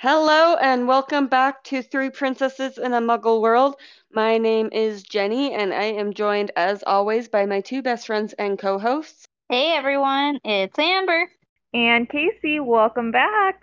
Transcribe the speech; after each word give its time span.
Hello 0.00 0.54
and 0.54 0.86
welcome 0.86 1.26
back 1.26 1.64
to 1.64 1.82
Three 1.82 2.08
Princesses 2.08 2.78
in 2.78 2.94
a 2.94 3.00
Muggle 3.00 3.40
World. 3.42 3.74
My 4.12 4.38
name 4.38 4.68
is 4.70 5.02
Jenny 5.02 5.52
and 5.52 5.74
I 5.74 5.86
am 5.86 6.14
joined 6.14 6.52
as 6.54 6.84
always 6.86 7.28
by 7.28 7.46
my 7.46 7.62
two 7.62 7.82
best 7.82 8.06
friends 8.06 8.32
and 8.34 8.56
co 8.56 8.78
hosts. 8.78 9.26
Hey 9.48 9.72
everyone, 9.72 10.38
it's 10.44 10.78
Amber. 10.78 11.28
And 11.74 12.08
Casey, 12.08 12.60
welcome 12.60 13.10
back. 13.10 13.60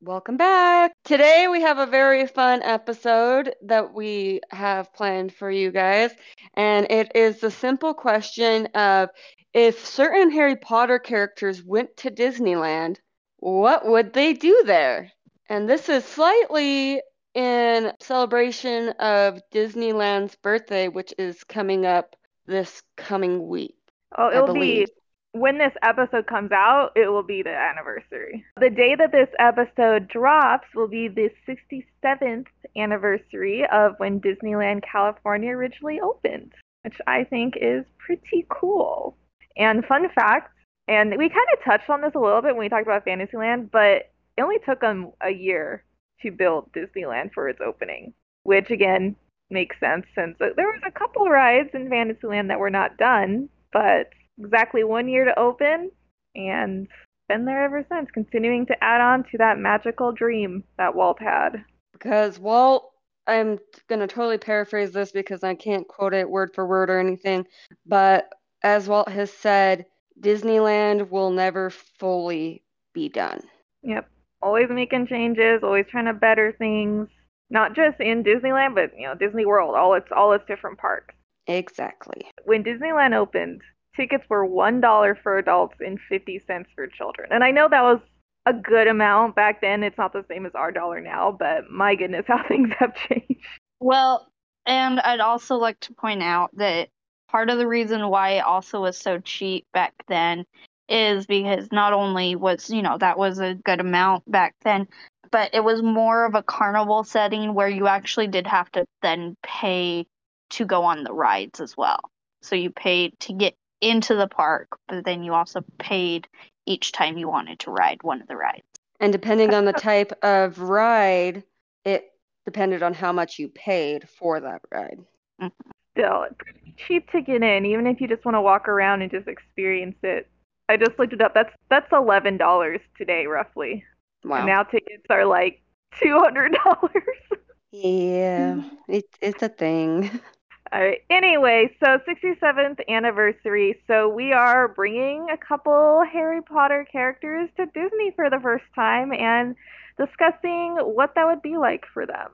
Welcome 0.00 0.36
back. 0.36 0.90
Today 1.04 1.46
we 1.46 1.60
have 1.60 1.78
a 1.78 1.86
very 1.86 2.26
fun 2.26 2.64
episode 2.64 3.54
that 3.62 3.94
we 3.94 4.40
have 4.50 4.92
planned 4.92 5.32
for 5.34 5.48
you 5.48 5.70
guys, 5.70 6.10
and 6.54 6.90
it 6.90 7.12
is 7.14 7.38
the 7.38 7.52
simple 7.52 7.94
question 7.94 8.66
of 8.74 9.10
if 9.54 9.86
certain 9.86 10.32
Harry 10.32 10.56
Potter 10.56 10.98
characters 10.98 11.62
went 11.62 11.96
to 11.98 12.10
Disneyland, 12.10 12.96
what 13.38 13.86
would 13.86 14.12
they 14.14 14.32
do 14.32 14.64
there? 14.66 15.12
And 15.48 15.68
this 15.68 15.88
is 15.88 16.04
slightly 16.04 17.00
in 17.34 17.92
celebration 18.00 18.88
of 18.98 19.40
Disneyland's 19.52 20.36
birthday, 20.36 20.88
which 20.88 21.12
is 21.18 21.44
coming 21.44 21.86
up 21.86 22.16
this 22.46 22.82
coming 22.96 23.48
week. 23.48 23.76
Oh, 24.16 24.30
it'll 24.30 24.54
be 24.54 24.86
when 25.32 25.58
this 25.58 25.72
episode 25.82 26.26
comes 26.26 26.50
out, 26.50 26.92
it 26.96 27.08
will 27.08 27.22
be 27.22 27.42
the 27.42 27.54
anniversary. 27.54 28.44
The 28.58 28.70
day 28.70 28.94
that 28.94 29.12
this 29.12 29.28
episode 29.38 30.08
drops 30.08 30.66
will 30.74 30.88
be 30.88 31.08
the 31.08 31.30
67th 31.46 32.46
anniversary 32.74 33.66
of 33.70 33.94
when 33.98 34.20
Disneyland 34.20 34.82
California 34.90 35.50
originally 35.50 36.00
opened, 36.00 36.52
which 36.84 36.96
I 37.06 37.24
think 37.24 37.54
is 37.60 37.84
pretty 37.98 38.46
cool. 38.48 39.16
And 39.58 39.84
fun 39.84 40.08
fact, 40.14 40.52
and 40.88 41.10
we 41.10 41.28
kind 41.28 41.48
of 41.52 41.64
touched 41.64 41.90
on 41.90 42.00
this 42.00 42.14
a 42.14 42.18
little 42.18 42.40
bit 42.40 42.54
when 42.54 42.64
we 42.64 42.68
talked 42.68 42.86
about 42.86 43.04
Fantasyland, 43.04 43.70
but 43.70 44.10
it 44.36 44.42
only 44.42 44.58
took 44.64 44.80
them 44.80 45.12
a 45.20 45.30
year 45.30 45.84
to 46.22 46.30
build 46.30 46.72
Disneyland 46.72 47.32
for 47.32 47.48
its 47.48 47.60
opening, 47.64 48.12
which 48.42 48.70
again 48.70 49.16
makes 49.50 49.78
sense 49.78 50.06
since 50.14 50.36
uh, 50.40 50.48
there 50.56 50.66
was 50.66 50.80
a 50.86 50.90
couple 50.90 51.28
rides 51.28 51.70
in 51.74 51.88
Fantasyland 51.88 52.50
that 52.50 52.58
were 52.58 52.70
not 52.70 52.96
done, 52.96 53.48
but 53.72 54.10
exactly 54.38 54.84
one 54.84 55.08
year 55.08 55.24
to 55.24 55.38
open 55.38 55.90
and 56.34 56.88
been 57.28 57.44
there 57.44 57.64
ever 57.64 57.84
since, 57.90 58.08
continuing 58.12 58.66
to 58.66 58.84
add 58.84 59.00
on 59.00 59.24
to 59.30 59.38
that 59.38 59.58
magical 59.58 60.12
dream 60.12 60.62
that 60.78 60.94
Walt 60.94 61.20
had. 61.20 61.64
Because 61.92 62.38
Walt, 62.38 62.90
I'm 63.26 63.58
going 63.88 64.00
to 64.00 64.06
totally 64.06 64.38
paraphrase 64.38 64.92
this 64.92 65.12
because 65.12 65.42
I 65.42 65.54
can't 65.54 65.88
quote 65.88 66.14
it 66.14 66.28
word 66.28 66.54
for 66.54 66.66
word 66.66 66.90
or 66.90 67.00
anything, 67.00 67.46
but 67.84 68.28
as 68.62 68.88
Walt 68.88 69.08
has 69.08 69.32
said, 69.32 69.86
Disneyland 70.20 71.10
will 71.10 71.30
never 71.30 71.70
fully 71.70 72.62
be 72.92 73.08
done. 73.08 73.40
Yep. 73.82 74.08
Always 74.42 74.68
making 74.70 75.06
changes, 75.08 75.62
always 75.62 75.86
trying 75.90 76.06
to 76.06 76.12
better 76.12 76.52
things. 76.58 77.08
Not 77.48 77.74
just 77.74 78.00
in 78.00 78.24
Disneyland, 78.24 78.74
but 78.74 78.90
you 78.98 79.06
know, 79.06 79.14
Disney 79.14 79.46
World, 79.46 79.74
all 79.76 79.94
its 79.94 80.08
all 80.14 80.32
its 80.32 80.44
different 80.46 80.78
parks. 80.78 81.14
Exactly. 81.46 82.26
When 82.44 82.64
Disneyland 82.64 83.14
opened, 83.14 83.62
tickets 83.94 84.24
were 84.28 84.44
one 84.44 84.80
dollar 84.80 85.14
for 85.14 85.38
adults 85.38 85.76
and 85.80 85.98
fifty 86.08 86.40
cents 86.46 86.70
for 86.74 86.86
children. 86.86 87.28
And 87.32 87.44
I 87.44 87.52
know 87.52 87.68
that 87.68 87.82
was 87.82 88.00
a 88.46 88.52
good 88.52 88.88
amount 88.88 89.36
back 89.36 89.60
then. 89.60 89.82
It's 89.82 89.98
not 89.98 90.12
the 90.12 90.24
same 90.28 90.46
as 90.46 90.54
our 90.54 90.72
dollar 90.72 91.00
now, 91.00 91.36
but 91.36 91.70
my 91.70 91.94
goodness, 91.94 92.24
how 92.28 92.46
things 92.46 92.70
have 92.78 92.94
changed. 92.94 93.44
Well, 93.80 94.28
and 94.66 95.00
I'd 95.00 95.20
also 95.20 95.56
like 95.56 95.78
to 95.80 95.94
point 95.94 96.22
out 96.22 96.50
that 96.56 96.88
part 97.28 97.50
of 97.50 97.58
the 97.58 97.66
reason 97.66 98.08
why 98.08 98.30
it 98.30 98.44
also 98.44 98.80
was 98.80 98.96
so 98.96 99.18
cheap 99.18 99.66
back 99.72 99.94
then 100.08 100.44
is 100.88 101.26
because 101.26 101.68
not 101.72 101.92
only 101.92 102.36
was, 102.36 102.70
you 102.70 102.82
know, 102.82 102.98
that 102.98 103.18
was 103.18 103.38
a 103.38 103.54
good 103.54 103.80
amount 103.80 104.30
back 104.30 104.54
then, 104.62 104.86
but 105.30 105.54
it 105.54 105.64
was 105.64 105.82
more 105.82 106.24
of 106.24 106.34
a 106.34 106.42
carnival 106.42 107.04
setting 107.04 107.54
where 107.54 107.68
you 107.68 107.86
actually 107.86 108.26
did 108.28 108.46
have 108.46 108.70
to 108.72 108.84
then 109.02 109.36
pay 109.42 110.06
to 110.50 110.64
go 110.64 110.84
on 110.84 111.04
the 111.04 111.12
rides 111.12 111.60
as 111.60 111.76
well. 111.76 112.00
So 112.42 112.54
you 112.54 112.70
paid 112.70 113.18
to 113.20 113.32
get 113.32 113.54
into 113.80 114.14
the 114.14 114.28
park, 114.28 114.68
but 114.88 115.04
then 115.04 115.22
you 115.22 115.34
also 115.34 115.64
paid 115.78 116.28
each 116.66 116.92
time 116.92 117.18
you 117.18 117.28
wanted 117.28 117.58
to 117.60 117.70
ride 117.70 118.02
one 118.02 118.22
of 118.22 118.28
the 118.28 118.36
rides. 118.36 118.62
And 119.00 119.12
depending 119.12 119.54
on 119.54 119.64
the 119.64 119.72
type 119.72 120.12
of 120.22 120.58
ride, 120.58 121.42
it 121.84 122.12
depended 122.44 122.82
on 122.82 122.94
how 122.94 123.12
much 123.12 123.38
you 123.38 123.48
paid 123.48 124.08
for 124.08 124.40
that 124.40 124.62
ride. 124.72 125.00
Mm-hmm. 125.40 125.70
Still, 125.92 126.26
it's 126.30 126.80
cheap 126.86 127.10
to 127.12 127.22
get 127.22 127.42
in, 127.42 127.64
even 127.66 127.86
if 127.86 128.00
you 128.00 128.08
just 128.08 128.24
want 128.24 128.34
to 128.34 128.40
walk 128.40 128.68
around 128.68 129.02
and 129.02 129.10
just 129.10 129.28
experience 129.28 129.96
it. 130.02 130.28
I 130.68 130.76
just 130.76 130.98
looked 130.98 131.12
it 131.12 131.20
up. 131.20 131.34
That's 131.34 131.52
that's 131.70 131.90
eleven 131.92 132.36
dollars 132.36 132.80
today, 132.96 133.26
roughly. 133.26 133.84
Wow. 134.24 134.38
And 134.38 134.46
now 134.46 134.62
tickets 134.64 135.04
are 135.10 135.24
like 135.24 135.62
two 136.02 136.18
hundred 136.18 136.56
dollars. 136.64 137.02
yeah, 137.72 138.54
hmm. 138.54 138.68
it, 138.88 139.04
it's 139.20 139.42
a 139.42 139.48
thing. 139.48 140.20
All 140.72 140.80
right. 140.80 140.98
Anyway, 141.10 141.70
so 141.78 142.00
67th 142.08 142.80
anniversary. 142.88 143.80
So 143.86 144.08
we 144.08 144.32
are 144.32 144.66
bringing 144.66 145.28
a 145.30 145.36
couple 145.36 146.02
Harry 146.12 146.42
Potter 146.42 146.84
characters 146.90 147.48
to 147.56 147.66
Disney 147.66 148.10
for 148.16 148.28
the 148.30 148.40
first 148.42 148.64
time 148.74 149.12
and 149.12 149.54
discussing 149.96 150.76
what 150.80 151.14
that 151.14 151.24
would 151.24 151.40
be 151.40 151.56
like 151.56 151.84
for 151.94 152.04
them. 152.04 152.30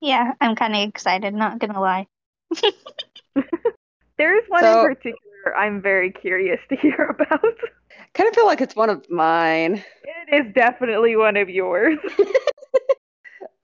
Yeah, 0.00 0.34
I'm 0.40 0.54
kind 0.54 0.76
of 0.76 0.88
excited, 0.88 1.34
not 1.34 1.58
gonna 1.58 1.80
lie. 1.80 2.06
There 4.18 4.38
is 4.38 4.44
one 4.48 4.62
So- 4.62 4.80
in 4.80 4.94
particular 4.94 5.31
I'm 5.56 5.80
very 5.82 6.10
curious 6.10 6.60
to 6.68 6.76
hear 6.76 7.14
about. 7.18 7.54
kind 8.14 8.28
of 8.28 8.34
feel 8.34 8.46
like 8.46 8.60
it's 8.60 8.76
one 8.76 8.90
of 8.90 9.08
mine. 9.10 9.82
It 10.28 10.46
is 10.46 10.52
definitely 10.54 11.16
one 11.16 11.36
of 11.36 11.48
yours. 11.48 11.98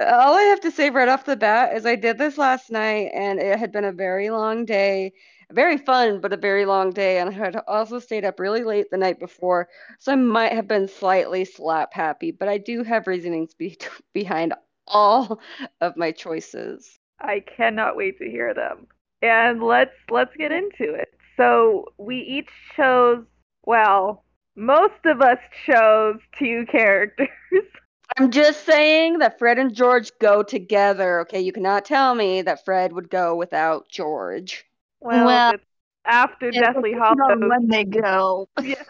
All 0.00 0.34
I 0.34 0.42
have 0.42 0.60
to 0.60 0.70
say 0.70 0.90
right 0.90 1.08
off 1.08 1.24
the 1.24 1.36
bat 1.36 1.76
is 1.76 1.84
I 1.84 1.96
did 1.96 2.18
this 2.18 2.38
last 2.38 2.70
night 2.70 3.10
and 3.14 3.40
it 3.40 3.58
had 3.58 3.72
been 3.72 3.84
a 3.84 3.92
very 3.92 4.30
long 4.30 4.64
day. 4.64 5.12
Very 5.50 5.76
fun, 5.76 6.20
but 6.20 6.32
a 6.32 6.36
very 6.36 6.66
long 6.66 6.90
day. 6.92 7.18
And 7.18 7.30
I 7.30 7.32
had 7.32 7.56
also 7.66 7.98
stayed 7.98 8.24
up 8.24 8.38
really 8.38 8.62
late 8.62 8.90
the 8.90 8.98
night 8.98 9.18
before. 9.18 9.68
So 9.98 10.12
I 10.12 10.16
might 10.16 10.52
have 10.52 10.68
been 10.68 10.86
slightly 10.88 11.44
slap 11.44 11.92
happy, 11.94 12.30
but 12.30 12.48
I 12.48 12.58
do 12.58 12.84
have 12.84 13.06
reasonings 13.08 13.54
be- 13.54 13.78
behind 14.12 14.54
all 14.86 15.40
of 15.80 15.96
my 15.96 16.12
choices. 16.12 16.98
I 17.20 17.40
cannot 17.40 17.96
wait 17.96 18.18
to 18.18 18.30
hear 18.30 18.54
them. 18.54 18.86
And 19.22 19.62
let's 19.62 19.94
let's 20.10 20.34
get 20.36 20.52
into 20.52 20.94
it. 20.94 21.12
So 21.38 21.86
we 21.96 22.18
each 22.18 22.50
chose 22.76 23.24
well, 23.64 24.24
most 24.56 25.04
of 25.04 25.20
us 25.22 25.38
chose 25.66 26.16
two 26.38 26.66
characters. 26.70 27.28
I'm 28.18 28.30
just 28.30 28.64
saying 28.64 29.18
that 29.18 29.38
Fred 29.38 29.58
and 29.58 29.74
George 29.74 30.10
go 30.20 30.42
together. 30.42 31.20
Okay, 31.20 31.40
you 31.40 31.52
cannot 31.52 31.84
tell 31.84 32.14
me 32.14 32.42
that 32.42 32.64
Fred 32.64 32.92
would 32.92 33.10
go 33.10 33.36
without 33.36 33.88
George. 33.88 34.64
Well, 35.00 35.26
Well, 35.26 35.52
it's 35.52 35.64
after 36.06 36.50
Deathly 36.50 36.94
Depends 36.94 37.20
on 37.22 37.42
Hollows. 37.42 37.50
when 37.50 37.68
they 37.68 37.84
go. 37.84 38.48
Yeah. 38.62 38.82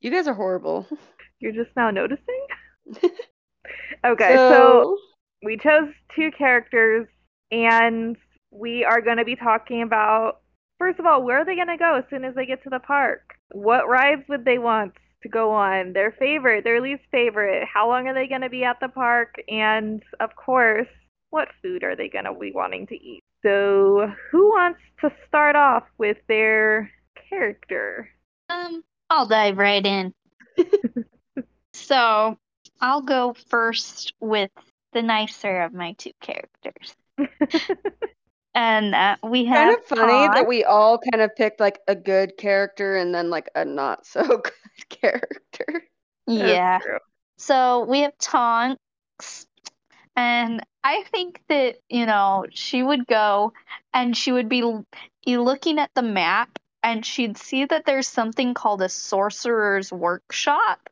You 0.00 0.10
guys 0.10 0.28
are 0.28 0.34
horrible. 0.34 0.86
You're 1.40 1.52
just 1.52 1.70
now 1.74 1.90
noticing? 1.90 2.46
okay, 4.04 4.36
so 4.36 4.50
so 4.50 4.98
we 5.42 5.56
chose 5.56 5.88
two 6.14 6.30
characters 6.36 7.08
and 7.50 8.16
we 8.50 8.84
are 8.84 9.00
going 9.00 9.16
to 9.16 9.24
be 9.24 9.36
talking 9.36 9.82
about 9.82 10.40
first 10.78 10.98
of 10.98 11.06
all 11.06 11.22
where 11.22 11.38
are 11.38 11.44
they 11.44 11.54
going 11.54 11.68
to 11.68 11.76
go 11.76 11.96
as 11.96 12.04
soon 12.10 12.24
as 12.24 12.34
they 12.34 12.46
get 12.46 12.62
to 12.64 12.70
the 12.70 12.80
park? 12.80 13.34
What 13.52 13.88
rides 13.88 14.22
would 14.28 14.44
they 14.44 14.58
want 14.58 14.94
to 15.22 15.28
go 15.28 15.52
on? 15.52 15.92
Their 15.92 16.12
favorite 16.12 16.64
their 16.64 16.80
least 16.80 17.02
favorite. 17.10 17.66
How 17.72 17.88
long 17.88 18.08
are 18.08 18.14
they 18.14 18.28
going 18.28 18.42
to 18.42 18.50
be 18.50 18.64
at 18.64 18.80
the 18.80 18.88
park? 18.88 19.34
And 19.48 20.02
of 20.20 20.34
course 20.36 20.88
what 21.30 21.48
food 21.62 21.84
are 21.84 21.96
they 21.96 22.08
going 22.08 22.24
to 22.24 22.34
be 22.34 22.52
wanting 22.52 22.86
to 22.86 22.94
eat? 22.94 23.22
So 23.42 24.10
who 24.30 24.48
wants 24.48 24.80
to 25.00 25.10
start 25.26 25.56
off 25.56 25.84
with 25.98 26.16
their 26.28 26.90
character? 27.28 28.08
Um, 28.48 28.82
I'll 29.10 29.26
dive 29.26 29.58
right 29.58 29.84
in. 29.84 30.14
so 31.72 32.38
I'll 32.80 33.02
go 33.02 33.34
first 33.48 34.14
with 34.20 34.50
the 34.92 35.02
nicer 35.02 35.62
of 35.62 35.72
my 35.72 35.92
two 35.98 36.12
characters. 36.20 36.96
And 38.56 38.94
uh, 38.94 39.16
we 39.22 39.44
have 39.44 39.68
kind 39.68 39.78
of 39.78 39.84
funny 39.84 40.28
that 40.34 40.48
we 40.48 40.64
all 40.64 40.98
kind 40.98 41.22
of 41.22 41.36
picked 41.36 41.60
like 41.60 41.78
a 41.86 41.94
good 41.94 42.38
character 42.38 42.96
and 42.96 43.14
then 43.14 43.28
like 43.28 43.50
a 43.54 43.66
not 43.66 44.06
so 44.06 44.22
good 44.26 44.88
character. 44.88 45.84
Yeah. 46.26 46.78
So 47.36 47.84
we 47.84 48.00
have 48.00 48.16
Tonks, 48.18 49.46
and 50.16 50.64
I 50.82 51.04
think 51.12 51.42
that, 51.50 51.76
you 51.90 52.06
know, 52.06 52.46
she 52.50 52.82
would 52.82 53.06
go 53.06 53.52
and 53.92 54.16
she 54.16 54.32
would 54.32 54.48
be 54.48 54.62
be 55.26 55.36
looking 55.36 55.78
at 55.78 55.90
the 55.94 56.02
map 56.02 56.58
and 56.82 57.04
she'd 57.04 57.36
see 57.36 57.66
that 57.66 57.84
there's 57.84 58.08
something 58.08 58.54
called 58.54 58.80
a 58.80 58.88
sorcerer's 58.88 59.92
workshop. 59.92 60.88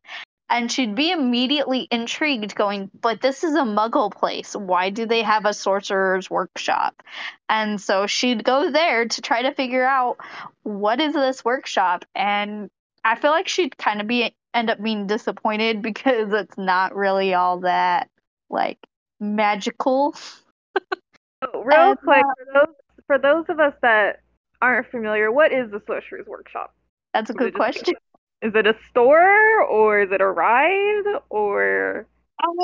And 0.49 0.71
she'd 0.71 0.95
be 0.95 1.11
immediately 1.11 1.87
intrigued, 1.89 2.55
going, 2.55 2.91
But 3.01 3.21
this 3.21 3.43
is 3.43 3.55
a 3.55 3.63
muggle 3.63 4.13
place. 4.13 4.55
Why 4.55 4.91
do 4.91 5.05
they 5.05 5.23
have 5.23 5.45
a 5.45 5.53
sorcerer's 5.53 6.29
workshop? 6.29 7.01
And 7.49 7.81
so 7.81 8.05
she'd 8.05 8.43
go 8.43 8.71
there 8.71 9.07
to 9.07 9.21
try 9.21 9.41
to 9.43 9.53
figure 9.53 9.85
out 9.85 10.17
what 10.63 11.01
is 11.01 11.13
this 11.13 11.43
workshop. 11.43 12.05
And 12.13 12.69
I 13.03 13.15
feel 13.15 13.31
like 13.31 13.47
she'd 13.47 13.77
kind 13.77 14.01
of 14.01 14.07
be 14.07 14.35
end 14.53 14.69
up 14.69 14.81
being 14.81 15.07
disappointed 15.07 15.81
because 15.81 16.31
it's 16.31 16.57
not 16.57 16.95
really 16.95 17.33
all 17.33 17.59
that 17.61 18.09
like 18.49 18.79
magical. 19.19 20.15
Oh, 21.41 21.63
real 21.63 21.91
And, 21.91 21.99
quick, 21.99 22.23
uh, 22.23 22.33
for 22.37 22.53
those 22.53 22.75
for 23.07 23.17
those 23.19 23.45
of 23.49 23.59
us 23.59 23.73
that 23.81 24.21
aren't 24.61 24.89
familiar, 24.89 25.31
what 25.31 25.51
is 25.51 25.69
the 25.71 25.81
Sorcerer's 25.85 26.27
Workshop? 26.27 26.73
That's 27.13 27.29
a 27.29 27.33
good 27.33 27.53
question. 27.53 27.95
Is 28.45 28.53
it 28.53 28.67
a 28.67 28.75
store 28.89 29.63
or 29.63 30.01
is 30.01 30.11
it 30.11 30.21
a 30.21 30.27
ride 30.27 31.19
or 31.29 32.05
Um, 32.43 32.55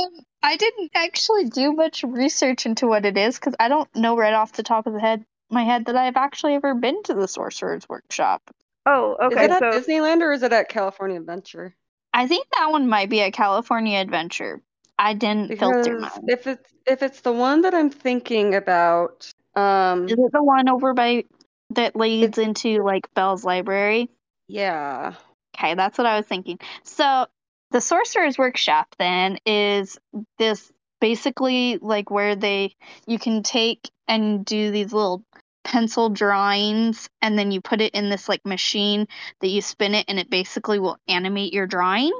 I 0.43 0.55
didn't 0.57 0.91
actually 0.93 1.45
do 1.49 1.73
much 1.73 2.03
research 2.03 2.67
into 2.67 2.87
what 2.87 3.05
it 3.05 3.17
is 3.17 3.39
because 3.39 3.55
I 3.59 3.67
don't 3.67 3.89
know 3.95 4.15
right 4.15 4.33
off 4.33 4.51
the 4.53 4.63
top 4.63 4.85
of 4.85 4.93
the 4.93 4.99
head 4.99 5.25
my 5.49 5.63
head 5.63 5.85
that 5.85 5.95
I've 5.95 6.17
actually 6.17 6.53
ever 6.53 6.75
been 6.75 7.01
to 7.03 7.13
the 7.13 7.27
Sorcerer's 7.27 7.89
Workshop. 7.89 8.41
Oh, 8.85 9.17
okay. 9.21 9.35
Is 9.35 9.41
it 9.41 9.51
at 9.51 9.59
So 9.59 9.79
Disneyland 9.79 10.21
or 10.21 10.31
is 10.31 10.43
it 10.43 10.53
at 10.53 10.69
California 10.69 11.19
Adventure? 11.19 11.75
I 12.13 12.27
think 12.27 12.45
that 12.57 12.71
one 12.71 12.87
might 12.87 13.09
be 13.09 13.21
a 13.21 13.31
California 13.31 13.99
Adventure. 13.99 14.61
I 14.99 15.13
didn't 15.15 15.57
filter 15.57 15.97
Because 15.97 16.13
mine. 16.15 16.29
if 16.29 16.47
it's 16.47 16.71
if 16.85 17.01
it's 17.01 17.21
the 17.21 17.33
one 17.33 17.61
that 17.61 17.73
I'm 17.73 17.89
thinking 17.89 18.53
about, 18.55 19.31
um, 19.55 20.05
Is 20.05 20.13
it 20.13 20.31
the 20.31 20.43
one 20.43 20.69
over 20.69 20.93
by 20.93 21.25
that 21.71 21.95
leads 21.95 22.37
into 22.37 22.83
like 22.83 23.11
Belle's 23.15 23.43
Library? 23.43 24.09
yeah, 24.47 25.13
Okay, 25.57 25.75
that's 25.75 25.97
what 25.97 26.07
I 26.07 26.17
was 26.17 26.25
thinking. 26.25 26.59
So 26.83 27.27
the 27.71 27.81
Sorcerer's 27.81 28.37
Workshop 28.37 28.87
then 28.99 29.37
is 29.45 29.97
this 30.37 30.71
basically 30.99 31.77
like 31.81 32.11
where 32.11 32.35
they 32.35 32.75
you 33.07 33.17
can 33.17 33.43
take 33.43 33.89
and 34.07 34.45
do 34.45 34.71
these 34.71 34.93
little 34.93 35.23
pencil 35.63 36.09
drawings 36.09 37.07
and 37.21 37.37
then 37.37 37.51
you 37.51 37.61
put 37.61 37.81
it 37.81 37.93
in 37.93 38.09
this 38.09 38.27
like 38.27 38.45
machine 38.45 39.07
that 39.41 39.47
you 39.47 39.61
spin 39.61 39.93
it 39.95 40.05
and 40.07 40.19
it 40.19 40.29
basically 40.29 40.79
will 40.79 40.97
animate 41.07 41.53
your 41.53 41.67
drawing 41.67 42.11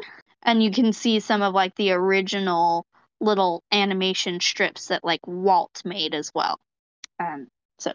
and 0.43 0.63
you 0.63 0.71
can 0.71 0.93
see 0.93 1.19
some 1.19 1.41
of 1.41 1.53
like 1.53 1.75
the 1.75 1.91
original 1.91 2.85
little 3.19 3.61
animation 3.71 4.39
strips 4.39 4.87
that 4.87 5.03
like 5.03 5.25
Walt 5.27 5.81
made 5.85 6.13
as 6.15 6.31
well. 6.33 6.59
Um 7.19 7.47
so 7.79 7.91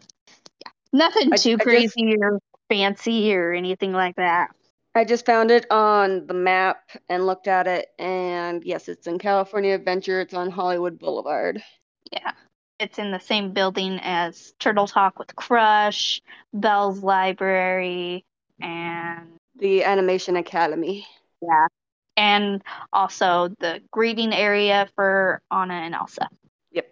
yeah. 0.65 0.71
Nothing 0.93 1.33
I- 1.33 1.37
too 1.37 1.53
I 1.53 1.57
just- 1.57 1.63
crazy 1.65 2.17
or 2.21 2.39
fancy 2.69 3.35
or 3.35 3.53
anything 3.53 3.93
like 3.93 4.17
that. 4.17 4.51
I 4.97 5.05
just 5.05 5.27
found 5.27 5.51
it 5.51 5.71
on 5.71 6.27
the 6.27 6.33
map 6.33 6.91
and 7.11 7.27
looked 7.27 7.49
at 7.49 7.67
it, 7.67 7.89
and 7.99 8.65
yes, 8.65 8.89
it's 8.89 9.07
in 9.07 9.19
California 9.19 9.75
Adventure. 9.75 10.23
It's 10.23 10.33
on 10.33 10.51
Hollywood 10.51 10.99
Boulevard. 10.99 11.63
Yeah. 12.11 12.33
It's 12.79 12.99
in 12.99 13.11
the 13.11 13.21
same 13.21 13.53
building 13.53 14.01
as 14.03 14.55
Turtle 14.59 14.87
Talk 14.87 15.19
with 15.19 15.37
Crush, 15.37 16.23
Belle's 16.55 17.03
Library, 17.03 18.25
and 18.59 19.33
The 19.57 19.85
Animation 19.85 20.37
Academy. 20.37 21.07
yeah. 21.43 21.67
And 22.17 22.63
also 22.91 23.49
the 23.59 23.83
greeting 23.91 24.33
area 24.33 24.89
for 24.95 25.43
Anna 25.51 25.75
and 25.75 25.95
Elsa. 25.95 26.27
Yep. 26.73 26.89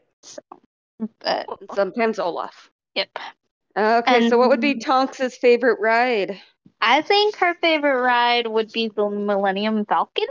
But 1.20 1.46
sometimes 1.74 2.18
Olaf. 2.18 2.70
yep. 2.94 3.08
Okay, 3.76 4.28
so 4.28 4.38
what 4.38 4.48
would 4.48 4.60
be 4.60 4.72
And- 4.72 4.82
Tonks's 4.82 5.36
favorite 5.36 5.80
ride? 5.80 6.40
I 6.80 7.02
think 7.02 7.36
her 7.36 7.54
favorite 7.54 8.00
ride 8.02 8.46
would 8.46 8.70
be 8.72 8.88
the 8.88 9.08
Millennium 9.08 9.84
Falcon 9.86 10.26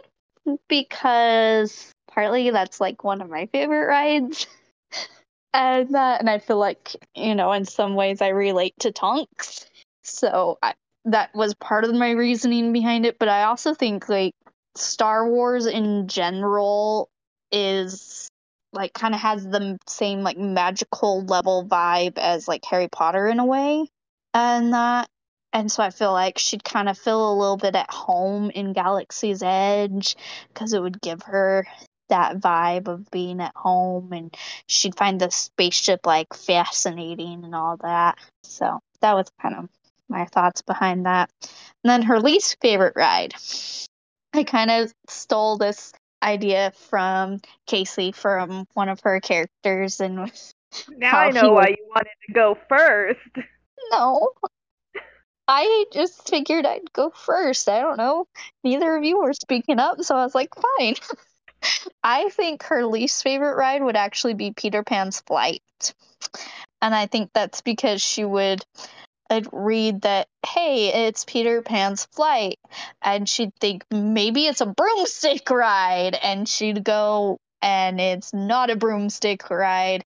because 0.67 1.91
partly 2.07 2.51
that's 2.51 2.79
like 2.79 3.03
one 3.03 3.21
of 3.21 3.29
my 3.29 3.47
favorite 3.47 3.87
rides. 3.87 4.47
And 5.55 5.93
that, 5.93 6.19
and 6.19 6.27
I 6.31 6.39
feel 6.39 6.57
like, 6.57 6.95
you 7.13 7.35
know, 7.35 7.51
in 7.51 7.65
some 7.65 7.93
ways 7.93 8.23
I 8.23 8.29
relate 8.29 8.73
to 8.79 8.91
Tonks. 8.91 9.67
So 10.03 10.57
I, 10.63 10.73
that 11.05 11.29
was 11.35 11.53
part 11.53 11.83
of 11.83 11.93
my 11.93 12.09
reasoning 12.09 12.73
behind 12.73 13.05
it. 13.05 13.19
But 13.19 13.29
I 13.29 13.43
also 13.43 13.75
think 13.75 14.09
like 14.09 14.33
Star 14.75 15.29
Wars 15.29 15.67
in 15.67 16.07
general 16.07 17.07
is 17.51 18.27
like 18.73 18.93
kind 18.93 19.13
of 19.13 19.21
has 19.21 19.45
the 19.45 19.77
same 19.87 20.21
like 20.21 20.37
magical 20.37 21.23
level 21.25 21.65
vibe 21.65 22.17
as 22.17 22.47
like 22.47 22.65
Harry 22.65 22.87
Potter 22.87 23.27
in 23.27 23.39
a 23.39 23.45
way. 23.45 23.87
And 24.33 24.73
that 24.73 25.07
and 25.53 25.71
so 25.71 25.83
I 25.83 25.91
feel 25.91 26.11
like 26.11 26.39
she'd 26.39 26.63
kind 26.63 26.89
of 26.89 26.97
feel 26.97 27.31
a 27.31 27.37
little 27.37 27.57
bit 27.57 27.75
at 27.75 27.91
home 27.91 28.49
in 28.49 28.73
Galaxy's 28.73 29.43
Edge 29.43 30.15
because 30.47 30.73
it 30.73 30.81
would 30.81 30.99
give 30.99 31.21
her 31.23 31.67
that 32.09 32.37
vibe 32.39 32.87
of 32.87 33.09
being 33.11 33.39
at 33.39 33.55
home 33.55 34.11
and 34.11 34.35
she'd 34.67 34.95
find 34.95 35.21
the 35.21 35.29
spaceship 35.29 36.05
like 36.05 36.33
fascinating 36.33 37.43
and 37.43 37.55
all 37.55 37.77
that. 37.77 38.17
So 38.43 38.79
that 39.01 39.13
was 39.13 39.27
kind 39.41 39.55
of 39.55 39.69
my 40.09 40.25
thoughts 40.25 40.63
behind 40.63 41.05
that. 41.05 41.29
And 41.41 41.91
then 41.91 42.01
her 42.03 42.19
least 42.19 42.57
favorite 42.61 42.93
ride. 42.95 43.35
I 44.33 44.43
kind 44.43 44.71
of 44.71 44.91
stole 45.07 45.57
this 45.57 45.93
idea 46.23 46.71
from 46.89 47.41
Casey 47.67 48.11
from 48.11 48.65
one 48.73 48.89
of 48.89 49.01
her 49.01 49.19
characters 49.19 49.99
and 49.99 50.15
now 50.97 51.17
I 51.17 51.29
know 51.29 51.51
why 51.51 51.61
would- 51.61 51.69
you 51.77 51.85
wanted 51.89 52.15
to 52.27 52.33
go 52.33 52.57
first. 52.67 53.19
No. 53.91 54.31
I 55.47 55.85
just 55.91 56.29
figured 56.29 56.65
I'd 56.65 56.93
go 56.93 57.11
first. 57.11 57.67
I 57.67 57.81
don't 57.81 57.97
know. 57.97 58.27
Neither 58.63 58.95
of 58.95 59.03
you 59.03 59.19
were 59.21 59.33
speaking 59.33 59.77
up, 59.77 60.01
so 60.01 60.15
I 60.15 60.23
was 60.23 60.33
like, 60.33 60.49
fine. 60.79 60.95
I 62.03 62.29
think 62.29 62.63
her 62.63 62.85
least 62.85 63.23
favorite 63.23 63.55
ride 63.55 63.83
would 63.83 63.97
actually 63.97 64.35
be 64.35 64.53
Peter 64.55 64.83
Pan's 64.83 65.19
Flight. 65.19 65.61
And 66.81 66.95
I 66.95 67.07
think 67.07 67.31
that's 67.33 67.61
because 67.61 68.01
she 68.01 68.23
would 68.23 68.65
I'd 69.33 69.47
read 69.51 70.01
that, 70.01 70.27
hey, 70.45 71.07
it's 71.07 71.25
Peter 71.25 71.61
Pan's 71.61 72.05
Flight. 72.05 72.59
And 73.01 73.27
she'd 73.27 73.55
think 73.55 73.85
maybe 73.91 74.45
it's 74.45 74.61
a 74.61 74.65
broomstick 74.65 75.49
ride. 75.49 76.15
And 76.15 76.47
she'd 76.47 76.83
go, 76.83 77.39
and 77.61 77.99
it's 77.99 78.33
not 78.33 78.69
a 78.69 78.75
broomstick 78.75 79.49
ride. 79.49 80.05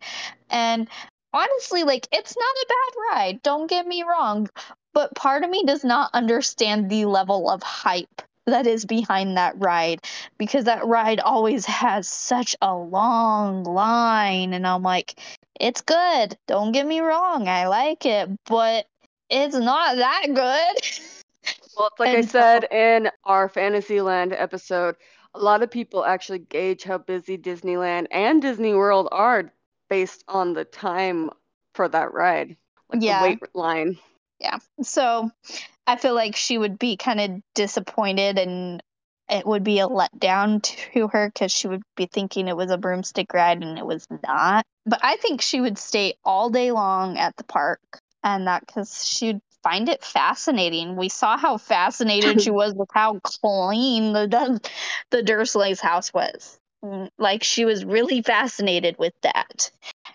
And 0.49 0.87
honestly, 1.33 1.83
like, 1.83 2.07
it's 2.11 2.35
not 2.35 2.43
a 2.43 2.65
bad 2.67 2.99
ride. 3.11 3.43
Don't 3.43 3.69
get 3.69 3.85
me 3.85 4.03
wrong. 4.03 4.47
But 4.93 5.13
part 5.13 5.43
of 5.43 5.49
me 5.49 5.63
does 5.63 5.83
not 5.83 6.09
understand 6.13 6.89
the 6.89 7.05
level 7.05 7.49
of 7.49 7.61
hype 7.61 8.21
that 8.47 8.65
is 8.65 8.85
behind 8.85 9.37
that 9.37 9.55
ride 9.57 9.99
because 10.37 10.63
that 10.65 10.85
ride 10.85 11.19
always 11.19 11.65
has 11.65 12.07
such 12.07 12.55
a 12.61 12.73
long 12.73 13.63
line. 13.63 14.53
And 14.53 14.65
I'm 14.65 14.83
like, 14.83 15.19
it's 15.59 15.81
good. 15.81 16.37
Don't 16.47 16.71
get 16.71 16.87
me 16.87 17.01
wrong. 17.01 17.47
I 17.47 17.67
like 17.67 18.05
it. 18.05 18.29
But 18.45 18.87
it's 19.29 19.55
not 19.55 19.95
that 19.97 20.23
good. 20.27 21.01
Well, 21.77 21.87
it's 21.87 21.99
like 21.99 22.09
I 22.09 22.13
And 22.15 22.25
so- 22.29 22.39
said 22.39 22.67
in 22.71 23.09
our 23.23 23.49
Fantasyland 23.49 24.33
episode, 24.33 24.95
a 25.33 25.39
lot 25.39 25.61
of 25.63 25.69
people 25.71 26.03
actually 26.05 26.39
gauge 26.39 26.83
how 26.83 26.97
busy 26.97 27.37
Disneyland 27.37 28.07
and 28.11 28.41
Disney 28.41 28.73
World 28.73 29.07
are 29.11 29.51
based 29.89 30.23
on 30.27 30.53
the 30.53 30.65
time 30.65 31.29
for 31.75 31.87
that 31.87 32.13
ride, 32.13 32.57
like 32.91 33.01
Yeah. 33.01 33.21
the 33.21 33.27
wait 33.29 33.55
line. 33.55 33.97
Yeah. 34.39 34.57
So 34.81 35.29
I 35.85 35.95
feel 35.95 36.15
like 36.15 36.35
she 36.35 36.57
would 36.57 36.77
be 36.79 36.97
kind 36.97 37.19
of 37.21 37.41
disappointed 37.55 38.37
and 38.39 38.81
it 39.29 39.45
would 39.45 39.63
be 39.63 39.79
a 39.79 39.87
letdown 39.87 40.61
to 40.63 41.07
her 41.09 41.29
because 41.29 41.51
she 41.51 41.67
would 41.67 41.83
be 41.95 42.07
thinking 42.07 42.47
it 42.47 42.57
was 42.57 42.71
a 42.71 42.77
broomstick 42.77 43.33
ride 43.33 43.61
and 43.63 43.77
it 43.77 43.85
was 43.85 44.07
not. 44.23 44.65
But 44.85 44.99
I 45.03 45.17
think 45.17 45.41
she 45.41 45.61
would 45.61 45.77
stay 45.77 46.15
all 46.23 46.49
day 46.49 46.71
long 46.71 47.17
at 47.17 47.35
the 47.37 47.43
park 47.43 47.79
and 48.27 48.45
that 48.45 48.67
because 48.67 49.05
she'd 49.05 49.39
find 49.63 49.87
it 49.87 50.03
fascinating. 50.03 50.97
We 50.97 51.07
saw 51.07 51.37
how 51.37 51.57
fascinated 51.57 52.41
she 52.41 52.51
was 52.61 52.73
with 52.73 52.89
how 52.91 53.19
clean 53.23 54.11
the 54.11 54.59
the 55.11 55.23
Dursleys' 55.23 55.79
house 55.79 56.13
was. 56.13 56.59
Like 57.17 57.43
she 57.43 57.65
was 57.65 57.85
really 57.85 58.21
fascinated 58.21 58.97
with 58.99 59.13
that 59.21 59.71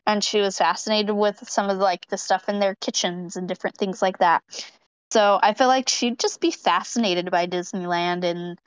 and 0.07 0.23
she 0.23 0.41
was 0.41 0.59
fascinated 0.59 1.15
with 1.15 1.49
some 1.49 1.71
of 1.71 1.79
like 1.79 2.07
the 2.09 2.19
stuff 2.19 2.49
in 2.49 2.61
their 2.61 2.77
kitchens 2.77 3.37
and 3.37 3.49
different 3.49 3.77
things 3.77 4.01
like 4.03 4.19
that. 4.19 4.43
So 5.11 5.41
I 5.43 5.55
feel 5.55 5.69
like 5.69 5.89
she'd 5.89 6.19
just 6.19 6.41
be 6.41 6.51
fascinated 6.51 7.31
by 7.31 7.47
Disneyland 7.47 8.25
and 8.25 8.59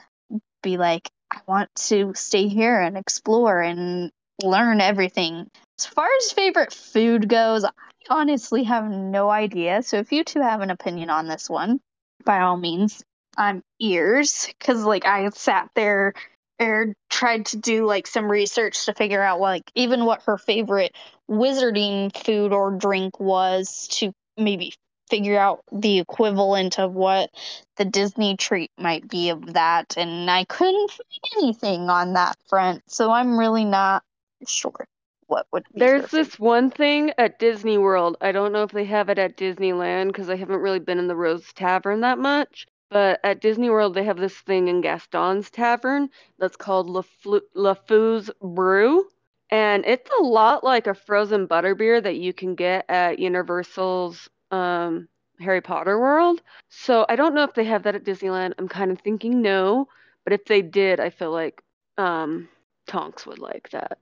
be 0.62 0.78
like, 0.78 1.10
I 1.32 1.40
want 1.48 1.70
to 1.88 2.14
stay 2.16 2.48
here 2.48 2.82
and 2.82 2.98
explore 2.98 3.62
and 3.62 4.12
learn 4.44 4.82
everything. 4.82 5.50
As 5.80 5.86
far 5.86 6.08
as 6.18 6.32
favorite 6.32 6.74
food 6.74 7.30
goes, 7.30 7.66
honestly 8.10 8.64
have 8.64 8.90
no 8.90 9.30
idea. 9.30 9.84
So 9.84 9.98
if 9.98 10.12
you 10.12 10.24
two 10.24 10.42
have 10.42 10.62
an 10.62 10.72
opinion 10.72 11.10
on 11.10 11.28
this 11.28 11.50
one, 11.50 11.80
by 12.24 12.42
all 12.42 12.58
means, 12.58 13.04
I'm 13.38 13.64
ears 13.80 14.48
because 14.48 14.84
like 14.84 15.06
I 15.06 15.30
sat 15.30 15.70
there 15.76 16.14
and 16.58 16.96
tried 17.10 17.48
to 17.48 17.58
do 17.58 17.86
like 17.86 18.08
some 18.08 18.32
research 18.32 18.86
to 18.86 18.94
figure 18.94 19.22
out 19.22 19.40
like 19.40 19.70
even 19.76 20.06
what 20.06 20.24
her 20.24 20.38
favorite 20.38 20.96
wizarding 21.30 22.16
food 22.16 22.54
or 22.54 22.72
drink 22.72 23.20
was 23.20 23.88
to 23.92 24.14
maybe 24.38 24.74
figure 25.10 25.38
out 25.38 25.62
the 25.72 26.00
equivalent 26.00 26.80
of 26.80 26.94
what 26.94 27.30
the 27.78 27.86
Disney 27.86 28.38
treat 28.38 28.72
might 28.78 29.08
be 29.08 29.30
of 29.30 29.54
that. 29.54 29.96
And 29.98 30.32
I 30.32 30.46
couldn't 30.46 30.92
find 30.92 31.44
anything 31.44 31.90
on 31.90 32.14
that 32.14 32.38
front. 32.48 32.84
So 32.88 33.12
I'm 33.12 33.38
really 33.38 33.66
not 33.66 34.04
sure 34.48 34.88
what 35.28 35.48
would 35.52 35.66
There's 35.74 36.10
this 36.12 36.40
one 36.40 36.70
thing 36.72 37.12
at 37.18 37.40
Disney 37.40 37.78
World. 37.78 38.18
I 38.22 38.32
don't 38.32 38.52
know 38.52 38.64
if 38.64 38.72
they 38.72 38.86
have 38.86 39.10
it 39.10 39.20
at 39.20 39.38
Disneyland 39.38 40.08
because 40.08 40.30
I 40.30 40.36
haven't 40.36 40.60
really 40.62 40.80
been 40.80 41.00
in 41.00 41.08
the 41.08 41.16
Rose 41.16 41.52
Tavern 41.54 42.02
that 42.02 42.18
much. 42.20 42.68
but 42.90 43.20
at 43.24 43.42
Disney 43.42 43.70
World 43.70 43.94
they 43.96 44.04
have 44.04 44.18
this 44.18 44.38
thing 44.38 44.68
in 44.68 44.82
Gaston's 44.82 45.50
Tavern 45.50 46.10
that's 46.40 46.56
called 46.58 46.90
LeFou's 46.90 48.32
Brew, 48.42 49.06
and 49.50 49.86
it's 49.86 50.10
a 50.20 50.24
lot 50.24 50.64
like 50.64 50.88
a 50.88 50.94
frozen 50.94 51.48
butterbeer 51.48 52.02
that 52.04 52.16
you 52.18 52.34
can 52.34 52.56
get 52.56 52.86
at 52.90 53.20
Universal's 53.20 54.30
um, 54.52 55.08
Harry 55.40 55.62
Potter 55.62 56.00
World. 56.00 56.42
So 56.70 57.06
I 57.10 57.16
don't 57.16 57.36
know 57.36 57.44
if 57.44 57.54
they 57.54 57.66
have 57.66 57.84
that 57.84 57.96
at 57.96 58.04
Disneyland. 58.06 58.54
I'm 58.58 58.68
kind 58.70 58.92
of 58.92 59.00
thinking 59.02 59.42
no, 59.42 59.88
but 60.24 60.34
if 60.34 60.46
they 60.46 60.62
did, 60.62 61.00
I 61.00 61.10
feel 61.10 61.32
like 61.32 61.62
um, 61.98 62.50
Tonks 62.88 63.26
would 63.26 63.40
like 63.40 63.70
that. 63.72 63.98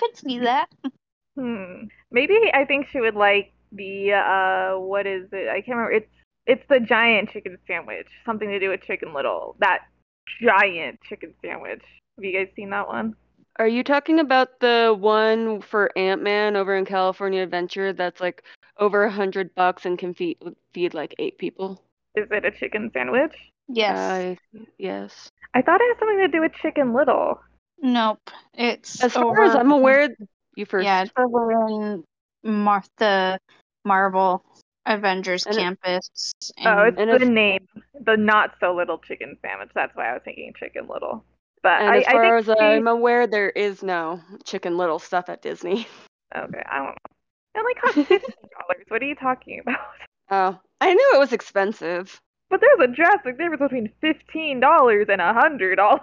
I 0.00 0.06
could 0.06 0.16
see 0.16 0.38
that. 0.40 0.68
Hmm. 1.36 1.84
Maybe 2.10 2.36
I 2.52 2.64
think 2.64 2.86
she 2.90 3.00
would 3.00 3.14
like 3.14 3.52
the 3.72 4.12
uh 4.12 4.80
what 4.80 5.06
is 5.06 5.28
it? 5.32 5.48
I 5.48 5.60
can't 5.60 5.76
remember. 5.78 5.92
It's 5.92 6.10
it's 6.46 6.62
the 6.68 6.80
giant 6.80 7.30
chicken 7.30 7.56
sandwich. 7.66 8.08
Something 8.26 8.48
to 8.48 8.58
do 8.58 8.70
with 8.70 8.82
Chicken 8.82 9.14
Little. 9.14 9.56
That 9.60 9.80
giant 10.42 11.00
chicken 11.02 11.34
sandwich. 11.42 11.82
Have 12.16 12.24
you 12.24 12.32
guys 12.32 12.48
seen 12.56 12.70
that 12.70 12.88
one? 12.88 13.14
Are 13.58 13.68
you 13.68 13.84
talking 13.84 14.18
about 14.18 14.60
the 14.60 14.96
one 14.98 15.60
for 15.60 15.96
Ant 15.96 16.22
Man 16.22 16.56
over 16.56 16.74
in 16.76 16.84
California 16.84 17.42
Adventure 17.42 17.92
that's 17.92 18.20
like 18.20 18.42
over 18.78 19.04
a 19.04 19.10
hundred 19.10 19.54
bucks 19.54 19.84
and 19.84 19.98
can 19.98 20.14
feed 20.14 20.38
feed 20.72 20.94
like 20.94 21.14
eight 21.18 21.38
people? 21.38 21.82
Is 22.16 22.26
it 22.30 22.44
a 22.44 22.50
chicken 22.50 22.90
sandwich? 22.92 23.34
Yes. 23.68 24.38
Uh, 24.56 24.60
yes. 24.78 25.30
I 25.54 25.62
thought 25.62 25.80
it 25.80 25.88
had 25.88 25.98
something 26.00 26.18
to 26.18 26.28
do 26.28 26.40
with 26.40 26.52
Chicken 26.54 26.92
Little. 26.92 27.40
Nope. 27.82 28.30
It's 28.54 29.02
As 29.02 29.14
far 29.14 29.24
over, 29.24 29.42
as 29.42 29.54
I'm 29.54 29.70
aware, 29.72 30.08
you 30.56 30.66
first. 30.66 30.84
Yeah, 30.84 31.02
it's 31.02 31.12
over 31.18 31.52
in 31.68 32.04
Martha 32.44 33.38
Marvel 33.84 34.44
Avengers 34.86 35.46
And 35.46 35.56
it- 35.56 35.60
campus. 35.60 36.10
Oh, 36.64 36.82
it's 36.84 36.98
And 36.98 37.10
the 37.10 37.16
if- 37.16 37.28
name, 37.28 37.66
the 38.00 38.16
not 38.16 38.52
so 38.60 38.74
little 38.74 38.98
chicken 38.98 39.36
sandwich. 39.42 39.70
That's 39.74 39.94
why 39.96 40.10
I 40.10 40.12
was 40.14 40.22
thinking 40.24 40.52
Chicken 40.58 40.88
Little. 40.88 41.24
But 41.62 41.82
And 41.82 41.90
I, 41.90 41.98
as 41.98 42.06
I 42.06 42.12
far 42.12 42.22
think 42.42 42.48
as 42.50 42.56
she- 42.58 42.64
I'm 42.64 42.86
aware, 42.88 43.26
there 43.26 43.50
is 43.50 43.82
no 43.82 44.20
Chicken 44.44 44.76
Little 44.78 44.98
stuff 44.98 45.28
at 45.28 45.42
Disney. 45.42 45.86
okay, 46.36 46.62
I 46.66 46.76
don't 46.78 46.86
know. 46.86 46.94
It 47.54 47.58
only 47.58 47.74
costs 47.74 47.94
fifteen 47.96 48.48
dollars. 48.58 48.84
what 48.88 49.02
are 49.02 49.06
you 49.06 49.14
talking 49.16 49.60
about? 49.60 49.80
Oh, 50.30 50.58
I 50.80 50.94
knew 50.94 51.10
it 51.14 51.18
was 51.18 51.32
expensive. 51.32 52.20
But 52.50 52.60
there's 52.60 52.80
a 52.80 52.86
drastic 52.94 53.36
difference 53.38 53.60
between 53.60 53.92
fifteen 54.00 54.60
dollars 54.60 55.06
and 55.08 55.20
a 55.20 55.32
hundred 55.34 55.76
dollars. 55.76 56.00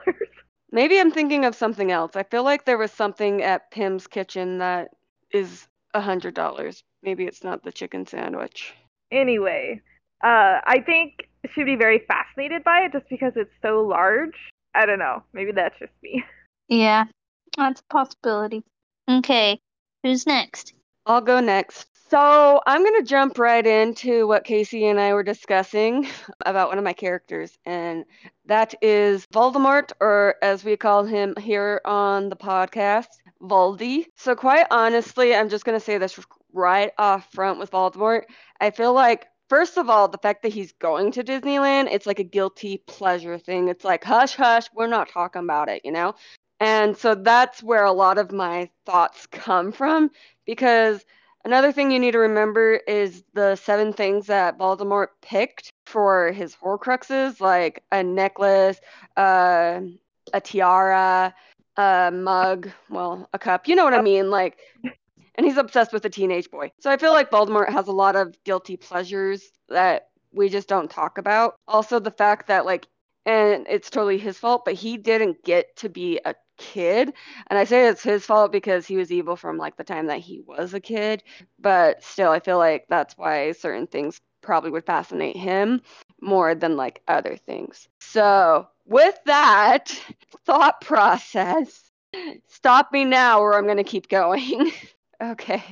Maybe 0.72 1.00
I'm 1.00 1.12
thinking 1.12 1.46
of 1.46 1.56
something 1.56 1.92
else. 1.92 2.16
I 2.16 2.24
feel 2.24 2.44
like 2.44 2.66
there 2.66 2.78
was 2.78 2.92
something 2.92 3.42
at 3.42 3.72
Pym's 3.72 4.08
Kitchen 4.08 4.58
that 4.58 4.90
is 5.32 5.68
a 5.94 6.02
hundred 6.02 6.34
dollars. 6.34 6.84
Maybe 7.04 7.26
it's 7.26 7.44
not 7.44 7.64
the 7.64 7.72
chicken 7.72 8.06
sandwich. 8.06 8.74
Anyway, 9.12 9.82
uh, 10.24 10.60
I 10.66 10.84
think 10.86 11.30
she'd 11.54 11.64
be 11.66 11.76
very 11.76 12.04
fascinated 12.08 12.64
by 12.64 12.82
it 12.82 12.92
just 12.92 13.10
because 13.10 13.34
it's 13.36 13.54
so 13.62 13.82
large. 13.82 14.36
I 14.76 14.86
don't 14.86 15.00
know. 15.00 15.24
Maybe 15.34 15.52
that's 15.52 15.78
just 15.80 15.94
me. 16.04 16.24
Yeah, 16.70 17.06
that's 17.56 17.80
a 17.80 17.94
possibility. 17.94 18.62
Okay, 19.10 19.62
who's 20.04 20.28
next? 20.28 20.74
I'll 21.06 21.22
go 21.22 21.40
next. 21.40 21.88
So 22.10 22.62
I'm 22.66 22.84
going 22.84 23.02
to 23.02 23.10
jump 23.10 23.38
right 23.38 23.66
into 23.66 24.28
what 24.28 24.46
Casey 24.46 24.86
and 24.86 24.98
I 24.98 25.14
were 25.14 25.24
discussing 25.24 26.08
about 26.46 26.70
one 26.70 26.78
of 26.78 26.84
my 26.86 26.94
characters, 26.94 27.58
and 27.66 28.06
that 28.46 28.74
is 28.82 29.28
Voldemort, 29.28 29.92
or 30.00 30.36
as 30.42 30.64
we 30.64 30.78
call 30.78 31.04
him 31.04 31.34
here 31.38 31.82
on 31.84 32.30
the 32.30 32.38
podcast, 32.38 33.08
Voldy. 33.42 34.06
So, 34.16 34.36
quite 34.36 34.68
honestly, 34.72 35.36
I'm 35.36 35.50
just 35.50 35.66
going 35.66 35.78
to 35.78 35.84
say 35.84 35.98
this 35.98 36.18
right 36.54 36.92
off 36.98 37.30
front 37.34 37.60
with 37.60 37.72
Voldemort. 37.72 38.22
I 38.62 38.72
feel 38.72 38.94
like, 38.94 39.28
first 39.50 39.78
of 39.78 39.90
all, 39.90 40.08
the 40.08 40.18
fact 40.18 40.44
that 40.44 40.54
he's 40.54 40.72
going 40.72 41.12
to 41.12 41.26
Disneyland, 41.26 41.90
it's 41.92 42.08
like 42.08 42.20
a 42.20 42.24
guilty 42.24 42.84
pleasure 42.88 43.38
thing. 43.38 43.68
It's 43.68 43.84
like, 43.84 44.06
hush, 44.06 44.34
hush, 44.34 44.70
we're 44.74 44.88
not 44.88 45.10
talking 45.10 45.44
about 45.44 45.68
it, 45.68 45.82
you 45.84 45.92
know? 45.92 46.16
And 46.62 46.96
so 46.96 47.16
that's 47.16 47.62
where 47.62 47.84
a 47.84 47.92
lot 47.92 48.18
of 48.18 48.32
my 48.32 48.70
thoughts 48.86 49.28
come 49.28 49.74
from 49.74 50.10
because 50.46 51.04
another 51.48 51.72
thing 51.72 51.92
you 51.92 52.00
need 52.00 52.12
to 52.12 52.20
remember 52.20 52.74
is 52.74 53.24
the 53.34 53.56
seven 53.56 53.94
things 53.94 54.28
that 54.28 54.60
Voldemort 54.60 55.08
picked 55.22 55.72
for 55.86 56.34
his 56.34 56.54
Horcruxes, 56.54 57.40
like 57.40 57.84
a 57.90 58.04
necklace, 58.04 58.78
uh, 59.16 59.80
a 60.34 60.42
tiara, 60.42 61.34
a 61.78 62.12
mug, 62.14 62.70
well, 62.90 63.30
a 63.34 63.40
cup. 63.40 63.66
You 63.66 63.78
know 63.78 63.86
what 63.86 63.94
I 63.94 64.02
mean? 64.02 64.30
Like, 64.30 64.58
and 65.36 65.46
he's 65.46 65.56
obsessed 65.56 65.94
with 65.94 66.04
a 66.04 66.10
teenage 66.10 66.52
boy. 66.52 66.70
So 66.82 66.92
I 66.92 66.98
feel 66.98 67.14
like 67.14 67.32
Voldemort 67.32 67.70
has 67.70 67.88
a 67.88 67.94
lot 67.94 68.18
of 68.18 68.36
guilty 68.44 68.76
pleasures 68.76 69.50
that 69.70 70.10
we 70.34 70.50
just 70.50 70.68
don't 70.68 70.92
talk 70.92 71.18
about. 71.18 71.56
Also, 71.66 71.98
the 72.00 72.12
fact 72.12 72.48
that, 72.48 72.66
like, 72.66 72.88
and 73.26 73.66
it's 73.70 73.90
totally 73.90 74.18
his 74.18 74.38
fault, 74.38 74.64
but 74.66 74.74
he 74.74 74.98
didn't 74.98 75.46
get 75.46 75.74
to 75.78 75.88
be 75.88 76.20
a 76.26 76.36
kid. 76.58 77.14
And 77.48 77.58
I 77.60 77.64
say 77.64 77.88
it's 77.88 78.04
his 78.04 78.26
fault 78.26 78.52
because 78.52 78.86
he 78.86 78.98
was 78.98 79.12
evil 79.12 79.36
from 79.36 79.58
like 79.58 79.78
the 79.78 79.84
time 79.84 80.08
that 80.08 80.20
he 80.20 80.42
was 80.42 80.74
a 80.74 80.80
kid. 80.80 81.24
But 81.60 82.04
still, 82.04 82.32
I 82.32 82.40
feel 82.40 82.58
like 82.58 82.86
that's 82.90 83.18
why 83.18 83.52
certain 83.54 83.88
things 83.88 84.22
probably 84.42 84.72
would 84.72 84.86
fascinate 84.86 85.36
him 85.38 85.82
more 86.22 86.56
than 86.56 86.78
like 86.78 87.02
other 87.08 87.38
things. 87.38 87.88
So, 88.00 88.68
with 88.86 89.20
that 89.26 89.88
thought 90.46 90.82
process, 90.82 91.92
stop 92.48 92.92
me 92.92 93.06
now 93.06 93.40
or 93.42 93.56
I'm 93.56 93.66
going 93.66 93.78
to 93.78 93.84
keep 93.84 94.08
going. 94.10 94.72
okay. 95.24 95.64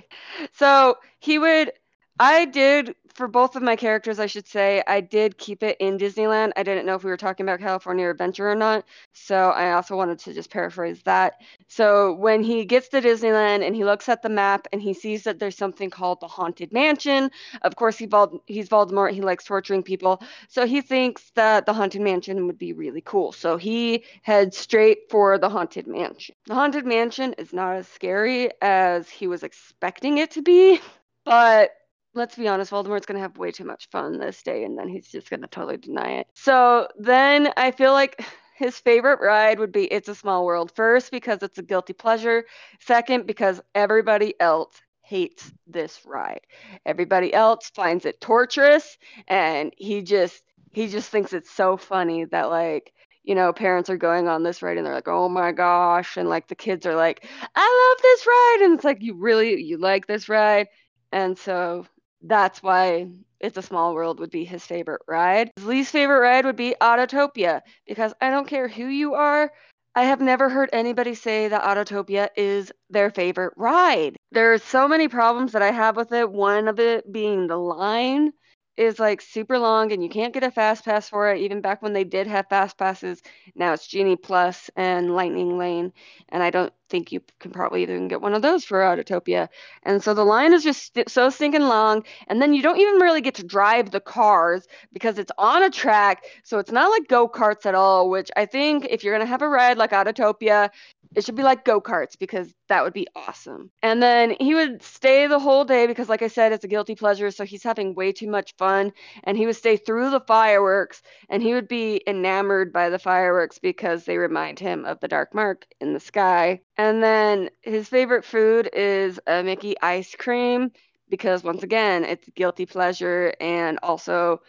So, 0.53 0.97
he 1.19 1.39
would 1.39 1.71
I 2.19 2.45
did 2.45 2.95
for 3.15 3.29
both 3.29 3.55
of 3.55 3.63
my 3.63 3.77
characters, 3.77 4.19
I 4.19 4.25
should 4.25 4.45
say, 4.45 4.83
I 4.85 4.99
did 4.99 5.37
keep 5.37 5.63
it 5.63 5.77
in 5.79 5.97
Disneyland. 5.97 6.51
I 6.57 6.63
didn't 6.63 6.85
know 6.85 6.95
if 6.95 7.03
we 7.03 7.09
were 7.09 7.17
talking 7.17 7.45
about 7.45 7.61
California 7.61 8.09
Adventure 8.09 8.51
or 8.51 8.55
not. 8.55 8.83
So 9.13 9.35
I 9.35 9.71
also 9.71 9.95
wanted 9.95 10.19
to 10.19 10.33
just 10.33 10.49
paraphrase 10.49 11.01
that. 11.03 11.41
So 11.69 12.13
when 12.13 12.43
he 12.43 12.65
gets 12.65 12.89
to 12.89 13.01
Disneyland 13.01 13.65
and 13.65 13.73
he 13.73 13.85
looks 13.85 14.09
at 14.09 14.21
the 14.21 14.29
map 14.29 14.67
and 14.73 14.81
he 14.81 14.93
sees 14.93 15.23
that 15.23 15.39
there's 15.39 15.55
something 15.55 15.89
called 15.89 16.19
the 16.19 16.27
Haunted 16.27 16.73
Mansion, 16.73 17.31
of 17.61 17.77
course 17.77 17.97
he 17.97 18.05
Vald- 18.05 18.41
he's 18.47 18.67
Voldemort, 18.67 19.13
he 19.13 19.21
likes 19.21 19.45
torturing 19.45 19.81
people. 19.81 20.21
So 20.49 20.67
he 20.67 20.81
thinks 20.81 21.31
that 21.35 21.65
the 21.65 21.73
Haunted 21.73 22.01
Mansion 22.01 22.47
would 22.47 22.57
be 22.57 22.73
really 22.73 23.01
cool. 23.01 23.31
So 23.31 23.55
he 23.55 24.03
heads 24.23 24.57
straight 24.57 25.09
for 25.09 25.37
the 25.37 25.49
Haunted 25.49 25.87
Mansion. 25.87 26.35
The 26.47 26.55
Haunted 26.55 26.85
Mansion 26.85 27.33
is 27.37 27.53
not 27.53 27.77
as 27.77 27.87
scary 27.87 28.49
as 28.61 29.09
he 29.09 29.27
was 29.27 29.43
expecting 29.43 30.17
it 30.17 30.31
to 30.31 30.41
be, 30.41 30.81
but 31.23 31.71
let's 32.15 32.35
be 32.35 32.47
honest, 32.47 32.71
Voldemort's 32.71 33.05
going 33.05 33.17
to 33.17 33.21
have 33.21 33.37
way 33.37 33.51
too 33.51 33.65
much 33.65 33.89
fun 33.89 34.17
this 34.17 34.41
day 34.41 34.63
and 34.63 34.77
then 34.77 34.87
he's 34.87 35.09
just 35.09 35.29
going 35.29 35.41
to 35.41 35.47
totally 35.47 35.77
deny 35.77 36.19
it. 36.19 36.27
So 36.33 36.87
then 36.97 37.51
I 37.57 37.71
feel 37.71 37.91
like 37.91 38.25
his 38.55 38.77
favorite 38.79 39.19
ride 39.21 39.59
would 39.59 39.73
be 39.73 39.85
It's 39.85 40.07
a 40.07 40.15
Small 40.15 40.45
World. 40.45 40.71
First, 40.75 41.11
because 41.11 41.43
it's 41.43 41.57
a 41.57 41.63
guilty 41.63 41.93
pleasure. 41.93 42.45
Second, 42.79 43.27
because 43.27 43.61
everybody 43.75 44.33
else 44.39 44.81
hates 45.01 45.51
this 45.67 46.01
ride. 46.05 46.41
Everybody 46.85 47.33
else 47.33 47.69
finds 47.69 48.05
it 48.05 48.19
torturous 48.21 48.97
and 49.27 49.73
he 49.77 50.01
just 50.01 50.41
he 50.73 50.87
just 50.87 51.09
thinks 51.09 51.31
it's 51.31 51.51
so 51.51 51.77
funny 51.77 52.25
that 52.25 52.49
like 52.49 52.91
you 53.23 53.33
know, 53.33 53.51
parents 53.51 53.89
are 53.89 53.97
going 53.97 54.27
on 54.27 54.43
this 54.43 54.61
ride 54.61 54.77
and 54.77 54.85
they're 54.85 54.93
like, 54.93 55.07
"Oh 55.07 55.27
my 55.27 55.51
gosh!" 55.51 56.15
and 56.15 56.29
like 56.29 56.47
the 56.47 56.55
kids 56.55 56.85
are 56.85 56.95
like, 56.95 57.25
"I 57.55 57.89
love 57.95 58.01
this 58.03 58.27
ride," 58.27 58.59
and 58.65 58.75
it's 58.75 58.83
like, 58.83 59.01
"You 59.01 59.15
really 59.15 59.59
you 59.61 59.79
like 59.79 60.05
this 60.05 60.29
ride?" 60.29 60.67
And 61.11 61.35
so 61.37 61.87
that's 62.27 62.63
why 62.63 63.07
It's 63.39 63.57
a 63.57 63.61
Small 63.61 63.93
World 63.93 64.19
would 64.19 64.31
be 64.31 64.45
his 64.45 64.65
favorite 64.65 65.01
ride. 65.07 65.51
His 65.55 65.65
least 65.65 65.91
favorite 65.91 66.19
ride 66.19 66.45
would 66.45 66.55
be 66.55 66.75
Autotopia 66.81 67.61
because 67.87 68.13
I 68.21 68.29
don't 68.29 68.47
care 68.47 68.67
who 68.67 68.87
you 68.87 69.13
are. 69.15 69.51
I 69.95 70.03
have 70.03 70.21
never 70.21 70.49
heard 70.49 70.69
anybody 70.73 71.15
say 71.15 71.47
that 71.47 71.63
Autotopia 71.63 72.29
is 72.35 72.71
their 72.89 73.09
favorite 73.11 73.53
ride. 73.57 74.17
There 74.31 74.53
are 74.53 74.57
so 74.57 74.87
many 74.87 75.07
problems 75.07 75.53
that 75.53 75.61
I 75.61 75.71
have 75.71 75.95
with 75.95 76.11
it. 76.11 76.31
One 76.31 76.67
of 76.67 76.79
it 76.79 77.11
being 77.11 77.47
the 77.47 77.57
line 77.57 78.33
is 78.77 78.99
like 78.99 79.21
super 79.21 79.57
long 79.57 79.91
and 79.91 80.03
you 80.03 80.09
can't 80.09 80.33
get 80.33 80.43
a 80.43 80.51
fast 80.51 80.83
pass 80.83 81.07
for 81.09 81.31
it 81.31 81.39
even 81.41 81.61
back 81.61 81.81
when 81.81 81.93
they 81.93 82.03
did 82.03 82.27
have 82.27 82.47
fast 82.49 82.77
passes 82.77 83.21
now 83.55 83.71
it's 83.73 83.87
genie 83.87 84.17
plus 84.17 84.69
and 84.75 85.15
lightning 85.15 85.57
lane 85.57 85.93
and 86.29 86.43
i 86.43 86.49
don't 86.49 86.73
think 86.89 87.11
you 87.11 87.21
can 87.39 87.51
probably 87.51 87.81
even 87.81 88.07
get 88.07 88.21
one 88.21 88.33
of 88.33 88.41
those 88.41 88.63
for 88.63 88.79
autotopia 88.79 89.47
and 89.83 90.03
so 90.03 90.13
the 90.13 90.23
line 90.23 90.53
is 90.53 90.63
just 90.63 90.85
st- 90.87 91.09
so 91.09 91.29
stinking 91.29 91.61
long 91.61 92.03
and 92.27 92.41
then 92.41 92.53
you 92.53 92.61
don't 92.61 92.79
even 92.79 92.95
really 92.95 93.21
get 93.21 93.35
to 93.35 93.43
drive 93.43 93.91
the 93.91 93.99
cars 93.99 94.67
because 94.93 95.17
it's 95.17 95.31
on 95.37 95.63
a 95.63 95.69
track 95.69 96.23
so 96.43 96.59
it's 96.59 96.71
not 96.71 96.89
like 96.91 97.07
go-karts 97.07 97.65
at 97.65 97.75
all 97.75 98.09
which 98.09 98.29
i 98.35 98.45
think 98.45 98.85
if 98.89 99.03
you're 99.03 99.13
going 99.13 99.25
to 99.25 99.29
have 99.29 99.41
a 99.41 99.49
ride 99.49 99.77
like 99.77 99.91
autotopia 99.91 100.69
it 101.15 101.23
should 101.23 101.35
be 101.35 101.43
like 101.43 101.63
go-karts 101.63 102.17
because 102.19 102.53
that 102.67 102.83
would 102.83 102.93
be 102.93 103.07
awesome. 103.15 103.71
And 103.81 104.01
then 104.03 104.35
he 104.39 104.53
would 104.53 104.83
stay 104.83 105.27
the 105.27 105.39
whole 105.39 105.63
day 105.63 105.87
because 105.87 106.09
like 106.09 106.21
I 106.21 106.27
said 106.27 106.51
it's 106.51 106.65
a 106.65 106.69
guilty 106.69 106.95
pleasure 106.95 107.31
so 107.31 107.45
he's 107.45 107.63
having 107.63 107.95
way 107.95 108.11
too 108.11 108.29
much 108.29 108.53
fun 108.57 108.91
and 109.23 109.37
he 109.37 109.45
would 109.45 109.55
stay 109.55 109.77
through 109.77 110.09
the 110.09 110.19
fireworks 110.19 111.01
and 111.29 111.41
he 111.41 111.53
would 111.53 111.67
be 111.67 112.01
enamored 112.05 112.73
by 112.73 112.89
the 112.89 112.99
fireworks 112.99 113.59
because 113.59 114.03
they 114.03 114.17
remind 114.17 114.59
him 114.59 114.85
of 114.85 114.99
the 114.99 115.07
dark 115.07 115.33
mark 115.33 115.65
in 115.79 115.93
the 115.93 115.99
sky. 115.99 116.61
And 116.77 117.01
then 117.01 117.49
his 117.61 117.87
favorite 117.89 118.25
food 118.25 118.69
is 118.73 119.19
a 119.27 119.43
Mickey 119.43 119.75
ice 119.81 120.15
cream 120.15 120.71
because 121.09 121.43
once 121.43 121.63
again 121.63 122.03
it's 122.03 122.27
guilty 122.35 122.65
pleasure 122.65 123.33
and 123.39 123.79
also 123.83 124.41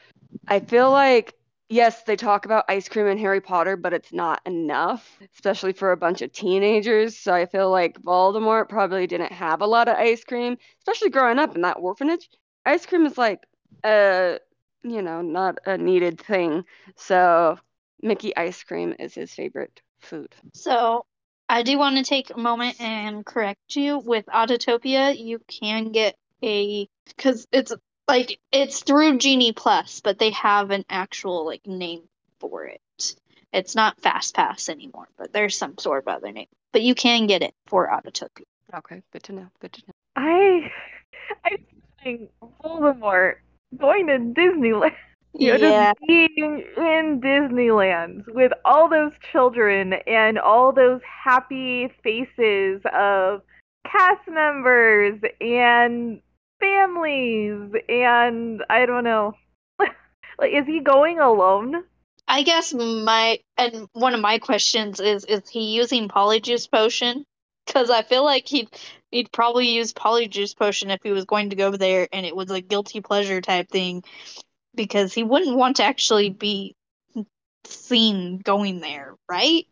I 0.49 0.61
feel 0.61 0.91
like 0.91 1.35
yes, 1.69 2.03
they 2.05 2.17
talk 2.17 2.45
about 2.45 2.65
ice 2.69 2.89
cream 2.89 3.07
in 3.09 3.19
Harry 3.19 3.41
Potter, 3.41 3.77
but 3.77 3.93
it's 3.93 4.13
not 4.13 4.41
enough, 4.47 5.19
especially 5.35 5.73
for 5.73 5.93
a 5.93 5.97
bunch 5.97 6.23
of 6.23 6.33
teenagers. 6.33 7.19
So 7.19 7.33
I 7.35 7.47
feel 7.47 7.71
like 7.71 8.01
Voldemort 8.03 8.69
probably 8.69 9.07
didn't 9.07 9.33
have 9.33 9.63
a 9.63 9.67
lot 9.67 9.89
of 9.89 9.97
ice 9.97 10.25
cream, 10.25 10.59
especially 10.81 11.11
growing 11.11 11.39
up 11.39 11.55
in 11.57 11.63
that 11.63 11.79
orphanage. 11.79 12.29
Ice 12.65 12.87
cream 12.87 13.07
is 13.07 13.19
like 13.19 13.43
a, 13.85 14.39
you 14.83 15.03
know, 15.03 15.23
not 15.23 15.59
a 15.67 15.77
needed 15.79 16.21
thing. 16.21 16.65
So 16.97 17.59
Mickey 18.03 18.37
ice 18.37 18.63
cream 18.63 18.95
is 18.99 19.15
his 19.15 19.33
favorite 19.35 19.81
food. 20.01 20.35
So 20.55 21.05
I 21.49 21.63
do 21.63 21.79
want 21.79 21.97
to 21.97 22.03
take 22.03 22.31
a 22.31 22.39
moment 22.39 22.81
and 22.81 23.25
correct 23.25 23.77
you. 23.77 23.99
With 23.99 24.27
Autotopia, 24.27 25.17
you 25.17 25.41
can 25.47 25.93
get 25.93 26.17
a 26.43 26.89
because 27.07 27.47
it's 27.53 27.73
like 28.09 28.39
it's 28.53 28.83
through 28.83 29.19
Genie 29.19 29.53
Plus, 29.53 30.01
but 30.01 30.19
they 30.19 30.31
have 30.31 30.71
an 30.71 30.85
actual 30.89 31.47
like 31.47 31.67
name 31.67 32.03
for 32.41 32.65
it. 32.65 32.81
It's 33.53 33.75
not 33.75 34.01
Fast 34.01 34.35
Pass 34.35 34.69
anymore, 34.69 35.09
but 35.17 35.33
there's 35.33 35.57
some 35.57 35.79
sort 35.79 36.03
of 36.03 36.09
other 36.09 36.33
name. 36.33 36.49
But 36.73 36.83
you 36.83 36.95
can 36.95 37.27
get 37.27 37.43
it 37.43 37.55
for 37.67 37.89
Autotopia. 37.89 38.45
Okay, 38.75 39.03
good 39.13 39.23
to 39.25 39.33
know. 39.33 39.47
Good 39.61 39.73
to 39.75 39.83
know. 39.87 39.95
I 40.17 40.71
I'm 41.45 41.65
saying 42.03 42.29
Voldemort 42.63 43.37
going 43.77 44.09
to 44.09 44.19
Disneyland. 44.19 44.95
You 45.39 45.59
know, 45.59 45.69
yeah, 45.69 45.93
just 45.93 46.07
being 46.07 46.65
in 46.77 47.21
Disneyland 47.23 48.25
with 48.29 48.53
all 48.65 48.89
those 48.89 49.13
children 49.33 49.95
and 50.07 50.39
all 50.39 50.73
those 50.73 51.01
happy 51.25 51.93
faces 52.03 52.81
of 52.95 53.43
cast 53.91 54.27
members 54.29 55.21
and 55.41 56.21
families 56.61 57.71
and 57.89 58.63
I 58.71 58.87
don't 58.87 59.05
know. 59.05 59.35
like 59.79 60.53
is 60.53 60.67
he 60.67 60.81
going 60.81 61.19
alone? 61.19 61.85
I 62.29 62.43
guess 62.43 62.73
my 62.75 63.39
and 63.57 63.89
one 63.93 64.15
of 64.15 64.21
my 64.21 64.39
questions 64.39 65.01
is 65.01 65.25
is 65.25 65.49
he 65.49 65.75
using 65.75 66.09
Polyjuice 66.09 66.71
Potion? 66.71 67.25
Because 67.67 67.91
I 67.91 68.03
feel 68.03 68.25
like 68.25 68.47
he'd 68.47 68.69
he'd 69.11 69.31
probably 69.33 69.69
use 69.69 69.93
Polyjuice 69.93 70.57
Potion 70.57 70.91
if 70.91 71.01
he 71.03 71.13
was 71.13 71.25
going 71.25 71.51
to 71.51 71.57
go 71.57 71.71
there 71.73 72.09
and 72.13 72.25
it 72.27 72.35
was 72.35 72.51
a 72.51 72.61
guilty 72.61 73.01
pleasure 73.01 73.41
type 73.41 73.69
thing, 73.69 74.03
because 74.77 75.13
he 75.15 75.23
wouldn't 75.25 75.57
want 75.57 75.77
to 75.77 75.85
actually 75.85 76.31
be 76.31 76.77
seen 77.65 78.39
going 78.39 78.81
there, 78.81 79.15
right? 79.29 79.67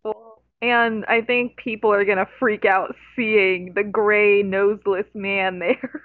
And 0.61 1.05
I 1.05 1.21
think 1.21 1.57
people 1.57 1.91
are 1.93 2.05
gonna 2.05 2.27
freak 2.39 2.65
out 2.65 2.95
seeing 3.15 3.73
the 3.73 3.83
gray 3.83 4.43
noseless 4.43 5.07
man 5.13 5.59
there. 5.59 6.01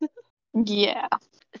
Yeah. 0.64 1.08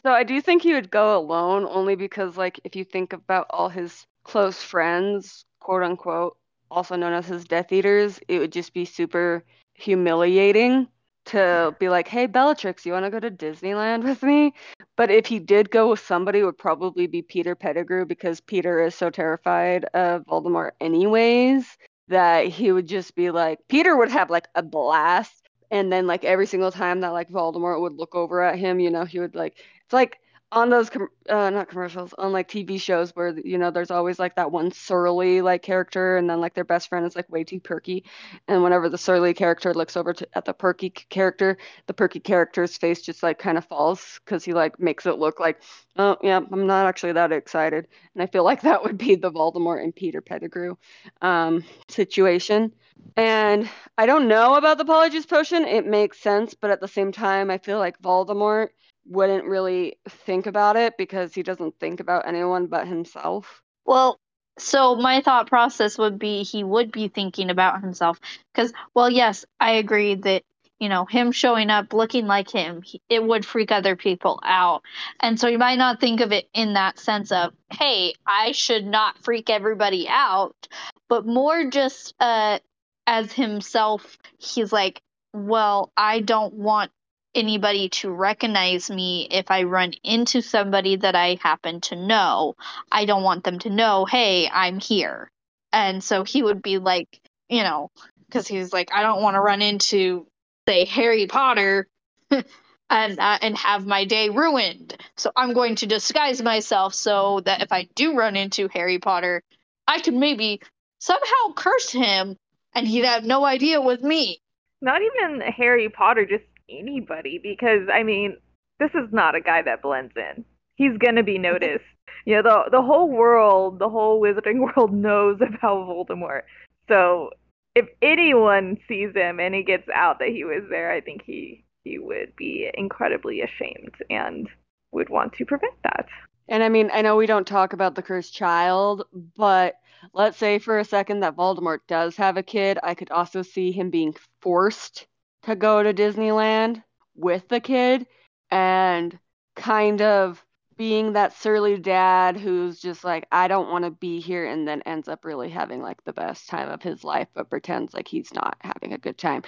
So 0.02 0.10
I 0.10 0.22
do 0.22 0.40
think 0.40 0.62
he 0.62 0.72
would 0.72 0.90
go 0.90 1.18
alone 1.18 1.66
only 1.68 1.96
because 1.96 2.36
like 2.36 2.60
if 2.64 2.76
you 2.76 2.84
think 2.84 3.12
about 3.12 3.46
all 3.50 3.68
his 3.68 4.06
close 4.24 4.62
friends, 4.62 5.44
quote 5.60 5.82
unquote, 5.82 6.38
also 6.70 6.96
known 6.96 7.12
as 7.12 7.26
his 7.26 7.44
Death 7.44 7.72
Eaters, 7.72 8.18
it 8.28 8.38
would 8.38 8.52
just 8.52 8.72
be 8.72 8.86
super 8.86 9.44
humiliating 9.74 10.88
to 11.26 11.74
be 11.78 11.88
like, 11.88 12.08
"Hey 12.08 12.26
Bellatrix, 12.26 12.86
you 12.86 12.92
want 12.92 13.04
to 13.04 13.10
go 13.10 13.20
to 13.20 13.30
Disneyland 13.30 14.04
with 14.04 14.22
me?" 14.22 14.54
But 14.96 15.10
if 15.10 15.26
he 15.26 15.38
did 15.38 15.70
go 15.70 15.90
with 15.90 16.00
somebody, 16.00 16.40
it 16.40 16.44
would 16.44 16.58
probably 16.58 17.06
be 17.06 17.22
Peter 17.22 17.54
Pettigrew 17.54 18.06
because 18.06 18.40
Peter 18.40 18.82
is 18.82 18.94
so 18.94 19.10
terrified 19.10 19.84
of 19.94 20.24
Voldemort 20.26 20.72
anyways 20.80 21.76
that 22.08 22.46
he 22.46 22.72
would 22.72 22.86
just 22.86 23.14
be 23.14 23.30
like 23.30 23.58
Peter 23.68 23.96
would 23.96 24.10
have 24.10 24.30
like 24.30 24.48
a 24.54 24.62
blast 24.62 25.48
and 25.70 25.92
then 25.92 26.06
like 26.06 26.24
every 26.24 26.46
single 26.46 26.70
time 26.70 27.00
that 27.00 27.12
like 27.12 27.28
Voldemort 27.30 27.80
would 27.80 27.94
look 27.94 28.14
over 28.14 28.42
at 28.42 28.58
him, 28.58 28.80
you 28.80 28.90
know, 28.90 29.04
he 29.04 29.18
would 29.18 29.34
like 29.34 29.54
it's 29.84 29.92
like 29.92 30.18
on 30.52 30.70
those 30.70 30.88
com- 30.88 31.08
uh 31.28 31.50
not 31.50 31.68
commercials 31.68 32.14
on 32.18 32.32
like 32.32 32.48
TV 32.48 32.78
shows 32.78 33.14
where 33.16 33.36
you 33.38 33.58
know 33.58 33.70
there's 33.70 33.90
always 33.90 34.18
like 34.18 34.36
that 34.36 34.52
one 34.52 34.70
surly 34.70 35.40
like 35.42 35.62
character 35.62 36.16
and 36.16 36.30
then 36.30 36.40
like 36.40 36.54
their 36.54 36.64
best 36.64 36.88
friend 36.88 37.04
is 37.04 37.16
like 37.16 37.28
way 37.30 37.42
too 37.42 37.58
perky 37.58 38.04
and 38.46 38.62
whenever 38.62 38.88
the 38.88 38.96
surly 38.98 39.34
character 39.34 39.74
looks 39.74 39.96
over 39.96 40.12
to, 40.12 40.28
at 40.34 40.44
the 40.44 40.54
perky 40.54 40.90
character 40.90 41.58
the 41.88 41.94
perky 41.94 42.20
character's 42.20 42.76
face 42.76 43.02
just 43.02 43.22
like 43.22 43.38
kind 43.38 43.58
of 43.58 43.64
falls 43.64 44.20
because 44.24 44.44
he 44.44 44.52
like 44.52 44.78
makes 44.78 45.04
it 45.04 45.18
look 45.18 45.40
like 45.40 45.60
oh 45.96 46.16
yeah 46.22 46.40
I'm 46.50 46.66
not 46.66 46.86
actually 46.86 47.12
that 47.12 47.32
excited. 47.32 47.88
And 48.14 48.22
I 48.22 48.26
feel 48.26 48.44
like 48.44 48.62
that 48.62 48.82
would 48.84 48.98
be 48.98 49.16
the 49.16 49.32
Voldemort 49.32 49.82
and 49.82 49.94
Peter 49.94 50.20
Pettigrew 50.20 50.76
um 51.22 51.64
situation. 51.88 52.72
And 53.16 53.68
I 53.98 54.06
don't 54.06 54.28
know 54.28 54.54
about 54.54 54.78
the 54.78 54.84
Polyjuice 54.84 55.28
Potion. 55.28 55.64
It 55.64 55.86
makes 55.86 56.18
sense 56.20 56.54
but 56.54 56.70
at 56.70 56.80
the 56.80 56.88
same 56.88 57.12
time 57.12 57.50
I 57.50 57.58
feel 57.58 57.78
like 57.78 58.00
Voldemort 58.00 58.68
wouldn't 59.08 59.44
really 59.44 59.98
think 60.08 60.46
about 60.46 60.76
it 60.76 60.96
because 60.96 61.34
he 61.34 61.42
doesn't 61.42 61.78
think 61.78 62.00
about 62.00 62.26
anyone 62.26 62.66
but 62.66 62.86
himself. 62.86 63.62
Well, 63.84 64.18
so 64.58 64.96
my 64.96 65.20
thought 65.20 65.48
process 65.48 65.98
would 65.98 66.18
be 66.18 66.42
he 66.42 66.64
would 66.64 66.90
be 66.90 67.08
thinking 67.08 67.50
about 67.50 67.80
himself 67.80 68.18
because, 68.54 68.72
well, 68.94 69.10
yes, 69.10 69.44
I 69.60 69.72
agree 69.72 70.14
that 70.14 70.42
you 70.78 70.88
know 70.88 71.04
him 71.06 71.32
showing 71.32 71.70
up 71.70 71.92
looking 71.92 72.26
like 72.26 72.50
him, 72.50 72.82
it 73.08 73.22
would 73.22 73.44
freak 73.46 73.72
other 73.72 73.96
people 73.96 74.40
out, 74.42 74.82
and 75.20 75.38
so 75.38 75.48
you 75.48 75.58
might 75.58 75.78
not 75.78 76.00
think 76.00 76.20
of 76.20 76.32
it 76.32 76.48
in 76.54 76.74
that 76.74 76.98
sense 76.98 77.32
of, 77.32 77.52
hey, 77.72 78.14
I 78.26 78.52
should 78.52 78.86
not 78.86 79.18
freak 79.22 79.50
everybody 79.50 80.06
out, 80.08 80.68
but 81.08 81.26
more 81.26 81.64
just 81.70 82.14
uh 82.20 82.58
as 83.06 83.32
himself, 83.32 84.18
he's 84.38 84.72
like, 84.72 85.00
well, 85.32 85.92
I 85.96 86.20
don't 86.20 86.54
want 86.54 86.90
anybody 87.36 87.88
to 87.90 88.10
recognize 88.10 88.90
me 88.90 89.28
if 89.30 89.50
I 89.50 89.64
run 89.64 89.92
into 90.02 90.40
somebody 90.40 90.96
that 90.96 91.14
I 91.14 91.38
happen 91.40 91.80
to 91.82 91.96
know. 91.96 92.56
I 92.90 93.04
don't 93.04 93.22
want 93.22 93.44
them 93.44 93.58
to 93.60 93.70
know, 93.70 94.04
hey, 94.06 94.48
I'm 94.48 94.80
here. 94.80 95.30
And 95.72 96.02
so 96.02 96.24
he 96.24 96.42
would 96.42 96.62
be 96.62 96.78
like, 96.78 97.20
you 97.48 97.62
know, 97.62 97.90
because 98.26 98.48
he's 98.48 98.72
like, 98.72 98.92
I 98.92 99.02
don't 99.02 99.22
want 99.22 99.34
to 99.34 99.40
run 99.40 99.62
into, 99.62 100.26
say, 100.66 100.84
Harry 100.86 101.26
Potter 101.26 101.86
and 102.30 103.18
uh, 103.18 103.38
and 103.42 103.56
have 103.58 103.86
my 103.86 104.04
day 104.04 104.30
ruined. 104.30 104.96
So 105.16 105.30
I'm 105.36 105.52
going 105.52 105.76
to 105.76 105.86
disguise 105.86 106.42
myself 106.42 106.94
so 106.94 107.40
that 107.40 107.62
if 107.62 107.72
I 107.72 107.88
do 107.94 108.16
run 108.16 108.36
into 108.36 108.68
Harry 108.72 108.98
Potter, 108.98 109.42
I 109.86 110.00
could 110.00 110.14
maybe 110.14 110.60
somehow 110.98 111.52
curse 111.54 111.90
him 111.90 112.36
and 112.74 112.86
he'd 112.86 113.04
have 113.04 113.24
no 113.24 113.44
idea 113.44 113.80
it 113.80 113.84
was 113.84 114.02
me. 114.02 114.40
Not 114.80 115.00
even 115.02 115.40
Harry 115.40 115.88
Potter, 115.88 116.26
just 116.26 116.44
anybody 116.68 117.38
because 117.42 117.88
I 117.92 118.02
mean, 118.02 118.36
this 118.78 118.90
is 118.94 119.12
not 119.12 119.34
a 119.34 119.40
guy 119.40 119.62
that 119.62 119.82
blends 119.82 120.12
in. 120.16 120.44
He's 120.76 120.96
gonna 120.98 121.22
be 121.22 121.38
noticed. 121.52 121.84
You 122.24 122.36
know, 122.36 122.42
the 122.42 122.70
the 122.78 122.82
whole 122.82 123.08
world, 123.08 123.78
the 123.78 123.88
whole 123.88 124.20
wizarding 124.20 124.58
world 124.76 124.92
knows 124.92 125.36
about 125.40 125.88
Voldemort. 125.88 126.42
So 126.88 127.30
if 127.74 127.86
anyone 128.00 128.78
sees 128.88 129.14
him 129.14 129.38
and 129.38 129.54
he 129.54 129.62
gets 129.62 129.88
out 129.94 130.18
that 130.18 130.28
he 130.28 130.44
was 130.44 130.62
there, 130.70 130.90
I 130.90 131.00
think 131.00 131.22
he 131.24 131.64
he 131.84 131.98
would 131.98 132.34
be 132.36 132.68
incredibly 132.74 133.42
ashamed 133.42 133.94
and 134.10 134.48
would 134.92 135.08
want 135.08 135.34
to 135.34 135.44
prevent 135.44 135.74
that. 135.84 136.06
And 136.48 136.62
I 136.62 136.68
mean, 136.68 136.90
I 136.92 137.02
know 137.02 137.16
we 137.16 137.26
don't 137.26 137.46
talk 137.46 137.72
about 137.72 137.94
the 137.94 138.02
cursed 138.02 138.34
child, 138.34 139.04
but 139.36 139.74
let's 140.12 140.36
say 140.36 140.58
for 140.58 140.78
a 140.78 140.84
second 140.84 141.20
that 141.20 141.36
Voldemort 141.36 141.80
does 141.88 142.16
have 142.16 142.36
a 142.36 142.42
kid, 142.42 142.78
I 142.82 142.94
could 142.94 143.10
also 143.10 143.42
see 143.42 143.72
him 143.72 143.90
being 143.90 144.14
forced 144.40 145.06
to 145.46 145.56
go 145.56 145.82
to 145.82 145.94
Disneyland 145.94 146.82
with 147.14 147.48
the 147.48 147.60
kid 147.60 148.06
and 148.50 149.18
kind 149.54 150.02
of 150.02 150.44
being 150.76 151.14
that 151.14 151.32
surly 151.32 151.78
dad 151.78 152.36
who's 152.36 152.78
just 152.78 153.02
like, 153.02 153.26
I 153.32 153.48
don't 153.48 153.70
want 153.70 153.84
to 153.84 153.90
be 153.90 154.20
here, 154.20 154.44
and 154.44 154.68
then 154.68 154.82
ends 154.82 155.08
up 155.08 155.24
really 155.24 155.48
having 155.48 155.80
like 155.80 156.04
the 156.04 156.12
best 156.12 156.48
time 156.48 156.68
of 156.68 156.82
his 156.82 157.02
life, 157.02 157.28
but 157.34 157.48
pretends 157.48 157.94
like 157.94 158.08
he's 158.08 158.32
not 158.34 158.56
having 158.60 158.92
a 158.92 158.98
good 158.98 159.16
time. 159.16 159.42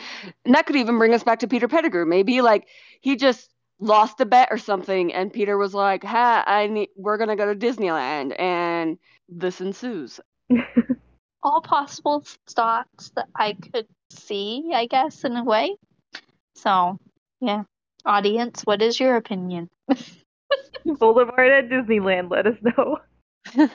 And 0.45 0.55
that 0.55 0.67
could 0.67 0.77
even 0.77 0.99
bring 0.99 1.13
us 1.13 1.25
back 1.25 1.41
to 1.41 1.49
Peter 1.49 1.69
Pettigrew. 1.69 2.07
Maybe 2.07 2.41
like 2.41 2.67
he 3.01 3.17
just 3.17 3.51
lost 3.79 4.21
a 4.21 4.27
bet 4.27 4.49
or 4.51 4.59
something, 4.59 5.13
and 5.13 5.33
Peter 5.33 5.59
was 5.59 5.75
like, 5.75 6.03
"Ha, 6.03 6.45
I 6.47 6.67
need, 6.69 6.89
we're 6.97 7.19
gonna 7.19 7.37
go 7.37 7.53
to 7.53 7.59
Disneyland," 7.59 8.39
and 8.41 8.99
this 9.29 9.61
ensues. 9.61 10.21
All 11.43 11.61
possible 11.61 12.25
thoughts 12.49 13.11
that 13.17 13.29
I 13.37 13.53
could 13.53 13.87
see, 14.11 14.71
I 14.75 14.87
guess, 14.87 15.25
in 15.25 15.37
a 15.37 15.45
way. 15.45 15.77
So, 16.59 16.99
yeah. 17.41 17.63
Audience, 18.05 18.63
what 18.65 18.83
is 18.83 18.99
your 18.99 19.17
opinion? 19.17 19.69
Boulevard 20.99 21.51
at 21.51 21.69
Disneyland, 21.69 22.31
let 22.31 22.47
us 22.47 22.57
know. 22.63 22.99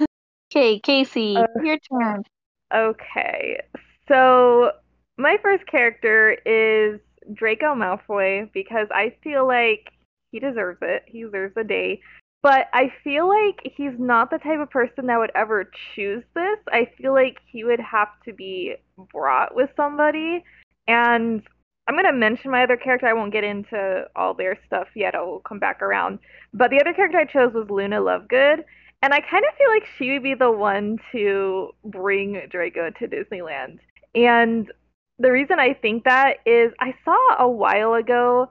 Okay, 0.56 0.80
Casey, 0.82 1.36
Uh, 1.36 1.48
your 1.64 1.80
turn. 1.92 2.24
Okay, 2.72 3.60
so 4.08 4.72
my 5.18 5.38
first 5.42 5.66
character 5.66 6.38
is 6.46 7.00
Draco 7.34 7.74
Malfoy 7.74 8.52
because 8.54 8.88
I 8.94 9.16
feel 9.24 9.48
like 9.48 9.90
he 10.32 10.40
deserves 10.40 10.78
it. 10.84 11.06
He 11.08 11.24
deserves 11.24 11.58
a 11.58 11.64
day. 11.64 12.02
But 12.44 12.68
I 12.72 12.94
feel 13.04 13.28
like 13.28 13.62
he's 13.76 13.98
not 13.98 14.30
the 14.30 14.38
type 14.38 14.60
of 14.60 14.70
person 14.70 15.08
that 15.08 15.18
would 15.18 15.32
ever 15.34 15.72
choose 15.96 16.24
this. 16.36 16.60
I 16.68 16.88
feel 17.00 17.14
like 17.14 17.38
he 17.48 17.64
would 17.64 17.80
have 17.80 18.10
to 18.26 18.34
be 18.34 18.76
brought 19.12 19.56
with 19.56 19.72
somebody. 19.76 20.44
And 20.88 21.42
I'm 21.88 21.96
to 21.96 22.14
mention 22.14 22.52
my 22.52 22.64
other 22.64 22.78
character. 22.78 23.08
I 23.08 23.14
won't 23.14 23.34
get 23.34 23.44
into 23.44 24.06
all 24.16 24.34
their 24.34 24.58
stuff 24.66 24.88
yet. 24.96 25.16
I'll 25.16 25.40
come 25.40 25.60
back 25.60 25.82
around. 25.82 26.20
But 26.54 26.72
the 26.72 26.80
other 26.80 26.94
character 26.94 27.18
I 27.18 27.26
chose 27.26 27.54
was 27.54 27.70
Luna 27.70 28.00
Lovegood. 28.00 28.64
And 29.02 29.14
I 29.14 29.20
kind 29.20 29.44
of 29.44 29.58
feel 29.58 29.70
like 29.70 29.84
she 29.98 30.12
would 30.12 30.24
be 30.24 30.34
the 30.34 30.50
one 30.50 30.98
to 31.12 31.72
bring 31.84 32.42
Draco 32.50 32.90
to 32.90 33.08
Disneyland. 33.08 33.80
And 34.16 34.72
the 35.20 35.32
reason 35.32 35.60
I 35.60 35.74
think 35.74 36.06
that 36.06 36.38
is 36.46 36.72
I 36.80 36.96
saw 37.04 37.36
a 37.38 37.50
while 37.50 37.96
ago 37.96 38.50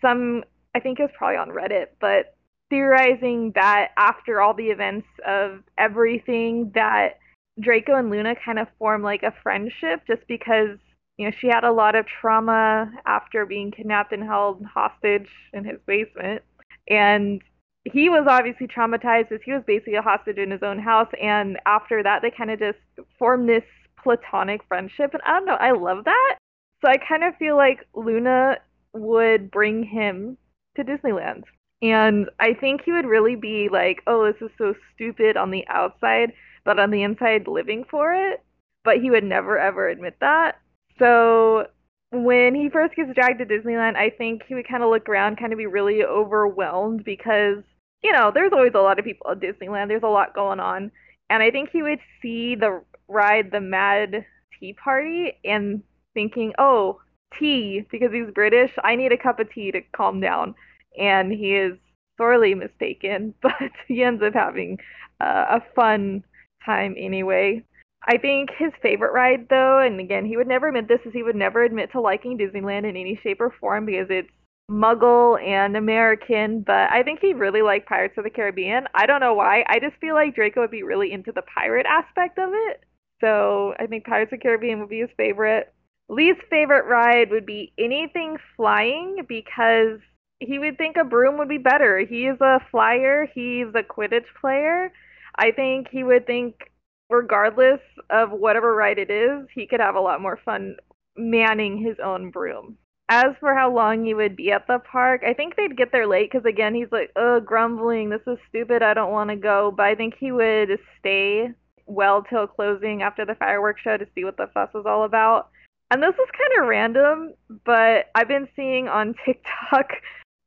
some, 0.00 0.42
I 0.74 0.80
think 0.80 0.98
it 0.98 1.02
was 1.02 1.12
probably 1.16 1.36
on 1.36 1.50
Reddit, 1.50 1.86
but 2.00 2.34
theorizing 2.70 3.52
that 3.54 3.90
after 3.96 4.40
all 4.40 4.54
the 4.54 4.66
events 4.66 5.06
of 5.24 5.62
everything, 5.78 6.72
that 6.74 7.18
Draco 7.60 7.94
and 7.94 8.10
Luna 8.10 8.34
kind 8.44 8.58
of 8.58 8.66
form 8.78 9.02
like 9.02 9.22
a 9.22 9.34
friendship 9.44 10.02
just 10.08 10.26
because, 10.26 10.78
you 11.16 11.26
know, 11.26 11.32
she 11.40 11.48
had 11.48 11.64
a 11.64 11.72
lot 11.72 11.94
of 11.94 12.06
trauma 12.06 12.90
after 13.06 13.46
being 13.46 13.70
kidnapped 13.70 14.12
and 14.12 14.24
held 14.24 14.64
hostage 14.64 15.28
in 15.52 15.64
his 15.64 15.78
basement. 15.86 16.42
And 16.88 17.40
he 17.84 18.08
was 18.08 18.26
obviously 18.28 18.66
traumatized 18.66 19.28
because 19.28 19.44
he 19.44 19.52
was 19.52 19.62
basically 19.66 19.94
a 19.94 20.02
hostage 20.02 20.38
in 20.38 20.50
his 20.50 20.62
own 20.62 20.78
house. 20.78 21.08
And 21.20 21.58
after 21.66 22.02
that, 22.02 22.22
they 22.22 22.30
kind 22.30 22.50
of 22.50 22.58
just 22.58 22.78
formed 23.18 23.48
this 23.48 23.64
platonic 24.02 24.62
friendship. 24.66 25.12
And 25.12 25.22
I 25.26 25.38
don't 25.38 25.46
know, 25.46 25.54
I 25.54 25.72
love 25.72 26.04
that. 26.04 26.36
So 26.84 26.90
I 26.90 26.96
kind 26.96 27.24
of 27.24 27.36
feel 27.36 27.56
like 27.56 27.86
Luna 27.94 28.58
would 28.92 29.50
bring 29.50 29.84
him 29.84 30.36
to 30.76 30.84
Disneyland. 30.84 31.44
And 31.82 32.28
I 32.40 32.54
think 32.54 32.82
he 32.84 32.92
would 32.92 33.06
really 33.06 33.36
be 33.36 33.68
like, 33.70 34.02
oh, 34.06 34.26
this 34.26 34.40
is 34.40 34.50
so 34.58 34.74
stupid 34.94 35.36
on 35.36 35.50
the 35.50 35.66
outside, 35.68 36.32
but 36.64 36.78
on 36.78 36.90
the 36.90 37.02
inside, 37.02 37.46
living 37.46 37.84
for 37.90 38.14
it. 38.14 38.42
But 38.84 39.00
he 39.00 39.10
would 39.10 39.24
never, 39.24 39.58
ever 39.58 39.88
admit 39.88 40.16
that. 40.20 40.56
So 40.98 41.66
when 42.12 42.54
he 42.54 42.68
first 42.68 42.94
gets 42.94 43.14
dragged 43.14 43.40
to 43.40 43.46
Disneyland, 43.46 43.96
I 43.96 44.10
think 44.10 44.42
he 44.46 44.54
would 44.54 44.68
kind 44.68 44.82
of 44.82 44.90
look 44.90 45.08
around, 45.08 45.38
kind 45.38 45.52
of 45.52 45.58
be 45.58 45.66
really 45.66 46.04
overwhelmed 46.04 47.04
because 47.04 47.62
you 48.04 48.12
know, 48.12 48.30
there's 48.32 48.52
always 48.52 48.74
a 48.74 48.80
lot 48.80 48.98
of 48.98 49.04
people 49.04 49.30
at 49.30 49.40
Disneyland. 49.40 49.88
There's 49.88 50.02
a 50.02 50.08
lot 50.08 50.34
going 50.34 50.60
on. 50.60 50.92
And 51.30 51.42
I 51.42 51.50
think 51.50 51.70
he 51.72 51.82
would 51.82 52.00
see 52.20 52.54
the 52.54 52.82
ride 53.08 53.50
the 53.50 53.60
Mad 53.60 54.26
Tea 54.60 54.74
Party 54.74 55.32
and 55.42 55.82
thinking, 56.12 56.52
oh, 56.58 57.00
tea, 57.38 57.84
because 57.90 58.12
he's 58.12 58.30
British, 58.32 58.70
I 58.84 58.94
need 58.94 59.12
a 59.12 59.16
cup 59.16 59.40
of 59.40 59.50
tea 59.50 59.72
to 59.72 59.80
calm 59.96 60.20
down. 60.20 60.54
And 60.98 61.32
he 61.32 61.56
is 61.56 61.78
sorely 62.18 62.54
mistaken, 62.54 63.34
but 63.42 63.72
he 63.88 64.02
ends 64.04 64.22
up 64.22 64.34
having 64.34 64.78
uh, 65.18 65.46
a 65.48 65.62
fun 65.74 66.22
time 66.64 66.94
anyway. 66.98 67.64
I 68.06 68.18
think 68.18 68.50
his 68.58 68.72
favorite 68.82 69.12
ride, 69.12 69.46
though, 69.48 69.78
and 69.78 69.98
again, 69.98 70.26
he 70.26 70.36
would 70.36 70.46
never 70.46 70.68
admit 70.68 70.88
this, 70.88 71.00
is 71.06 71.12
he 71.12 71.22
would 71.22 71.36
never 71.36 71.64
admit 71.64 71.92
to 71.92 72.00
liking 72.00 72.36
Disneyland 72.36 72.88
in 72.88 72.96
any 72.96 73.18
shape 73.22 73.40
or 73.40 73.54
form 73.60 73.86
because 73.86 74.06
it's 74.10 74.28
Muggle 74.70 75.42
and 75.42 75.76
American, 75.76 76.60
but 76.60 76.90
I 76.90 77.02
think 77.02 77.20
he 77.20 77.34
really 77.34 77.62
liked 77.62 77.88
Pirates 77.88 78.16
of 78.16 78.24
the 78.24 78.30
Caribbean. 78.30 78.86
I 78.94 79.06
don't 79.06 79.20
know 79.20 79.34
why. 79.34 79.64
I 79.68 79.78
just 79.78 79.96
feel 80.00 80.14
like 80.14 80.34
Draco 80.34 80.60
would 80.60 80.70
be 80.70 80.82
really 80.82 81.12
into 81.12 81.32
the 81.32 81.42
pirate 81.42 81.86
aspect 81.86 82.38
of 82.38 82.50
it. 82.52 82.82
So 83.20 83.74
I 83.78 83.86
think 83.86 84.04
Pirates 84.04 84.32
of 84.32 84.38
the 84.38 84.42
Caribbean 84.42 84.80
would 84.80 84.88
be 84.88 85.00
his 85.00 85.10
favorite. 85.16 85.72
Lee's 86.08 86.36
favorite 86.50 86.86
ride 86.86 87.30
would 87.30 87.46
be 87.46 87.72
anything 87.78 88.36
flying 88.56 89.24
because 89.28 90.00
he 90.40 90.58
would 90.58 90.76
think 90.76 90.96
a 90.96 91.04
broom 91.04 91.38
would 91.38 91.48
be 91.48 91.58
better. 91.58 91.98
He 91.98 92.26
is 92.26 92.40
a 92.40 92.60
flyer, 92.70 93.26
he's 93.34 93.68
a 93.74 93.82
Quidditch 93.82 94.26
player. 94.40 94.92
I 95.36 95.50
think 95.50 95.88
he 95.90 96.04
would 96.04 96.26
think, 96.26 96.70
regardless 97.10 97.80
of 98.10 98.30
whatever 98.30 98.74
ride 98.74 98.98
it 98.98 99.10
is, 99.10 99.46
he 99.54 99.66
could 99.66 99.80
have 99.80 99.94
a 99.94 100.00
lot 100.00 100.20
more 100.20 100.38
fun 100.44 100.76
manning 101.16 101.78
his 101.78 101.96
own 102.02 102.30
broom 102.30 102.76
as 103.08 103.34
for 103.38 103.54
how 103.54 103.72
long 103.72 104.04
he 104.04 104.14
would 104.14 104.36
be 104.36 104.50
at 104.50 104.66
the 104.66 104.78
park, 104.90 105.22
I 105.26 105.34
think 105.34 105.56
they'd 105.56 105.76
get 105.76 105.92
there 105.92 106.06
late 106.06 106.30
because 106.32 106.46
again, 106.46 106.74
he's 106.74 106.90
like, 106.90 107.10
"Oh, 107.16 107.40
grumbling. 107.40 108.08
This 108.08 108.26
is 108.26 108.38
stupid. 108.48 108.82
I 108.82 108.94
don't 108.94 109.12
want 109.12 109.30
to 109.30 109.36
go." 109.36 109.70
But 109.70 109.86
I 109.86 109.94
think 109.94 110.14
he 110.18 110.32
would 110.32 110.78
stay 110.98 111.50
well 111.86 112.22
till 112.22 112.46
closing 112.46 113.02
after 113.02 113.26
the 113.26 113.34
fireworks 113.34 113.82
show 113.82 113.96
to 113.96 114.06
see 114.14 114.24
what 114.24 114.36
the 114.36 114.48
fuss 114.54 114.72
was 114.72 114.86
all 114.86 115.04
about. 115.04 115.50
And 115.90 116.02
this 116.02 116.14
is 116.14 116.30
kind 116.38 116.62
of 116.62 116.68
random, 116.68 117.34
but 117.64 118.10
I've 118.14 118.28
been 118.28 118.48
seeing 118.56 118.88
on 118.88 119.14
TikTok 119.24 119.90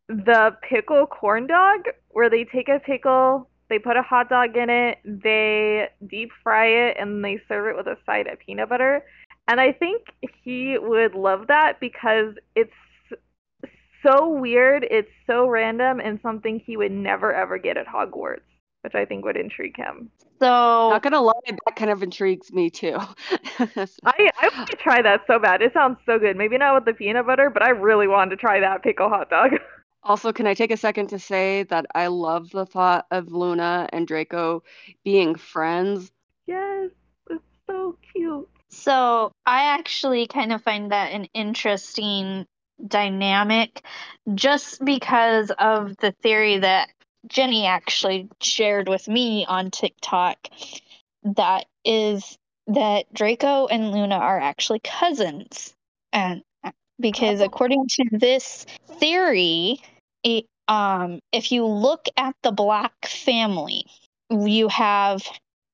the 0.10 0.58
pickle 0.68 1.06
corn 1.06 1.48
dog, 1.48 1.82
where 2.10 2.30
they 2.30 2.46
take 2.46 2.70
a 2.70 2.80
pickle, 2.80 3.50
they 3.70 3.80
put 3.80 3.98
a 3.98 4.02
hot 4.02 4.30
dog 4.30 4.56
in 4.56 4.70
it, 4.70 5.00
they 5.04 5.90
deep 6.10 6.32
fry 6.44 6.68
it, 6.68 6.98
and 7.00 7.24
they 7.24 7.42
serve 7.48 7.68
it 7.68 7.78
with 7.78 7.88
a 7.88 7.98
side 8.06 8.28
of 8.28 8.40
peanut 8.40 8.70
butter. 8.70 9.04
And 9.48 9.62
I 9.62 9.72
think 9.72 10.08
he 10.44 10.78
would 10.78 11.16
love 11.16 11.48
that 11.48 11.80
because 11.80 12.36
it's 12.56 12.72
so 14.06 14.30
weird, 14.30 14.86
it's 14.90 15.12
so 15.26 15.48
random, 15.48 16.00
and 16.00 16.20
something 16.22 16.60
he 16.60 16.78
would 16.78 16.92
never 16.92 17.34
ever 17.34 17.58
get 17.58 17.78
at 17.78 17.88
Hogwarts, 17.88 18.42
which 18.82 18.96
I 18.96 19.06
think 19.06 19.26
would 19.26 19.38
intrigue 19.38 19.78
him. 19.78 20.10
So 20.40 20.90
Not 20.92 21.02
gonna 21.02 21.22
lie, 21.22 21.34
that 21.48 21.76
kind 21.76 21.90
of 21.90 22.04
intrigues 22.04 22.54
me 22.54 22.70
too. 22.70 22.98
I 23.60 24.30
I 24.40 24.50
want 24.56 24.70
to 24.70 24.78
try 24.78 25.02
that 25.02 25.22
so 25.28 25.40
bad. 25.40 25.62
It 25.62 25.74
sounds 25.74 25.98
so 26.06 26.20
good. 26.20 26.38
Maybe 26.38 26.58
not 26.58 26.76
with 26.76 26.86
the 26.86 26.94
peanut 26.94 27.26
butter, 27.26 27.50
but 27.50 27.64
I 27.64 27.70
really 27.70 28.08
wanted 28.08 28.32
to 28.32 28.38
try 28.38 28.60
that 28.60 28.84
pickle 28.84 29.10
hot 29.10 29.30
dog. 29.30 29.52
Also, 30.04 30.32
can 30.32 30.48
I 30.48 30.54
take 30.54 30.72
a 30.72 30.78
second 30.78 31.08
to 31.08 31.20
say 31.20 31.64
that 31.64 31.86
I 31.94 32.08
love 32.08 32.50
the 32.52 32.66
thought 32.66 33.06
of 33.12 33.32
Luna 33.32 33.90
and 33.92 34.08
Draco 34.08 34.64
being 35.04 35.36
friends? 35.36 36.12
yes, 36.48 36.90
it's 37.30 37.44
so 37.68 37.98
cute. 38.14 38.50
So 38.70 39.32
I 39.46 39.76
actually 39.76 40.28
kind 40.28 40.52
of 40.52 40.64
find 40.64 40.92
that 40.92 41.12
an 41.12 41.26
interesting 41.34 42.46
dynamic 42.86 43.84
just 44.34 44.84
because 44.84 45.52
of 45.52 45.96
the 45.98 46.12
theory 46.24 46.60
that 46.60 46.90
Jenny 47.28 47.66
actually 47.66 48.30
shared 48.42 48.88
with 48.88 49.08
me 49.08 49.46
on 49.46 49.72
TikTok 49.72 50.38
that 51.36 51.66
is 51.84 52.38
that 52.68 53.12
Draco 53.14 53.68
and 53.68 53.92
Luna 53.92 54.16
are 54.16 54.40
actually 54.40 54.80
cousins. 54.80 55.74
And 56.14 56.44
because 57.00 57.42
Oh. 57.42 57.46
according 57.46 57.86
to 57.88 58.06
this 58.12 58.66
theory, 59.00 59.80
it, 60.24 60.46
um, 60.68 61.20
if 61.32 61.52
you 61.52 61.66
look 61.66 62.08
at 62.18 62.36
the 62.44 62.52
Black 62.52 63.06
family, 63.08 63.86
you 64.30 64.68
have 64.68 65.24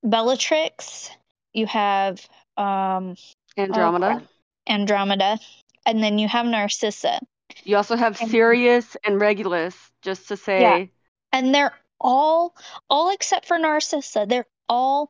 Bellatrix, 0.04 1.10
you 1.54 1.66
have 1.68 2.26
um, 2.58 3.16
Andromeda. 3.58 4.06
crap. 4.18 4.24
Andromeda, 4.70 5.40
and 5.86 6.04
then 6.04 6.20
you 6.20 6.28
have 6.28 6.46
Narcissa. 6.46 7.20
You 7.64 7.78
also 7.78 7.96
have 7.96 8.20
And- 8.22 8.30
Sirius 8.30 8.96
and 9.04 9.20
Regulus, 9.20 9.76
just 10.02 10.28
to 10.28 10.38
say. 10.38 10.62
Yeah. 10.62 10.86
And 11.32 11.54
they're 11.54 11.74
all, 12.00 12.56
all 12.90 13.10
except 13.12 13.46
for 13.46 13.58
Narcissa, 13.58 14.26
they're 14.28 14.46
all 14.70 15.10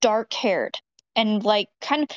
dark 0.00 0.32
haired 0.32 0.78
and 1.14 1.44
like 1.44 1.68
kind 1.80 2.02
of 2.04 2.16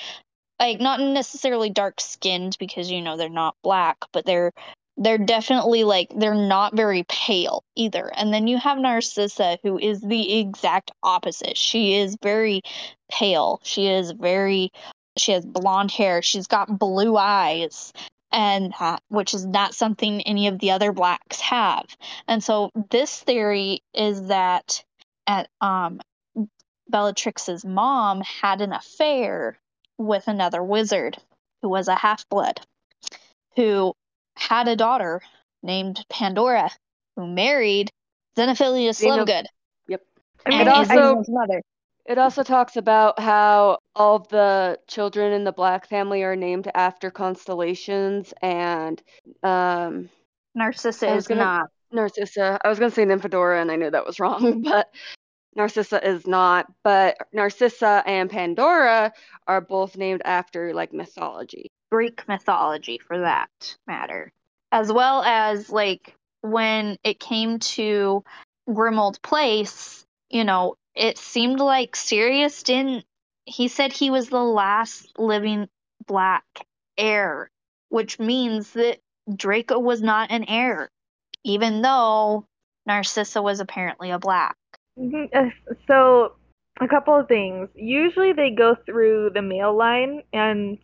like 0.59 0.79
not 0.79 0.99
necessarily 0.99 1.69
dark 1.69 1.99
skinned 1.99 2.57
because 2.59 2.89
you 2.89 3.01
know 3.01 3.17
they're 3.17 3.29
not 3.29 3.55
black, 3.63 3.97
but 4.11 4.25
they're 4.25 4.51
they're 4.97 5.17
definitely 5.17 5.83
like 5.83 6.09
they're 6.15 6.33
not 6.33 6.75
very 6.75 7.03
pale 7.09 7.63
either. 7.75 8.09
And 8.15 8.33
then 8.33 8.47
you 8.47 8.57
have 8.57 8.77
Narcissa 8.77 9.59
who 9.63 9.77
is 9.77 10.01
the 10.01 10.39
exact 10.39 10.91
opposite. 11.03 11.57
She 11.57 11.95
is 11.95 12.17
very 12.21 12.61
pale. 13.11 13.59
She 13.63 13.87
is 13.87 14.11
very 14.11 14.71
she 15.17 15.33
has 15.33 15.45
blonde 15.45 15.91
hair. 15.91 16.21
She's 16.21 16.47
got 16.47 16.79
blue 16.79 17.17
eyes 17.17 17.91
and 18.31 18.73
that 18.79 19.01
which 19.09 19.33
is 19.33 19.45
not 19.45 19.73
something 19.73 20.21
any 20.21 20.47
of 20.47 20.59
the 20.59 20.71
other 20.71 20.93
blacks 20.93 21.41
have. 21.41 21.85
And 22.27 22.43
so 22.43 22.71
this 22.89 23.19
theory 23.19 23.83
is 23.93 24.27
that 24.27 24.83
at 25.27 25.49
um 25.59 25.99
Bellatrix's 26.89 27.65
mom 27.65 28.21
had 28.21 28.61
an 28.61 28.71
affair 28.71 29.59
with 29.97 30.27
another 30.27 30.61
wizard 30.63 31.17
who 31.61 31.69
was 31.69 31.87
a 31.87 31.95
half 31.95 32.27
blood 32.29 32.59
who 33.55 33.93
had 34.35 34.67
a 34.67 34.75
daughter 34.75 35.21
named 35.63 36.03
Pandora 36.09 36.69
who 37.15 37.25
married 37.27 37.89
Xenophilius 38.37 39.01
Xeno- 39.01 39.25
Lovegood 39.25 39.45
I 40.47 40.49
and 40.51 40.57
mean, 40.59 40.67
also- 40.67 41.23
mother. 41.29 41.61
It 42.05 42.19
also 42.19 42.43
talks 42.43 42.75
about 42.75 43.19
how 43.19 43.79
all 43.95 44.17
of 44.17 44.27
the 44.27 44.77
children 44.87 45.33
in 45.33 45.43
the 45.43 45.51
Black 45.51 45.87
family 45.89 46.21
are 46.21 46.35
named 46.35 46.69
after 46.75 47.09
constellations, 47.09 48.31
and 48.43 49.01
um, 49.41 50.09
Narcissa 50.53 51.09
I 51.09 51.15
was 51.15 51.23
is 51.23 51.27
gonna- 51.29 51.41
not. 51.43 51.69
Narcissa. 51.91 52.59
I 52.63 52.69
was 52.69 52.77
going 52.77 52.91
to 52.91 52.95
say 52.95 53.05
Nymphadora, 53.05 53.59
and 53.59 53.71
I 53.71 53.75
knew 53.77 53.89
that 53.89 54.05
was 54.05 54.19
wrong, 54.19 54.61
but 54.63 54.87
Narcissa 55.55 56.05
is 56.07 56.27
not. 56.27 56.67
But 56.83 57.17
Narcissa 57.33 58.03
and 58.05 58.29
Pandora 58.29 59.13
are 59.47 59.61
both 59.61 59.97
named 59.97 60.21
after 60.25 60.73
like 60.73 60.93
mythology. 60.93 61.71
Greek 61.91 62.27
mythology 62.27 62.99
for 62.99 63.19
that 63.19 63.77
matter. 63.87 64.31
As 64.71 64.91
well 64.91 65.23
as 65.23 65.69
like 65.69 66.15
when 66.41 66.97
it 67.03 67.19
came 67.19 67.59
to 67.59 68.23
Grimmauld 68.67 69.21
Place, 69.21 70.05
you 70.29 70.43
know, 70.43 70.75
it 70.95 71.17
seemed 71.17 71.59
like 71.59 71.95
Sirius 71.95 72.63
didn't 72.63 73.05
he 73.45 73.67
said 73.67 73.93
he 73.93 74.09
was 74.09 74.29
the 74.29 74.43
last 74.43 75.17
living 75.17 75.69
black 76.07 76.43
heir, 76.97 77.49
which 77.89 78.19
means 78.19 78.71
that 78.71 78.99
Draco 79.33 79.79
was 79.79 80.01
not 80.01 80.31
an 80.31 80.45
heir, 80.45 80.89
even 81.43 81.81
though 81.81 82.45
Narcissa 82.85 83.41
was 83.41 83.59
apparently 83.59 84.11
a 84.11 84.19
black. 84.19 84.57
Mhm, 84.97 85.29
uh, 85.33 85.49
So, 85.87 86.35
a 86.81 86.87
couple 86.87 87.15
of 87.15 87.27
things. 87.27 87.69
Usually 87.75 88.33
they 88.33 88.51
go 88.51 88.75
through 88.85 89.31
the 89.31 89.41
male 89.41 89.75
line 89.75 90.23
and 90.33 90.77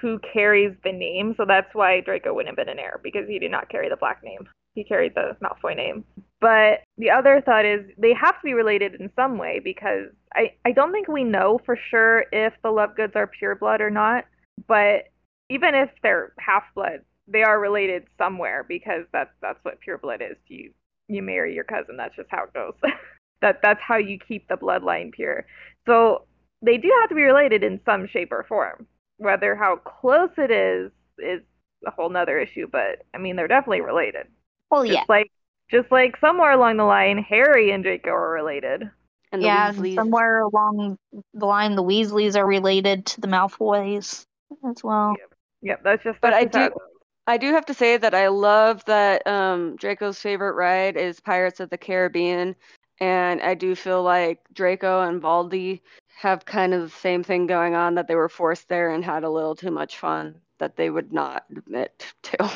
who 0.00 0.18
carries 0.32 0.74
the 0.82 0.92
name, 0.92 1.34
so 1.36 1.44
that's 1.44 1.72
why 1.74 2.00
Draco 2.00 2.32
wouldn't 2.34 2.48
have 2.48 2.56
been 2.66 2.72
an 2.72 2.78
heir 2.78 3.00
because 3.02 3.28
he 3.28 3.38
did 3.38 3.50
not 3.50 3.68
carry 3.68 3.88
the 3.88 3.96
black 3.96 4.22
name. 4.22 4.48
He 4.74 4.82
carried 4.84 5.14
the 5.14 5.36
Malfoy 5.42 5.76
name. 5.76 6.04
But 6.40 6.82
the 6.98 7.10
other 7.10 7.40
thought 7.40 7.64
is 7.64 7.86
they 7.96 8.12
have 8.14 8.34
to 8.36 8.44
be 8.44 8.54
related 8.54 8.94
in 9.00 9.10
some 9.16 9.38
way 9.38 9.60
because 9.62 10.08
I, 10.34 10.52
I 10.64 10.72
don't 10.72 10.92
think 10.92 11.08
we 11.08 11.24
know 11.24 11.60
for 11.64 11.76
sure 11.90 12.24
if 12.32 12.52
the 12.62 12.68
Lovegoods 12.68 13.16
are 13.16 13.26
pure 13.26 13.54
blood 13.54 13.80
or 13.80 13.90
not. 13.90 14.24
But 14.68 15.08
even 15.48 15.74
if 15.74 15.90
they're 16.02 16.32
half 16.38 16.64
blood, 16.74 17.00
they 17.28 17.42
are 17.42 17.58
related 17.60 18.04
somewhere 18.18 18.64
because 18.64 19.04
that's 19.12 19.30
that's 19.40 19.58
what 19.62 19.80
pure 19.80 19.98
blood 19.98 20.20
is. 20.22 20.36
You 20.48 20.72
you 21.08 21.22
marry 21.22 21.54
your 21.54 21.64
cousin. 21.64 21.96
That's 21.96 22.16
just 22.16 22.28
how 22.30 22.44
it 22.44 22.52
goes. 22.52 22.74
that 23.42 23.60
that's 23.62 23.80
how 23.80 23.96
you 23.96 24.18
keep 24.18 24.48
the 24.48 24.56
bloodline 24.56 25.12
pure. 25.12 25.46
So 25.86 26.22
they 26.62 26.76
do 26.78 26.92
have 27.00 27.08
to 27.10 27.14
be 27.14 27.22
related 27.22 27.62
in 27.62 27.80
some 27.84 28.06
shape 28.08 28.32
or 28.32 28.44
form. 28.48 28.86
Whether 29.18 29.54
how 29.54 29.76
close 29.76 30.30
it 30.36 30.50
is 30.50 30.90
is 31.18 31.40
a 31.86 31.90
whole 31.90 32.10
nother 32.10 32.38
issue, 32.38 32.66
but 32.70 33.04
I 33.14 33.18
mean 33.18 33.36
they're 33.36 33.48
definitely 33.48 33.80
related. 33.82 34.26
Well, 34.70 34.84
Just 34.84 34.94
yeah, 34.94 35.04
like 35.08 35.30
just 35.70 35.90
like 35.90 36.16
somewhere 36.20 36.52
along 36.52 36.76
the 36.76 36.84
line, 36.84 37.18
Harry 37.18 37.70
and 37.70 37.82
Draco 37.82 38.10
are 38.10 38.30
related. 38.30 38.90
And 39.32 39.42
the 39.42 39.46
yeah. 39.46 39.72
Weasleys. 39.72 39.94
Somewhere 39.96 40.40
along 40.40 40.98
the 41.34 41.46
line, 41.46 41.74
the 41.74 41.82
Weasleys 41.82 42.36
are 42.36 42.46
related 42.46 43.06
to 43.06 43.20
the 43.20 43.26
Malfoys 43.26 44.24
as 44.68 44.84
well. 44.84 45.14
Yep, 45.62 45.80
that's 45.82 46.02
just. 46.04 46.20
But 46.20 46.30
that's 46.30 46.42
I 46.42 46.44
just 46.44 46.56
how 46.56 46.68
do- 46.68 46.74
it. 46.74 46.82
I 47.28 47.38
do 47.38 47.52
have 47.52 47.66
to 47.66 47.74
say 47.74 47.96
that 47.96 48.14
I 48.14 48.28
love 48.28 48.84
that 48.84 49.26
um, 49.26 49.74
Draco's 49.76 50.20
favorite 50.20 50.52
ride 50.52 50.96
is 50.96 51.18
Pirates 51.18 51.58
of 51.58 51.70
the 51.70 51.78
Caribbean, 51.78 52.54
and 53.00 53.40
I 53.42 53.54
do 53.54 53.74
feel 53.74 54.02
like 54.02 54.40
Draco 54.52 55.02
and 55.02 55.20
Voldy 55.22 55.80
have 56.16 56.44
kind 56.44 56.72
of 56.72 56.82
the 56.82 56.98
same 56.98 57.22
thing 57.22 57.46
going 57.46 57.74
on 57.74 57.94
that 57.94 58.08
they 58.08 58.14
were 58.14 58.28
forced 58.28 58.68
there 58.68 58.90
and 58.90 59.04
had 59.04 59.24
a 59.24 59.30
little 59.30 59.54
too 59.54 59.70
much 59.70 59.98
fun 59.98 60.36
that 60.58 60.76
they 60.76 60.88
would 60.88 61.12
not 61.12 61.44
admit 61.54 62.14
to. 62.22 62.50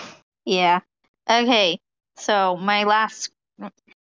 Yeah. 0.47 0.81
Okay. 1.29 1.79
So 2.17 2.57
my 2.57 2.85
last, 2.85 3.31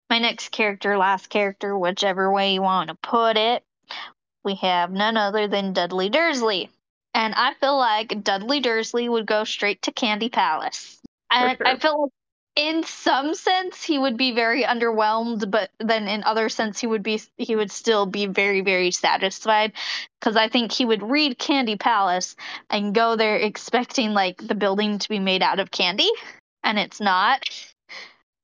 my 0.10 0.20
next 0.20 0.50
character, 0.50 0.98
last 0.98 1.30
character, 1.30 1.78
whichever 1.78 2.32
way 2.32 2.56
you 2.56 2.62
want 2.62 2.90
to 2.90 2.96
put 2.96 3.38
it, 3.38 3.64
we 4.44 4.56
have 4.56 4.92
none 4.92 5.18
other 5.18 5.48
than 5.48 5.74
Dudley 5.74 6.10
Dursley. 6.10 6.70
And 7.14 7.34
I 7.36 7.54
feel 7.54 7.78
like 7.78 8.24
Dudley 8.24 8.60
Dursley 8.60 9.08
would 9.08 9.28
go 9.28 9.44
straight 9.44 9.84
to 9.84 9.92
Candy 9.92 10.30
Palace. 10.30 11.00
And 11.32 11.58
sure. 11.58 11.68
I 11.68 11.78
feel 11.78 12.02
like 12.02 12.12
in 12.56 12.84
some 12.84 13.34
sense 13.34 13.84
he 13.84 13.98
would 13.98 14.18
be 14.18 14.32
very 14.32 14.64
underwhelmed, 14.64 15.50
but 15.50 15.72
then 15.80 16.08
in 16.08 16.24
other 16.24 16.50
sense 16.50 16.80
he 16.80 16.88
would 16.88 17.04
be 17.04 17.22
he 17.38 17.56
would 17.56 17.72
still 17.72 18.06
be 18.06 18.28
very, 18.28 18.62
very 18.62 18.92
satisfied. 18.92 19.74
Because 20.20 20.36
I 20.36 20.50
think 20.50 20.72
he 20.72 20.86
would 20.86 21.04
read 21.04 21.40
Candy 21.40 21.76
Palace 21.76 22.36
and 22.70 22.94
go 22.94 23.16
there 23.16 23.38
expecting 23.38 24.14
like 24.14 24.38
the 24.46 24.56
building 24.56 25.00
to 25.00 25.10
be 25.10 25.20
made 25.20 25.42
out 25.42 25.60
of 25.60 25.72
candy 25.72 26.10
and 26.64 26.80
it's 26.80 27.02
not 27.02 27.44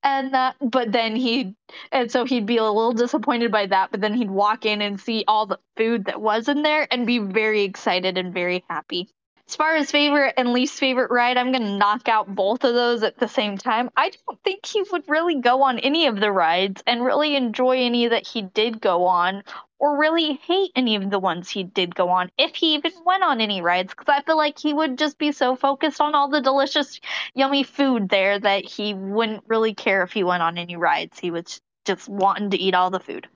and 0.04 0.34
that 0.34 0.56
but 0.62 0.92
then 0.92 1.16
he'd 1.16 1.56
and 1.92 2.12
so 2.12 2.26
he'd 2.26 2.46
be 2.46 2.58
a 2.58 2.64
little 2.64 2.94
disappointed 2.94 3.52
by 3.52 3.66
that 3.66 3.92
but 3.92 4.02
then 4.02 4.14
he'd 4.14 4.32
walk 4.32 4.66
in 4.66 4.82
and 4.82 5.00
see 5.00 5.24
all 5.28 5.46
the 5.46 5.60
food 5.78 6.06
that 6.06 6.22
was 6.22 6.48
in 6.48 6.62
there 6.62 6.88
and 6.92 7.06
be 7.06 7.20
very 7.20 7.64
excited 7.64 8.18
and 8.18 8.34
very 8.34 8.64
happy 8.70 9.10
as 9.50 9.56
far 9.56 9.76
as 9.76 9.92
favorite 9.92 10.34
and 10.38 10.54
least 10.54 10.80
favorite 10.80 11.12
ride 11.12 11.38
i'm 11.38 11.52
going 11.52 11.64
to 11.64 11.78
knock 11.78 12.08
out 12.08 12.34
both 12.34 12.64
of 12.64 12.74
those 12.74 13.04
at 13.04 13.18
the 13.18 13.28
same 13.28 13.58
time 13.58 13.90
i 13.98 14.10
don't 14.10 14.40
think 14.44 14.66
he 14.66 14.84
would 14.92 15.04
really 15.08 15.36
go 15.36 15.64
on 15.64 15.80
any 15.80 16.08
of 16.08 16.20
the 16.20 16.32
rides 16.32 16.84
and 16.86 17.04
really 17.04 17.36
enjoy 17.36 17.78
any 17.78 18.08
that 18.08 18.28
he 18.28 18.42
did 18.42 18.80
go 18.80 19.06
on 19.06 19.44
or 19.80 19.98
really 19.98 20.34
hate 20.34 20.72
any 20.76 20.96
of 20.96 21.10
the 21.10 21.20
ones 21.20 21.50
he 21.50 21.64
did 21.64 21.96
go 21.96 22.10
on 22.10 22.30
if 22.38 22.56
he 22.56 22.76
even 22.76 22.92
went 23.06 23.24
on 23.24 23.42
any 23.42 23.62
rides 23.62 23.92
because 23.92 24.10
i 24.10 24.22
feel 24.22 24.38
like 24.38 24.60
he 24.60 24.74
would 24.74 24.98
just 24.98 25.18
be 25.18 25.32
so 25.32 25.56
focused 25.56 26.00
on 26.00 26.14
all 26.14 26.30
the 26.30 26.42
delicious 26.42 27.00
yummy 27.34 27.64
food 27.64 28.10
there 28.10 28.40
that 28.40 28.66
he 28.66 28.94
wouldn't 28.94 29.44
really 29.48 29.74
care 29.74 30.04
if 30.04 30.12
he 30.12 30.24
went 30.24 30.44
on 30.44 30.58
any 30.58 30.76
rides. 30.76 31.20
He 31.20 31.32
was 31.32 31.62
just 31.86 32.08
wanting 32.08 32.52
to 32.52 32.58
eat 32.58 32.76
all 32.76 32.90
the 32.90 33.00
food. 33.00 33.28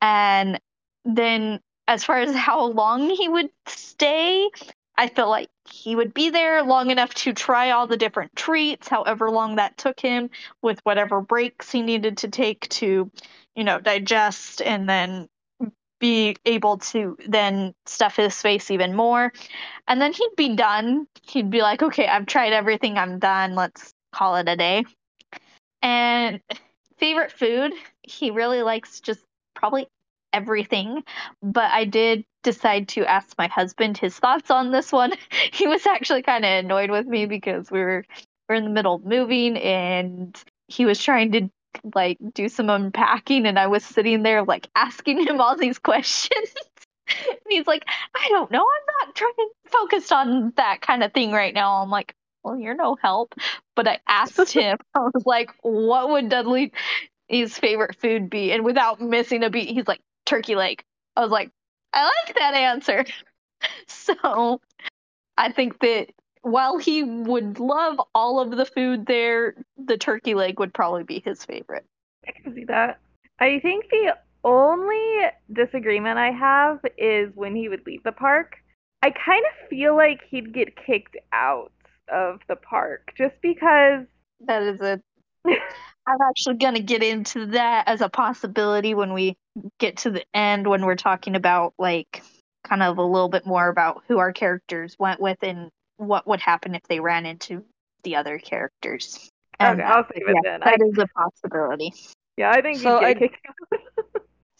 And 0.00 0.60
then, 1.04 1.60
as 1.88 2.04
far 2.04 2.20
as 2.20 2.34
how 2.48 2.66
long 2.66 3.10
he 3.10 3.28
would 3.28 3.50
stay, 3.66 4.48
I 5.00 5.08
feel 5.08 5.30
like 5.30 5.48
he 5.66 5.96
would 5.96 6.12
be 6.12 6.28
there 6.28 6.62
long 6.62 6.90
enough 6.90 7.14
to 7.14 7.32
try 7.32 7.70
all 7.70 7.86
the 7.86 7.96
different 7.96 8.36
treats, 8.36 8.86
however 8.86 9.30
long 9.30 9.56
that 9.56 9.78
took 9.78 9.98
him, 9.98 10.28
with 10.60 10.78
whatever 10.82 11.22
breaks 11.22 11.72
he 11.72 11.80
needed 11.80 12.18
to 12.18 12.28
take 12.28 12.68
to, 12.68 13.10
you 13.56 13.64
know, 13.64 13.80
digest 13.80 14.60
and 14.60 14.86
then 14.86 15.26
be 16.00 16.36
able 16.44 16.76
to 16.76 17.16
then 17.26 17.72
stuff 17.86 18.16
his 18.16 18.42
face 18.42 18.70
even 18.70 18.94
more. 18.94 19.32
And 19.88 20.02
then 20.02 20.12
he'd 20.12 20.36
be 20.36 20.54
done. 20.54 21.06
He'd 21.22 21.48
be 21.48 21.62
like, 21.62 21.82
okay, 21.82 22.06
I've 22.06 22.26
tried 22.26 22.52
everything, 22.52 22.98
I'm 22.98 23.18
done. 23.18 23.54
Let's 23.54 23.94
call 24.12 24.36
it 24.36 24.50
a 24.50 24.56
day. 24.56 24.84
And 25.80 26.42
favorite 26.98 27.32
food, 27.32 27.72
he 28.02 28.32
really 28.32 28.60
likes 28.60 29.00
just 29.00 29.24
probably 29.54 29.88
everything. 30.32 31.02
But 31.42 31.70
I 31.70 31.84
did 31.84 32.24
decide 32.42 32.88
to 32.88 33.04
ask 33.04 33.36
my 33.38 33.48
husband 33.48 33.98
his 33.98 34.18
thoughts 34.18 34.50
on 34.50 34.70
this 34.70 34.92
one. 34.92 35.12
He 35.52 35.66
was 35.66 35.86
actually 35.86 36.22
kind 36.22 36.44
of 36.44 36.64
annoyed 36.64 36.90
with 36.90 37.06
me 37.06 37.26
because 37.26 37.70
we 37.70 37.80
were 37.80 38.04
we're 38.48 38.54
in 38.54 38.64
the 38.64 38.70
middle 38.70 38.94
of 38.96 39.04
moving 39.04 39.56
and 39.58 40.36
he 40.68 40.86
was 40.86 41.02
trying 41.02 41.32
to 41.32 41.48
like 41.94 42.18
do 42.34 42.48
some 42.48 42.70
unpacking 42.70 43.46
and 43.46 43.58
I 43.58 43.66
was 43.66 43.84
sitting 43.84 44.22
there 44.22 44.42
like 44.42 44.68
asking 44.74 45.26
him 45.26 45.40
all 45.40 45.56
these 45.56 45.78
questions. 45.90 46.54
and 47.08 47.38
he's 47.48 47.66
like, 47.66 47.84
I 48.14 48.28
don't 48.30 48.50
know. 48.50 48.64
I'm 48.64 49.06
not 49.06 49.14
trying 49.14 49.50
focused 49.66 50.12
on 50.12 50.52
that 50.56 50.80
kind 50.80 51.02
of 51.02 51.12
thing 51.12 51.32
right 51.32 51.54
now. 51.54 51.82
I'm 51.82 51.90
like, 51.90 52.14
well, 52.42 52.56
you're 52.56 52.74
no 52.74 52.96
help. 53.00 53.34
But 53.76 53.88
I 53.88 53.98
asked 54.08 54.52
him, 54.52 54.78
I 54.94 55.00
was 55.00 55.24
like, 55.26 55.50
what 55.62 56.10
would 56.10 56.28
Dudley 56.28 56.72
his 57.28 57.56
favorite 57.58 57.96
food 57.96 58.30
be? 58.30 58.52
And 58.52 58.64
without 58.64 59.00
missing 59.00 59.42
a 59.42 59.50
beat, 59.50 59.68
he's 59.68 59.88
like, 59.88 60.00
turkey 60.30 60.54
leg. 60.54 60.82
I 61.16 61.20
was 61.20 61.30
like, 61.30 61.50
I 61.92 62.04
like 62.04 62.36
that 62.36 62.54
answer. 62.54 63.04
So 63.88 64.58
I 65.36 65.52
think 65.52 65.80
that 65.80 66.06
while 66.40 66.78
he 66.78 67.02
would 67.02 67.58
love 67.58 68.00
all 68.14 68.40
of 68.40 68.56
the 68.56 68.64
food 68.64 69.04
there, 69.04 69.54
the 69.76 69.98
turkey 69.98 70.32
leg 70.32 70.58
would 70.58 70.72
probably 70.72 71.04
be 71.04 71.20
his 71.22 71.44
favorite. 71.44 71.84
I 72.26 72.32
can 72.32 72.54
see 72.54 72.64
that. 72.64 73.00
I 73.38 73.60
think 73.60 73.90
the 73.90 74.16
only 74.44 75.26
disagreement 75.52 76.18
I 76.18 76.30
have 76.30 76.80
is 76.96 77.30
when 77.34 77.54
he 77.54 77.68
would 77.68 77.84
leave 77.84 78.02
the 78.02 78.12
park. 78.12 78.54
I 79.02 79.10
kind 79.10 79.44
of 79.44 79.68
feel 79.68 79.94
like 79.94 80.20
he'd 80.30 80.54
get 80.54 80.74
kicked 80.86 81.18
out 81.34 81.72
of 82.10 82.40
the 82.48 82.56
park 82.56 83.12
just 83.18 83.34
because. 83.42 84.06
That 84.46 84.62
is 84.62 84.80
a. 84.80 85.02
I'm 85.46 86.20
actually 86.28 86.56
going 86.56 86.74
to 86.74 86.82
get 86.82 87.02
into 87.02 87.46
that 87.46 87.88
as 87.88 88.00
a 88.00 88.08
possibility 88.08 88.94
when 88.94 89.12
we 89.12 89.36
get 89.78 89.98
to 89.98 90.10
the 90.10 90.24
end, 90.34 90.66
when 90.66 90.84
we're 90.84 90.96
talking 90.96 91.36
about, 91.36 91.74
like, 91.78 92.22
kind 92.64 92.82
of 92.82 92.98
a 92.98 93.02
little 93.02 93.28
bit 93.28 93.46
more 93.46 93.68
about 93.68 94.02
who 94.08 94.18
our 94.18 94.32
characters 94.32 94.96
went 94.98 95.20
with 95.20 95.38
and 95.42 95.70
what 95.96 96.26
would 96.26 96.40
happen 96.40 96.74
if 96.74 96.82
they 96.88 97.00
ran 97.00 97.26
into 97.26 97.64
the 98.04 98.16
other 98.16 98.38
characters. 98.38 99.30
And, 99.58 99.80
Okay, 99.80 99.88
I'll 99.88 100.04
save 100.04 100.28
it 100.28 100.36
yeah, 100.44 100.58
then. 100.58 100.62
I, 100.62 100.70
That 100.76 100.86
is 100.86 100.98
a 100.98 101.06
possibility. 101.08 101.92
yeah, 102.36 102.50
I 102.50 102.60
think 102.62 102.78
So 102.78 102.98
I- 102.98 103.14
kicked. 103.14 103.36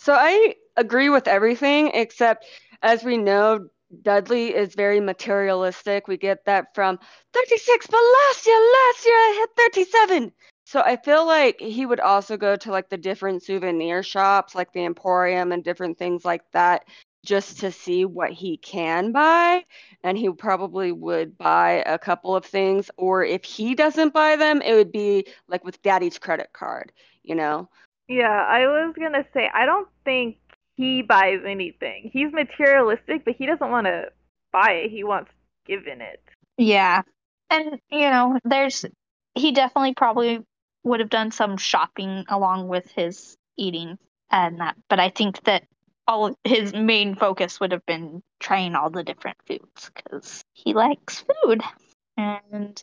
So 0.02 0.14
I 0.14 0.54
agree 0.78 1.10
with 1.10 1.28
everything 1.28 1.90
except 1.92 2.46
as 2.82 3.04
we 3.04 3.18
know 3.18 3.68
Dudley 4.02 4.54
is 4.54 4.74
very 4.74 4.98
materialistic. 4.98 6.08
We 6.08 6.16
get 6.16 6.46
that 6.46 6.74
from 6.74 6.98
36, 7.34 7.86
but 7.86 8.00
last 8.00 8.46
year, 8.46 8.56
last 8.56 9.04
year 9.04 9.14
I 9.14 9.46
hit 9.66 9.72
37. 9.74 10.32
So 10.66 10.80
I 10.80 10.96
feel 10.96 11.26
like 11.26 11.60
he 11.60 11.84
would 11.84 12.00
also 12.00 12.36
go 12.36 12.56
to 12.56 12.70
like 12.70 12.88
the 12.88 12.96
different 12.96 13.42
souvenir 13.42 14.02
shops, 14.02 14.54
like 14.54 14.72
the 14.72 14.84
Emporium 14.84 15.52
and 15.52 15.64
different 15.64 15.98
things 15.98 16.24
like 16.24 16.42
that, 16.52 16.84
just 17.24 17.60
to 17.60 17.72
see 17.72 18.04
what 18.04 18.30
he 18.30 18.56
can 18.56 19.12
buy. 19.12 19.64
And 20.04 20.16
he 20.16 20.30
probably 20.30 20.92
would 20.92 21.36
buy 21.36 21.82
a 21.86 21.98
couple 21.98 22.36
of 22.36 22.44
things, 22.44 22.90
or 22.96 23.24
if 23.24 23.44
he 23.44 23.74
doesn't 23.74 24.14
buy 24.14 24.36
them, 24.36 24.62
it 24.62 24.74
would 24.74 24.92
be 24.92 25.26
like 25.48 25.64
with 25.64 25.82
daddy's 25.82 26.18
credit 26.18 26.52
card, 26.52 26.92
you 27.22 27.34
know? 27.34 27.68
Yeah, 28.08 28.28
I 28.30 28.66
was 28.66 28.94
gonna 28.98 29.24
say 29.34 29.50
I 29.52 29.66
don't 29.66 29.88
think 30.04 30.38
he 30.76 31.02
buys 31.02 31.40
anything. 31.46 32.10
He's 32.12 32.32
materialistic, 32.32 33.24
but 33.24 33.34
he 33.36 33.46
doesn't 33.46 33.70
want 33.70 33.86
to 33.86 34.10
buy 34.52 34.72
it. 34.84 34.90
He 34.90 35.04
wants 35.04 35.30
given 35.66 36.00
it. 36.00 36.22
Yeah. 36.56 37.02
And, 37.50 37.78
you 37.90 38.10
know, 38.10 38.38
there's, 38.44 38.86
he 39.34 39.52
definitely 39.52 39.94
probably 39.94 40.40
would 40.84 41.00
have 41.00 41.10
done 41.10 41.30
some 41.30 41.56
shopping 41.56 42.24
along 42.28 42.68
with 42.68 42.90
his 42.92 43.36
eating 43.56 43.98
and 44.30 44.60
that. 44.60 44.76
But 44.88 45.00
I 45.00 45.10
think 45.10 45.42
that 45.44 45.64
all 46.06 46.34
his 46.44 46.72
main 46.72 47.14
focus 47.14 47.60
would 47.60 47.72
have 47.72 47.84
been 47.86 48.22
trying 48.40 48.74
all 48.74 48.90
the 48.90 49.04
different 49.04 49.36
foods 49.46 49.90
because 49.94 50.44
he 50.52 50.74
likes 50.74 51.24
food. 51.44 51.62
And 52.16 52.82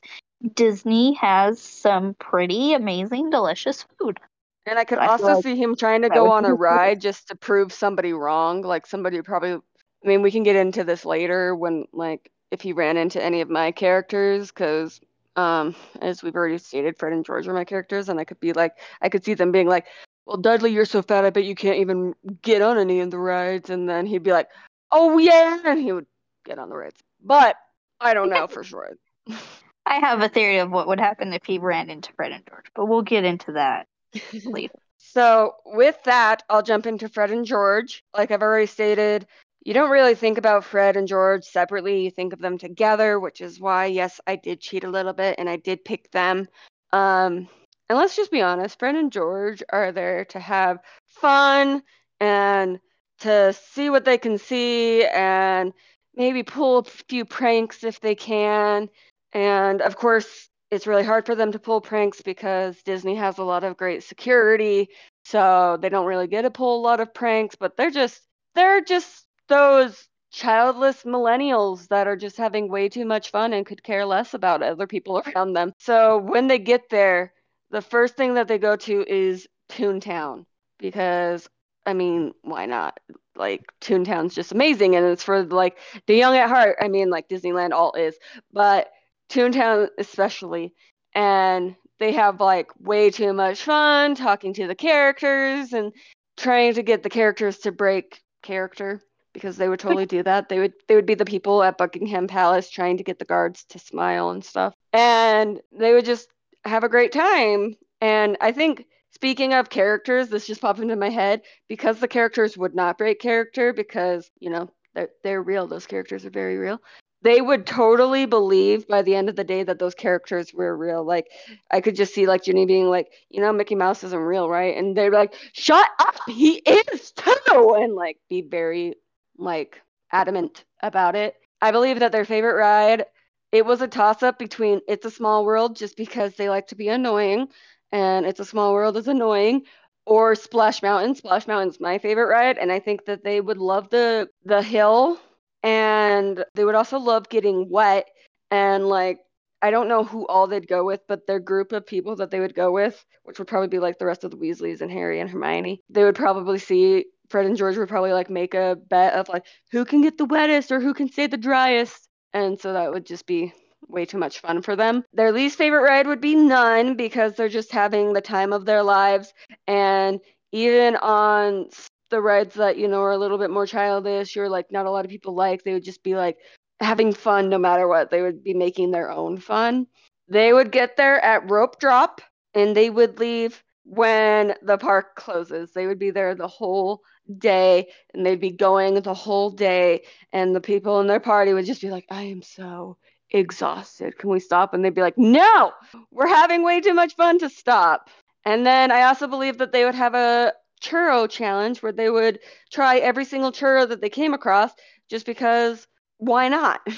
Disney 0.54 1.14
has 1.16 1.60
some 1.60 2.14
pretty 2.14 2.74
amazing, 2.74 3.30
delicious 3.30 3.86
food. 4.00 4.20
And 4.66 4.78
I 4.78 4.84
could 4.84 5.00
I 5.00 5.08
also 5.08 5.36
like 5.36 5.44
see 5.44 5.56
him 5.56 5.76
trying 5.76 6.02
to 6.02 6.10
go 6.10 6.32
on 6.32 6.46
a 6.46 6.54
ride 6.54 7.00
just 7.00 7.30
to 7.30 7.36
prove 7.36 7.72
somebody 7.72 8.14
wrong. 8.14 8.62
Like 8.62 8.86
somebody 8.86 9.22
probably, 9.22 9.54
I 9.54 9.60
mean, 10.08 10.22
we 10.22 10.32
can 10.32 10.44
get 10.44 10.56
into 10.56 10.84
this 10.84 11.06
later 11.06 11.56
when, 11.56 11.86
like, 11.94 12.32
if 12.52 12.62
he 12.62 12.74
ran 12.74 12.98
into 12.98 13.24
any 13.24 13.42
of 13.42 13.50
my 13.50 13.72
characters, 13.72 14.48
because, 14.52 15.00
um, 15.38 15.76
as 16.02 16.24
we've 16.24 16.36
already 16.36 16.58
stated, 16.58 16.98
Fred 16.98 17.14
and 17.14 17.24
George 17.24 17.48
are 17.48 17.54
my 17.54 17.64
characters, 17.64 18.10
and 18.10 18.20
I 18.20 18.26
could 18.26 18.40
be 18.40 18.54
like, 18.54 18.74
I 19.02 19.10
could 19.10 19.24
see 19.24 19.36
them 19.36 19.52
being 19.52 19.68
like, 19.68 19.86
well, 20.26 20.38
Dudley, 20.38 20.72
you're 20.72 20.86
so 20.86 21.02
fat, 21.02 21.24
I 21.24 21.30
bet 21.30 21.46
you 21.46 21.56
can't 21.56 21.78
even 21.78 22.14
get 22.42 22.62
on 22.62 22.78
any 22.78 23.00
of 23.00 23.12
the 23.12 23.20
rides. 23.20 23.70
And 23.70 23.88
then 23.88 24.06
he'd 24.06 24.24
be 24.24 24.32
like, 24.32 24.50
oh, 24.92 25.18
yeah, 25.20 25.60
and 25.64 25.80
he 25.80 25.94
would 25.94 26.08
get 26.44 26.60
on 26.60 26.70
the 26.70 26.76
rides. 26.76 27.00
But 27.24 27.56
I 28.02 28.14
don't 28.14 28.30
know 28.30 28.48
for 28.48 28.64
sure. 28.64 28.92
I 29.86 30.00
have 30.00 30.22
a 30.22 30.28
theory 30.28 30.58
of 30.58 30.70
what 30.70 30.88
would 30.88 31.00
happen 31.00 31.32
if 31.32 31.46
he 31.46 31.60
ran 31.60 31.90
into 31.90 32.12
Fred 32.14 32.34
and 32.34 32.46
George, 32.50 32.66
but 32.76 32.88
we'll 32.88 33.04
get 33.04 33.24
into 33.24 33.54
that 33.54 33.88
later. 34.44 34.74
So, 34.98 35.54
with 35.66 35.98
that, 36.04 36.44
I'll 36.50 36.64
jump 36.64 36.86
into 36.86 37.08
Fred 37.08 37.32
and 37.32 37.46
George. 37.46 38.04
Like 38.14 38.32
I've 38.32 38.42
already 38.42 38.66
stated, 38.66 39.28
you 39.68 39.74
don't 39.74 39.90
really 39.90 40.16
think 40.16 40.38
about 40.38 40.64
Fred 40.64 40.96
and 40.96 41.10
George 41.10 41.44
separately. 41.44 42.06
You 42.06 42.10
think 42.10 42.32
of 42.32 42.40
them 42.40 42.58
together, 42.58 43.20
which 43.20 43.42
is 43.42 43.60
why, 43.60 43.88
yes, 43.88 44.22
I 44.26 44.38
did 44.38 44.62
cheat 44.62 44.86
a 44.86 44.90
little 44.90 45.12
bit 45.12 45.36
and 45.38 45.50
I 45.50 45.58
did 45.58 45.84
pick 45.84 46.10
them. 46.12 46.48
Um, 46.94 47.50
and 47.90 47.98
let's 47.98 48.16
just 48.16 48.32
be 48.32 48.42
honest 48.42 48.80
Fred 48.80 48.96
and 48.96 49.12
George 49.12 49.62
are 49.70 49.92
there 49.92 50.24
to 50.24 50.40
have 50.40 50.80
fun 51.08 51.84
and 52.22 52.80
to 53.20 53.52
see 53.52 53.90
what 53.90 54.06
they 54.06 54.18
can 54.18 54.38
see 54.38 55.04
and 55.04 55.74
maybe 56.16 56.44
pull 56.44 56.78
a 56.78 56.84
few 56.86 57.26
pranks 57.26 57.84
if 57.84 58.00
they 58.00 58.16
can. 58.16 58.88
And 59.34 59.82
of 59.82 59.98
course, 59.98 60.48
it's 60.72 60.88
really 60.88 61.04
hard 61.04 61.26
for 61.26 61.36
them 61.36 61.52
to 61.52 61.60
pull 61.60 61.82
pranks 61.82 62.22
because 62.22 62.82
Disney 62.84 63.16
has 63.16 63.38
a 63.38 63.44
lot 63.44 63.66
of 63.66 63.76
great 63.76 64.04
security, 64.04 64.88
so 65.26 65.78
they 65.82 65.90
don't 65.90 66.06
really 66.06 66.28
get 66.28 66.44
to 66.44 66.52
pull 66.52 66.80
a 66.80 66.86
lot 66.88 67.02
of 67.02 67.14
pranks, 67.14 67.58
but 67.58 67.76
they're 67.76 67.92
just 67.92 68.22
they're 68.56 68.80
just 68.80 69.27
those 69.48 70.08
childless 70.32 71.04
millennials 71.04 71.88
that 71.88 72.08
are 72.08 72.16
just 72.16 72.38
having 72.38 72.70
way 72.70 72.90
too 72.90 73.06
much 73.06 73.32
fun 73.32 73.54
and 73.54 73.66
could 73.66 73.84
care 73.84 74.06
less 74.06 74.34
about 74.34 74.62
other 74.62 74.88
people 74.88 75.22
around 75.36 75.54
them. 75.54 75.74
So 75.80 76.18
when 76.18 76.48
they 76.48 76.60
get 76.60 76.90
there, 76.90 77.34
the 77.72 77.82
first 77.82 78.16
thing 78.16 78.36
that 78.36 78.48
they 78.48 78.58
go 78.58 78.76
to 78.76 79.06
is 79.08 79.48
Toontown 79.70 80.46
because 80.80 81.48
I 81.86 81.94
mean, 81.94 82.34
why 82.42 82.66
not? 82.66 83.00
Like 83.36 83.64
Toontown's 83.82 84.36
just 84.36 84.52
amazing 84.52 84.96
and 84.96 85.06
it's 85.06 85.24
for 85.24 85.44
like 85.44 85.78
the 86.06 86.16
young 86.16 86.36
at 86.36 86.50
heart. 86.50 86.78
I 86.82 86.90
mean, 86.90 87.10
like 87.10 87.30
Disneyland 87.30 87.72
all 87.72 87.94
is, 87.94 88.18
but 88.52 88.90
Toontown 89.30 89.88
especially. 89.98 90.74
And 91.16 91.76
they 92.00 92.12
have 92.14 92.42
like 92.42 92.70
way 92.80 93.10
too 93.10 93.34
much 93.34 93.64
fun 93.64 94.16
talking 94.16 94.54
to 94.54 94.68
the 94.68 94.76
characters 94.76 95.74
and 95.74 95.94
trying 96.36 96.74
to 96.74 96.84
get 96.84 97.04
the 97.04 97.10
characters 97.10 97.60
to 97.60 97.72
break 97.72 98.22
character 98.44 99.02
because 99.38 99.56
they 99.56 99.70
would 99.70 99.80
totally 99.80 100.08
do 100.08 100.24
that. 100.24 100.50
They 100.50 100.58
would 100.58 100.74
they 100.88 100.96
would 100.96 101.06
be 101.06 101.14
the 101.14 101.24
people 101.24 101.62
at 101.62 101.78
Buckingham 101.78 102.28
Palace 102.28 102.72
trying 102.72 102.98
to 102.98 103.04
get 103.04 103.20
the 103.20 103.26
guards 103.26 103.66
to 103.66 103.78
smile 103.78 104.32
and 104.32 104.44
stuff. 104.44 104.74
And 104.94 105.62
they 105.72 105.94
would 105.94 106.06
just 106.06 106.28
have 106.66 106.84
a 106.84 106.90
great 106.90 107.12
time. 107.12 107.76
And 108.02 108.36
I 108.42 108.52
think 108.52 108.86
speaking 109.12 109.54
of 109.54 109.70
characters, 109.70 110.30
this 110.30 110.48
just 110.48 110.62
popped 110.62 110.80
into 110.80 110.96
my 110.96 111.12
head 111.12 111.44
because 111.68 112.00
the 112.00 112.08
characters 112.08 112.58
would 112.58 112.74
not 112.74 112.98
break 112.98 113.20
character 113.20 113.74
because, 113.74 114.32
you 114.40 114.50
know, 114.50 114.72
they're, 114.96 115.10
they're 115.24 115.44
real. 115.44 115.68
Those 115.68 115.86
characters 115.86 116.26
are 116.26 116.32
very 116.32 116.58
real 116.58 116.82
they 117.24 117.42
would 117.42 117.66
totally 117.66 118.26
believe 118.26 118.88
by 118.88 119.02
the 119.02 119.16
end 119.16 119.28
of 119.28 119.36
the 119.36 119.44
day 119.44 119.64
that 119.64 119.80
those 119.80 119.96
characters 119.96 120.54
were 120.54 120.78
real. 120.78 121.04
Like 121.04 121.28
I 121.72 121.82
could 121.82 121.96
just 121.96 122.14
see 122.14 122.28
like 122.28 122.44
Ginny 122.44 122.66
being 122.66 122.90
like, 122.90 123.12
you 123.30 123.42
know, 123.42 123.52
Mickey 123.52 123.76
Mouse 123.76 124.04
isn't 124.04 124.20
real, 124.20 124.50
right? 124.50 124.78
And 124.78 124.96
they're 124.96 125.12
like, 125.12 125.34
shut 125.54 125.88
up, 126.00 126.16
he 126.28 126.58
is 126.58 127.12
too, 127.12 127.76
and 127.80 127.96
like 127.96 128.18
be 128.30 128.42
very 128.42 128.96
like 129.38 129.82
adamant 130.12 130.66
about 130.82 131.16
it. 131.16 131.36
I 131.62 131.72
believe 131.72 132.00
that 132.00 132.12
their 132.12 132.26
favorite 132.26 132.56
ride, 132.56 133.06
it 133.52 133.66
was 133.66 133.82
a 133.82 133.88
toss 133.88 134.24
up 134.24 134.38
between 134.40 134.82
It's 134.88 135.06
a 135.06 135.12
Small 135.12 135.46
World, 135.46 135.76
just 135.76 135.98
because 135.98 136.36
they 136.36 136.50
like 136.50 136.68
to 136.68 136.76
be 136.76 136.90
annoying, 136.90 137.48
and 137.92 138.26
It's 138.26 138.40
a 138.40 138.46
Small 138.46 138.74
World 138.74 138.98
is 138.98 139.08
annoying. 139.08 139.64
Or 140.06 140.36
Splash 140.36 140.82
Mountain. 140.82 141.16
Splash 141.16 141.48
Mountain's 141.48 141.82
my 141.82 141.98
favorite 141.98 142.28
ride, 142.28 142.58
and 142.58 142.72
I 142.72 142.80
think 142.80 143.06
that 143.06 143.26
they 143.26 143.42
would 143.42 143.58
love 143.58 143.90
the 143.90 144.30
the 144.46 144.62
hill 144.62 145.20
and 145.64 146.46
they 146.56 146.64
would 146.64 146.76
also 146.76 146.98
love 146.98 147.28
getting 147.30 147.70
wet 147.70 148.08
and 148.52 148.88
like 148.88 149.20
I 149.62 149.72
don't 149.72 149.88
know 149.88 150.04
who 150.04 150.28
all 150.28 150.46
they'd 150.48 150.68
go 150.68 150.86
with, 150.86 151.02
but 151.08 151.26
their 151.26 151.40
group 151.40 151.72
of 151.72 151.86
people 151.86 152.16
that 152.18 152.30
they 152.30 152.40
would 152.40 152.54
go 152.54 152.72
with, 152.72 153.04
which 153.24 153.40
would 153.40 153.48
probably 153.48 153.70
be 153.70 153.80
like 153.80 153.98
the 153.98 154.06
rest 154.06 154.24
of 154.24 154.30
the 154.30 154.38
Weasleys 154.38 154.82
and 154.82 154.92
Harry 154.92 155.20
and 155.20 155.30
Hermione, 155.30 155.82
they 155.90 156.04
would 156.04 156.16
probably 156.16 156.60
see 156.60 157.06
Fred 157.30 157.46
and 157.46 157.58
George 157.58 157.78
would 157.78 157.90
probably 157.90 158.14
like 158.14 158.30
make 158.30 158.54
a 158.54 158.78
bet 158.90 159.14
of 159.14 159.30
like 159.30 159.46
who 159.72 159.86
can 159.86 160.02
get 160.02 160.18
the 160.18 160.26
wettest 160.26 160.72
or 160.72 160.80
who 160.80 160.94
can 160.94 161.10
stay 161.10 161.28
the 161.28 161.38
driest. 161.38 162.08
And 162.34 162.60
so 162.60 162.74
that 162.74 162.92
would 162.92 163.06
just 163.06 163.26
be 163.26 163.54
way 163.88 164.06
too 164.06 164.18
much 164.18 164.40
fun 164.40 164.62
for 164.62 164.76
them. 164.76 165.04
Their 165.14 165.32
least 165.32 165.58
favorite 165.58 165.82
ride 165.82 166.08
would 166.08 166.22
be 166.22 166.36
none 166.36 166.96
because 166.96 167.36
they're 167.36 167.50
just 167.50 167.72
having 167.72 168.14
the 168.14 168.22
time 168.22 168.54
of 168.54 168.66
their 168.66 168.84
lives. 168.84 169.34
And 169.66 170.20
even 170.52 170.96
on 170.98 171.70
the 172.10 172.22
rides 172.22 172.56
that 172.56 172.78
you 172.78 172.88
know 172.88 173.02
are 173.02 173.12
a 173.12 173.18
little 173.18 173.38
bit 173.38 173.50
more 173.50 173.66
childish 173.66 174.38
or 174.38 174.50
like 174.50 174.72
not 174.72 174.86
a 174.86 174.92
lot 174.92 175.06
of 175.06 175.12
people 175.12 175.36
like 175.36 175.64
they 175.64 175.74
would 175.74 175.84
just 175.84 176.04
be 176.04 176.16
like 176.16 176.38
having 176.80 177.12
fun 177.14 177.50
no 177.50 177.58
matter 177.58 177.88
what 177.88 178.10
they 178.10 178.22
would 178.22 178.44
be 178.44 178.54
making 178.54 178.92
their 178.92 179.12
own 179.12 179.38
fun 179.38 179.86
they 180.30 180.54
would 180.54 180.72
get 180.72 180.96
there 180.96 181.24
at 181.24 181.50
rope 181.50 181.80
drop 181.80 182.22
and 182.54 182.76
they 182.76 182.90
would 182.90 183.20
leave 183.20 183.64
when 183.84 184.54
the 184.62 184.78
park 184.78 185.16
closes 185.16 185.72
they 185.74 185.88
would 185.88 186.00
be 186.00 186.12
there 186.12 186.36
the 186.36 186.48
whole 186.48 187.02
day 187.38 187.88
and 188.14 188.26
they'd 188.26 188.40
be 188.40 188.52
going 188.52 188.96
the 189.02 189.14
whole 189.14 189.50
day 189.50 190.04
and 190.34 190.56
the 190.56 190.62
people 190.62 191.00
in 191.00 191.08
their 191.08 191.20
party 191.20 191.54
would 191.54 191.66
just 191.66 191.82
be 191.82 191.90
like 191.90 192.06
i 192.10 192.24
am 192.24 192.42
so 192.42 192.98
exhausted. 193.32 194.18
Can 194.18 194.30
we 194.30 194.40
stop? 194.40 194.74
And 194.74 194.84
they'd 194.84 194.94
be 194.94 195.02
like 195.02 195.18
no! 195.18 195.72
We're 196.12 196.28
having 196.28 196.64
way 196.64 196.82
too 196.82 196.94
much 196.94 197.16
fun 197.16 197.40
to 197.40 197.50
stop. 197.50 198.10
And 198.46 198.66
then 198.66 198.92
i 198.92 199.04
also 199.04 199.28
believe 199.28 199.58
that 199.58 199.72
they 199.72 199.86
would 199.86 199.96
have 199.96 200.16
a 200.16 200.54
churro 200.82 201.30
challenge 201.30 201.82
where 201.82 201.92
they 201.92 202.10
would 202.10 202.40
try 202.72 202.98
every 202.98 203.26
single 203.26 203.52
churro 203.52 203.88
that 203.90 204.00
they 204.02 204.10
came 204.10 204.34
across 204.34 204.72
just 205.10 205.26
because 205.26 205.88
why 206.18 206.50
not? 206.50 206.82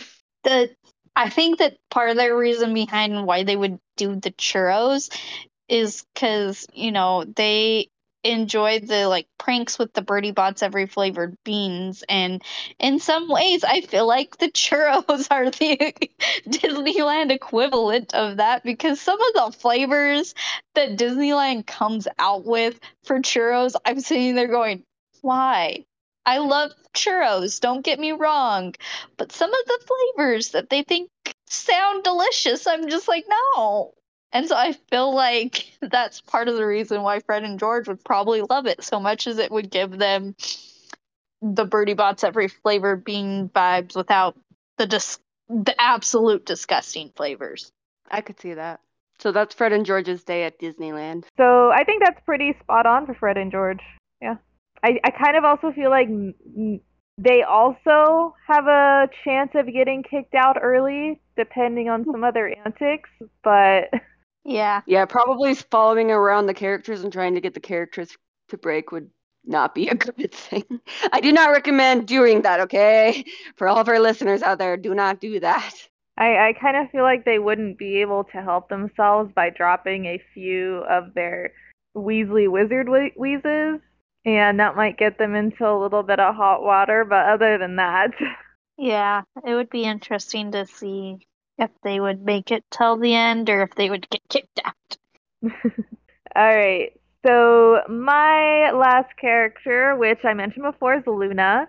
The 0.43 0.69
I 1.17 1.27
think 1.27 1.59
that 1.59 1.79
part 1.89 2.11
of 2.11 2.15
the 2.15 2.33
reason 2.33 2.73
behind 2.73 3.27
why 3.27 3.43
they 3.43 3.57
would 3.57 3.77
do 3.97 4.15
the 4.15 4.31
churros 4.31 5.13
is 5.67 6.05
because 6.13 6.65
you 6.71 6.93
know 6.93 7.25
they 7.25 7.89
enjoy 8.23 8.79
the 8.79 9.07
like 9.07 9.27
pranks 9.37 9.79
with 9.79 9.93
the 9.93 10.01
Bertie 10.01 10.31
Bott's 10.31 10.63
every 10.63 10.85
flavored 10.87 11.35
beans, 11.43 12.03
and 12.09 12.41
in 12.79 12.99
some 12.99 13.29
ways, 13.29 13.63
I 13.63 13.81
feel 13.81 14.07
like 14.07 14.37
the 14.37 14.51
churros 14.51 15.27
are 15.31 15.49
the 15.49 15.77
Disneyland 16.47 17.31
equivalent 17.31 18.13
of 18.13 18.37
that 18.37 18.63
because 18.63 18.99
some 18.99 19.19
of 19.19 19.33
the 19.33 19.57
flavors 19.59 20.33
that 20.75 20.97
Disneyland 20.97 21.65
comes 21.67 22.07
out 22.17 22.45
with 22.45 22.79
for 23.03 23.19
churros, 23.19 23.75
I'm 23.85 23.99
sitting 24.01 24.35
there 24.35 24.47
going, 24.47 24.83
why? 25.21 25.85
I 26.25 26.37
love 26.39 26.71
churros, 26.95 27.59
don't 27.59 27.83
get 27.83 27.99
me 27.99 28.11
wrong, 28.11 28.75
but 29.17 29.31
some 29.31 29.51
of 29.51 29.65
the 29.65 29.79
flavors 30.15 30.49
that 30.51 30.69
they 30.69 30.83
think 30.83 31.09
sound 31.47 32.03
delicious, 32.03 32.67
I'm 32.67 32.87
just 32.89 33.07
like, 33.07 33.25
no. 33.55 33.93
And 34.31 34.47
so 34.47 34.55
I 34.55 34.73
feel 34.89 35.13
like 35.13 35.65
that's 35.81 36.21
part 36.21 36.47
of 36.47 36.55
the 36.55 36.65
reason 36.65 37.01
why 37.01 37.19
Fred 37.19 37.43
and 37.43 37.59
George 37.59 37.87
would 37.87 38.03
probably 38.03 38.41
love 38.41 38.65
it 38.65 38.83
so 38.83 38.99
much 38.99 39.27
as 39.27 39.37
it 39.37 39.51
would 39.51 39.69
give 39.69 39.97
them 39.97 40.35
the 41.41 41.65
Bertie 41.65 41.93
Bott's 41.93 42.23
every 42.23 42.47
flavor 42.47 42.95
bean 42.95 43.49
vibes 43.49 43.95
without 43.95 44.37
the 44.77 44.85
dis- 44.85 45.19
the 45.47 45.73
absolute 45.79 46.45
disgusting 46.45 47.11
flavors. 47.15 47.71
I 48.11 48.21
could 48.21 48.39
see 48.39 48.53
that. 48.53 48.81
So 49.19 49.31
that's 49.31 49.53
Fred 49.53 49.73
and 49.73 49.85
George's 49.85 50.23
day 50.23 50.43
at 50.43 50.59
Disneyland. 50.59 51.25
So 51.37 51.71
I 51.71 51.83
think 51.83 52.03
that's 52.03 52.19
pretty 52.25 52.55
spot 52.61 52.85
on 52.85 53.05
for 53.05 53.13
Fred 53.13 53.37
and 53.37 53.51
George. 53.51 53.81
Yeah. 54.21 54.35
I, 54.83 54.99
I 55.03 55.11
kind 55.11 55.35
of 55.35 55.43
also 55.43 55.71
feel 55.73 55.89
like 55.89 56.07
m- 56.07 56.35
m- 56.57 56.81
they 57.17 57.43
also 57.43 58.35
have 58.47 58.67
a 58.67 59.09
chance 59.25 59.51
of 59.55 59.65
getting 59.65 60.03
kicked 60.03 60.35
out 60.35 60.57
early, 60.61 61.19
depending 61.35 61.89
on 61.89 62.05
some 62.05 62.23
other 62.23 62.47
antics. 62.65 63.09
But 63.43 63.89
Yeah. 64.43 64.81
Yeah, 64.85 65.05
probably 65.05 65.53
following 65.55 66.11
around 66.11 66.47
the 66.47 66.53
characters 66.53 67.03
and 67.03 67.11
trying 67.13 67.35
to 67.35 67.41
get 67.41 67.53
the 67.53 67.59
characters 67.59 68.15
to 68.49 68.57
break 68.57 68.91
would 68.91 69.09
not 69.45 69.75
be 69.75 69.87
a 69.87 69.95
good 69.95 70.33
thing. 70.33 70.63
I 71.11 71.19
do 71.21 71.31
not 71.31 71.51
recommend 71.51 72.07
doing 72.07 72.41
that, 72.43 72.59
okay? 72.61 73.23
For 73.55 73.67
all 73.67 73.77
of 73.77 73.87
our 73.89 73.99
listeners 73.99 74.41
out 74.41 74.57
there, 74.57 74.77
do 74.77 74.93
not 74.95 75.19
do 75.19 75.39
that. 75.39 75.73
I, 76.17 76.49
I 76.49 76.53
kind 76.59 76.75
of 76.77 76.89
feel 76.91 77.03
like 77.03 77.23
they 77.23 77.39
wouldn't 77.39 77.77
be 77.77 78.01
able 78.01 78.25
to 78.25 78.41
help 78.41 78.69
themselves 78.69 79.31
by 79.33 79.49
dropping 79.51 80.05
a 80.05 80.21
few 80.33 80.83
of 80.89 81.13
their 81.13 81.53
Weasley 81.95 82.49
Wizard 82.49 82.89
whe- 82.89 83.17
wheezes, 83.17 83.79
and 84.25 84.59
that 84.59 84.75
might 84.75 84.97
get 84.97 85.17
them 85.17 85.33
into 85.35 85.65
a 85.65 85.79
little 85.81 86.03
bit 86.03 86.19
of 86.19 86.35
hot 86.35 86.61
water. 86.61 87.05
But 87.05 87.27
other 87.27 87.57
than 87.57 87.77
that, 87.77 88.11
Yeah. 88.81 89.23
It 89.45 89.55
would 89.55 89.69
be 89.69 89.83
interesting 89.83 90.53
to 90.53 90.65
see 90.65 91.27
if 91.59 91.69
they 91.83 91.99
would 91.99 92.23
make 92.23 92.51
it 92.51 92.63
till 92.71 92.97
the 92.97 93.13
end 93.13 93.49
or 93.49 93.61
if 93.61 93.75
they 93.75 93.89
would 93.89 94.09
get 94.09 94.21
kicked 94.29 94.61
out. 94.65 94.97
all 96.35 96.55
right. 96.55 96.93
So 97.25 97.81
my 97.89 98.71
last 98.71 99.15
character, 99.19 99.95
which 99.97 100.19
I 100.23 100.33
mentioned 100.33 100.63
before, 100.63 100.95
is 100.95 101.03
Luna. 101.05 101.67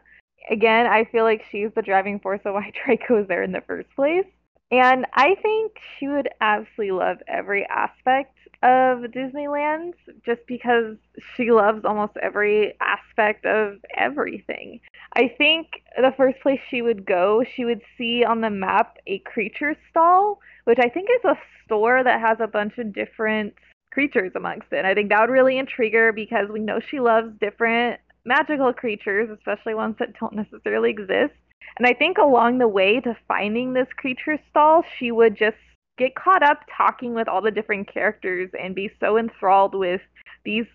Again, 0.48 0.86
I 0.86 1.04
feel 1.10 1.24
like 1.24 1.42
she's 1.50 1.70
the 1.74 1.82
driving 1.82 2.20
force 2.20 2.40
of 2.44 2.54
why 2.54 2.72
Draco 2.84 3.22
is 3.22 3.28
there 3.28 3.42
in 3.42 3.52
the 3.52 3.62
first 3.66 3.88
place. 3.94 4.26
And 4.70 5.04
I 5.14 5.34
think 5.42 5.72
she 5.98 6.06
would 6.06 6.28
absolutely 6.40 6.92
love 6.92 7.18
every 7.26 7.66
aspect 7.66 8.36
of 8.62 8.98
Disneyland 9.10 9.94
just 10.24 10.40
because 10.46 10.96
she 11.34 11.50
loves 11.50 11.84
almost 11.84 12.16
every 12.20 12.74
aspect 12.80 13.46
of 13.46 13.78
everything. 13.96 14.80
I 15.14 15.28
think 15.38 15.82
the 15.96 16.12
first 16.16 16.40
place 16.40 16.60
she 16.68 16.82
would 16.82 17.06
go, 17.06 17.42
she 17.56 17.64
would 17.64 17.80
see 17.96 18.22
on 18.24 18.42
the 18.42 18.50
map 18.50 18.98
a 19.06 19.18
creature 19.20 19.74
stall, 19.88 20.40
which 20.64 20.78
I 20.78 20.88
think 20.88 21.08
is 21.10 21.24
a 21.24 21.38
store 21.64 22.04
that 22.04 22.20
has 22.20 22.38
a 22.40 22.46
bunch 22.46 22.76
of 22.78 22.92
different 22.92 23.54
creatures 23.92 24.32
amongst 24.34 24.72
it. 24.72 24.84
I 24.84 24.94
think 24.94 25.08
that 25.08 25.20
would 25.20 25.30
really 25.30 25.58
intrigue 25.58 25.94
her 25.94 26.12
because 26.12 26.48
we 26.50 26.60
know 26.60 26.80
she 26.80 27.00
loves 27.00 27.32
different 27.40 28.00
magical 28.24 28.72
creatures, 28.72 29.30
especially 29.30 29.74
ones 29.74 29.96
that 29.98 30.18
don't 30.18 30.34
necessarily 30.34 30.90
exist. 30.90 31.34
And 31.78 31.86
I 31.86 31.94
think 31.94 32.18
along 32.18 32.58
the 32.58 32.68
way 32.68 33.00
to 33.00 33.16
finding 33.26 33.72
this 33.72 33.88
creature 33.96 34.38
stall, 34.50 34.84
she 34.98 35.10
would 35.10 35.36
just 35.36 35.56
get 36.00 36.14
caught 36.14 36.42
up 36.42 36.60
talking 36.74 37.14
with 37.14 37.28
all 37.28 37.42
the 37.42 37.50
different 37.50 37.92
characters 37.92 38.50
and 38.58 38.74
be 38.74 38.90
so 38.98 39.18
enthralled 39.18 39.74
with 39.74 40.00
these 40.44 40.66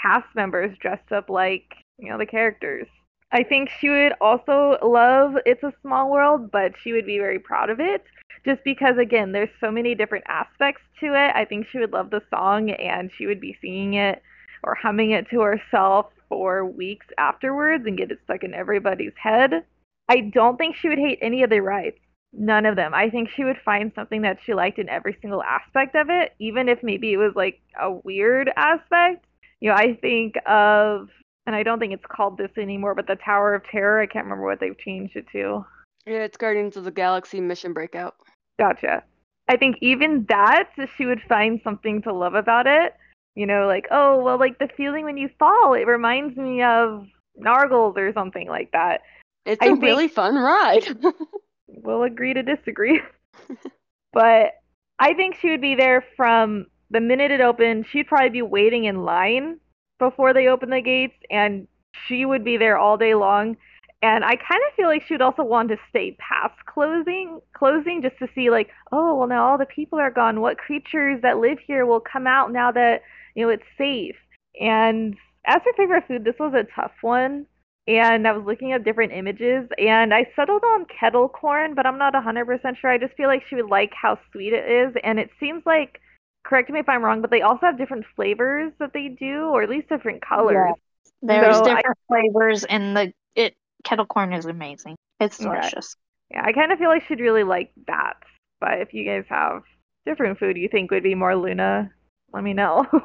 cast 0.00 0.26
members 0.34 0.76
dressed 0.78 1.12
up 1.12 1.30
like, 1.30 1.72
you 1.98 2.10
know, 2.10 2.18
the 2.18 2.26
characters. 2.26 2.88
I 3.30 3.44
think 3.44 3.70
she 3.80 3.88
would 3.88 4.12
also 4.20 4.76
love 4.82 5.36
It's 5.46 5.62
a 5.62 5.72
Small 5.80 6.10
World, 6.10 6.50
but 6.50 6.72
she 6.82 6.92
would 6.92 7.06
be 7.06 7.18
very 7.18 7.38
proud 7.38 7.70
of 7.70 7.80
it 7.80 8.04
just 8.44 8.62
because 8.64 8.98
again, 8.98 9.30
there's 9.30 9.48
so 9.60 9.70
many 9.70 9.94
different 9.94 10.24
aspects 10.26 10.82
to 10.98 11.06
it. 11.06 11.32
I 11.34 11.44
think 11.44 11.68
she 11.68 11.78
would 11.78 11.92
love 11.92 12.10
the 12.10 12.22
song 12.28 12.70
and 12.70 13.10
she 13.16 13.26
would 13.26 13.40
be 13.40 13.56
singing 13.60 13.94
it 13.94 14.20
or 14.64 14.74
humming 14.74 15.12
it 15.12 15.30
to 15.30 15.40
herself 15.40 16.06
for 16.28 16.66
weeks 16.66 17.06
afterwards 17.18 17.84
and 17.86 17.96
get 17.96 18.10
it 18.10 18.18
stuck 18.24 18.42
in 18.42 18.52
everybody's 18.52 19.12
head. 19.16 19.64
I 20.08 20.20
don't 20.20 20.56
think 20.56 20.74
she 20.74 20.88
would 20.88 20.98
hate 20.98 21.20
any 21.22 21.44
of 21.44 21.50
the 21.50 21.60
rides. 21.60 21.96
None 22.32 22.64
of 22.64 22.76
them. 22.76 22.94
I 22.94 23.10
think 23.10 23.28
she 23.30 23.44
would 23.44 23.58
find 23.64 23.92
something 23.94 24.22
that 24.22 24.38
she 24.44 24.54
liked 24.54 24.78
in 24.78 24.88
every 24.88 25.16
single 25.20 25.42
aspect 25.42 25.94
of 25.94 26.08
it, 26.08 26.34
even 26.38 26.68
if 26.68 26.82
maybe 26.82 27.12
it 27.12 27.18
was 27.18 27.32
like 27.36 27.60
a 27.80 27.92
weird 27.92 28.50
aspect. 28.56 29.26
You 29.60 29.70
know, 29.70 29.76
I 29.76 29.94
think 30.00 30.36
of, 30.46 31.08
and 31.46 31.54
I 31.54 31.62
don't 31.62 31.78
think 31.78 31.92
it's 31.92 32.06
called 32.10 32.38
this 32.38 32.50
anymore, 32.56 32.94
but 32.94 33.06
the 33.06 33.16
Tower 33.16 33.54
of 33.54 33.64
Terror. 33.70 34.00
I 34.00 34.06
can't 34.06 34.24
remember 34.24 34.46
what 34.46 34.60
they've 34.60 34.78
changed 34.78 35.16
it 35.16 35.26
to. 35.32 35.64
Yeah, 36.06 36.24
it's 36.24 36.36
Guardians 36.36 36.76
of 36.76 36.84
the 36.84 36.90
Galaxy 36.90 37.40
Mission 37.40 37.72
Breakout. 37.72 38.16
Gotcha. 38.58 39.04
I 39.48 39.56
think 39.56 39.76
even 39.82 40.24
that, 40.28 40.70
she 40.96 41.04
would 41.04 41.20
find 41.28 41.60
something 41.62 42.00
to 42.02 42.12
love 42.12 42.34
about 42.34 42.66
it. 42.66 42.94
You 43.34 43.46
know, 43.46 43.66
like, 43.66 43.86
oh, 43.90 44.22
well, 44.22 44.38
like 44.38 44.58
the 44.58 44.68
feeling 44.76 45.04
when 45.04 45.16
you 45.16 45.28
fall, 45.38 45.74
it 45.74 45.86
reminds 45.86 46.36
me 46.36 46.62
of 46.62 47.06
Nargles 47.40 47.96
or 47.96 48.12
something 48.12 48.48
like 48.48 48.70
that. 48.72 49.02
It's 49.44 49.60
I 49.62 49.66
a 49.66 49.68
think, 49.70 49.82
really 49.82 50.08
fun 50.08 50.36
ride. 50.36 50.84
we'll 51.76 52.02
agree 52.02 52.34
to 52.34 52.42
disagree. 52.42 53.00
but 54.12 54.52
I 54.98 55.14
think 55.14 55.36
she 55.40 55.50
would 55.50 55.60
be 55.60 55.74
there 55.74 56.04
from 56.16 56.66
the 56.90 57.00
minute 57.00 57.30
it 57.30 57.40
opened. 57.40 57.86
She'd 57.90 58.06
probably 58.06 58.30
be 58.30 58.42
waiting 58.42 58.84
in 58.84 59.04
line 59.04 59.58
before 59.98 60.34
they 60.34 60.48
open 60.48 60.70
the 60.70 60.80
gates, 60.80 61.16
and 61.30 61.66
she 62.06 62.24
would 62.24 62.44
be 62.44 62.56
there 62.56 62.76
all 62.76 62.96
day 62.96 63.14
long. 63.14 63.56
And 64.02 64.24
I 64.24 64.34
kind 64.34 64.60
of 64.68 64.74
feel 64.74 64.88
like 64.88 65.02
she 65.06 65.14
would 65.14 65.22
also 65.22 65.44
want 65.44 65.68
to 65.68 65.76
stay 65.88 66.16
past 66.18 66.58
closing, 66.66 67.40
closing 67.56 68.02
just 68.02 68.18
to 68.18 68.28
see 68.34 68.50
like, 68.50 68.68
oh, 68.90 69.14
well 69.14 69.28
now 69.28 69.44
all 69.44 69.58
the 69.58 69.66
people 69.66 69.98
are 69.98 70.10
gone. 70.10 70.40
What 70.40 70.58
creatures 70.58 71.20
that 71.22 71.38
live 71.38 71.58
here 71.64 71.86
will 71.86 72.00
come 72.00 72.26
out 72.26 72.52
now 72.52 72.72
that 72.72 73.02
you 73.36 73.44
know 73.44 73.50
it's 73.50 73.62
safe? 73.78 74.16
And 74.60 75.14
as 75.46 75.62
her 75.64 75.72
favorite 75.76 76.04
food, 76.08 76.24
this 76.24 76.34
was 76.40 76.52
a 76.52 76.66
tough 76.74 76.92
one 77.00 77.46
and 77.86 78.28
I 78.28 78.32
was 78.32 78.44
looking 78.46 78.72
at 78.72 78.84
different 78.84 79.12
images 79.12 79.68
and 79.78 80.14
I 80.14 80.26
settled 80.36 80.62
on 80.62 80.86
kettle 80.86 81.28
corn, 81.28 81.74
but 81.74 81.86
I'm 81.86 81.98
not 81.98 82.14
100% 82.14 82.76
sure. 82.80 82.90
I 82.90 82.98
just 82.98 83.14
feel 83.14 83.28
like 83.28 83.42
she 83.48 83.56
would 83.56 83.68
like 83.68 83.92
how 84.00 84.18
sweet 84.30 84.52
it 84.52 84.70
is 84.70 84.94
and 85.02 85.18
it 85.18 85.30
seems 85.40 85.62
like 85.66 86.00
correct 86.44 86.70
me 86.70 86.78
if 86.78 86.88
I'm 86.88 87.02
wrong, 87.02 87.20
but 87.20 87.30
they 87.30 87.42
also 87.42 87.66
have 87.66 87.78
different 87.78 88.04
flavors 88.14 88.72
that 88.78 88.92
they 88.92 89.08
do 89.08 89.46
or 89.46 89.62
at 89.62 89.68
least 89.68 89.88
different 89.88 90.22
colors. 90.24 90.74
There's 91.22 91.56
so 91.56 91.64
different 91.64 91.98
I, 92.08 92.14
flavors 92.14 92.64
and 92.64 92.96
the 92.96 93.12
it 93.34 93.54
kettle 93.84 94.06
corn 94.06 94.32
is 94.32 94.46
amazing. 94.46 94.96
It's 95.18 95.38
delicious. 95.38 95.96
Yeah, 96.30 96.42
yeah 96.42 96.46
I 96.46 96.52
kind 96.52 96.72
of 96.72 96.78
feel 96.78 96.88
like 96.88 97.02
she'd 97.08 97.20
really 97.20 97.44
like 97.44 97.72
that. 97.88 98.14
But 98.60 98.80
if 98.80 98.94
you 98.94 99.04
guys 99.04 99.24
have 99.28 99.62
different 100.06 100.38
food 100.38 100.56
you 100.56 100.68
think 100.68 100.90
would 100.92 101.02
be 101.02 101.16
more 101.16 101.34
Luna, 101.34 101.90
let 102.32 102.44
me 102.44 102.54
know. 102.54 102.86
uh, 102.92 103.04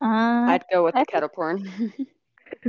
I'd 0.00 0.64
go 0.72 0.84
with 0.84 0.94
I 0.94 1.00
the 1.00 1.06
kettle 1.06 1.28
corn. 1.28 1.92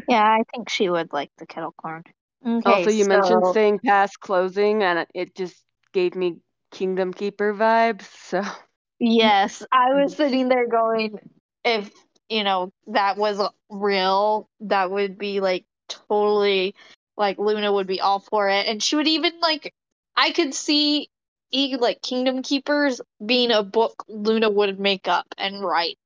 yeah, 0.07 0.23
I 0.23 0.43
think 0.53 0.69
she 0.69 0.89
would 0.89 1.13
like 1.13 1.31
the 1.37 1.45
kettle 1.45 1.73
corn. 1.77 2.03
Okay, 2.45 2.69
also, 2.69 2.89
you 2.89 3.03
so... 3.03 3.09
mentioned 3.09 3.47
staying 3.47 3.79
past 3.79 4.19
closing, 4.19 4.83
and 4.83 5.05
it 5.13 5.35
just 5.35 5.55
gave 5.93 6.15
me 6.15 6.37
Kingdom 6.71 7.13
Keeper 7.13 7.53
vibes. 7.53 8.03
So 8.27 8.43
yes, 8.99 9.63
I 9.71 9.93
was 9.93 10.15
sitting 10.15 10.49
there 10.49 10.67
going, 10.67 11.19
if 11.63 11.91
you 12.29 12.43
know 12.43 12.71
that 12.87 13.17
was 13.17 13.41
real, 13.69 14.49
that 14.61 14.91
would 14.91 15.17
be 15.17 15.39
like 15.39 15.65
totally 15.87 16.75
like 17.15 17.37
Luna 17.37 17.71
would 17.71 17.87
be 17.87 18.01
all 18.01 18.19
for 18.19 18.49
it, 18.49 18.67
and 18.67 18.81
she 18.81 18.95
would 18.95 19.07
even 19.07 19.39
like 19.41 19.73
I 20.15 20.31
could 20.31 20.53
see 20.53 21.09
like 21.53 22.01
Kingdom 22.01 22.41
Keepers 22.41 22.99
being 23.23 23.51
a 23.51 23.61
book 23.61 24.03
Luna 24.07 24.49
would 24.49 24.79
make 24.79 25.07
up 25.07 25.27
and 25.37 25.63
write 25.63 25.99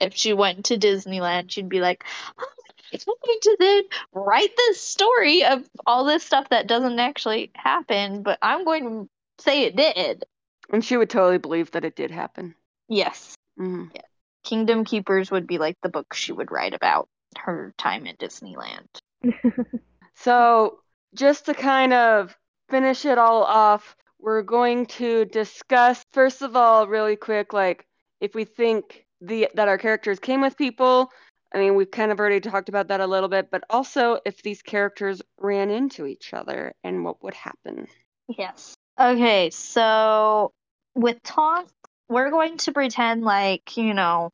if 0.00 0.14
she 0.14 0.32
went 0.32 0.66
to 0.66 0.76
Disneyland, 0.76 1.50
she'd 1.50 1.68
be 1.68 1.80
like, 1.80 2.04
oh, 2.38 2.46
I'm 2.92 3.00
going 3.06 3.38
to 3.42 3.56
then 3.58 3.82
write 4.12 4.56
this 4.56 4.80
story 4.80 5.44
of 5.44 5.68
all 5.86 6.04
this 6.04 6.22
stuff 6.22 6.48
that 6.50 6.66
doesn't 6.66 6.98
actually 6.98 7.50
happen, 7.54 8.22
but 8.22 8.38
I'm 8.42 8.64
going 8.64 8.84
to 8.84 9.08
say 9.42 9.64
it 9.64 9.76
did. 9.76 10.24
And 10.70 10.84
she 10.84 10.96
would 10.96 11.10
totally 11.10 11.38
believe 11.38 11.70
that 11.72 11.84
it 11.84 11.96
did 11.96 12.10
happen. 12.10 12.54
Yes. 12.88 13.34
Mm-hmm. 13.58 13.86
Yeah. 13.94 14.02
Kingdom 14.44 14.84
Keepers 14.84 15.30
would 15.30 15.46
be 15.46 15.58
like 15.58 15.76
the 15.82 15.88
book 15.88 16.14
she 16.14 16.32
would 16.32 16.52
write 16.52 16.74
about 16.74 17.08
her 17.38 17.74
time 17.78 18.06
in 18.06 18.16
Disneyland. 18.16 18.86
so, 20.14 20.78
just 21.14 21.46
to 21.46 21.54
kind 21.54 21.92
of 21.92 22.36
finish 22.68 23.04
it 23.04 23.18
all 23.18 23.42
off, 23.42 23.96
we're 24.20 24.42
going 24.42 24.86
to 24.86 25.24
discuss 25.26 26.04
first 26.12 26.42
of 26.42 26.56
all, 26.56 26.86
really 26.86 27.16
quick, 27.16 27.52
like 27.52 27.86
if 28.20 28.34
we 28.34 28.44
think 28.44 29.04
the 29.20 29.48
that 29.54 29.68
our 29.68 29.78
characters 29.78 30.18
came 30.18 30.40
with 30.40 30.56
people 30.56 31.10
I 31.56 31.58
mean, 31.58 31.74
we've 31.74 31.90
kind 31.90 32.12
of 32.12 32.20
already 32.20 32.40
talked 32.40 32.68
about 32.68 32.88
that 32.88 33.00
a 33.00 33.06
little 33.06 33.30
bit, 33.30 33.50
but 33.50 33.64
also 33.70 34.20
if 34.26 34.42
these 34.42 34.60
characters 34.60 35.22
ran 35.40 35.70
into 35.70 36.04
each 36.04 36.34
other 36.34 36.74
and 36.84 37.02
what 37.02 37.22
would 37.22 37.32
happen. 37.32 37.88
Yes. 38.28 38.76
Okay, 39.00 39.48
so 39.48 40.52
with 40.94 41.22
Tonks, 41.22 41.72
we're 42.10 42.30
going 42.30 42.58
to 42.58 42.72
pretend 42.72 43.22
like, 43.22 43.78
you 43.78 43.94
know, 43.94 44.32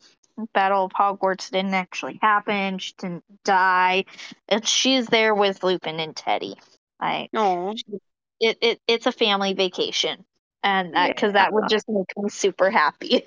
Battle 0.53 0.87
of 0.87 0.93
Hogwarts 0.93 1.49
didn't 1.49 1.75
actually 1.75 2.19
happen. 2.21 2.79
She 2.79 2.93
didn't 2.99 3.23
die. 3.45 4.07
And 4.49 4.67
she's 4.67 5.07
there 5.07 5.33
with 5.33 5.63
Lupin 5.63 6.01
and 6.01 6.17
Teddy. 6.17 6.57
Like, 7.01 7.31
no, 7.33 7.73
it, 8.41 8.59
it 8.61 8.81
it's 8.89 9.07
a 9.07 9.13
family 9.13 9.55
vacation, 9.55 10.25
and 10.65 10.95
that, 10.95 11.15
because 11.15 11.29
yeah. 11.29 11.45
that 11.45 11.53
would 11.53 11.69
just 11.69 11.89
make 11.89 12.07
me 12.17 12.31
super 12.31 12.71
happy. 12.71 13.27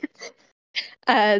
uh, 1.07 1.39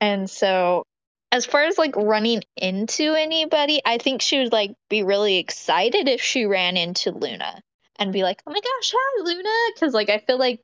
and 0.00 0.30
so 0.30 0.84
as 1.32 1.46
far 1.46 1.64
as 1.64 1.78
like 1.78 1.96
running 1.96 2.42
into 2.58 3.14
anybody, 3.14 3.80
I 3.84 3.96
think 3.96 4.20
she 4.20 4.38
would 4.40 4.52
like 4.52 4.76
be 4.90 5.02
really 5.02 5.38
excited 5.38 6.06
if 6.06 6.20
she 6.20 6.44
ran 6.44 6.76
into 6.76 7.10
Luna 7.10 7.62
and 7.98 8.12
be 8.12 8.22
like, 8.22 8.42
"Oh 8.46 8.52
my 8.52 8.60
gosh, 8.60 8.92
hi 8.94 9.22
Luna," 9.24 9.72
because 9.74 9.94
like 9.94 10.10
I 10.10 10.18
feel 10.18 10.38
like 10.38 10.60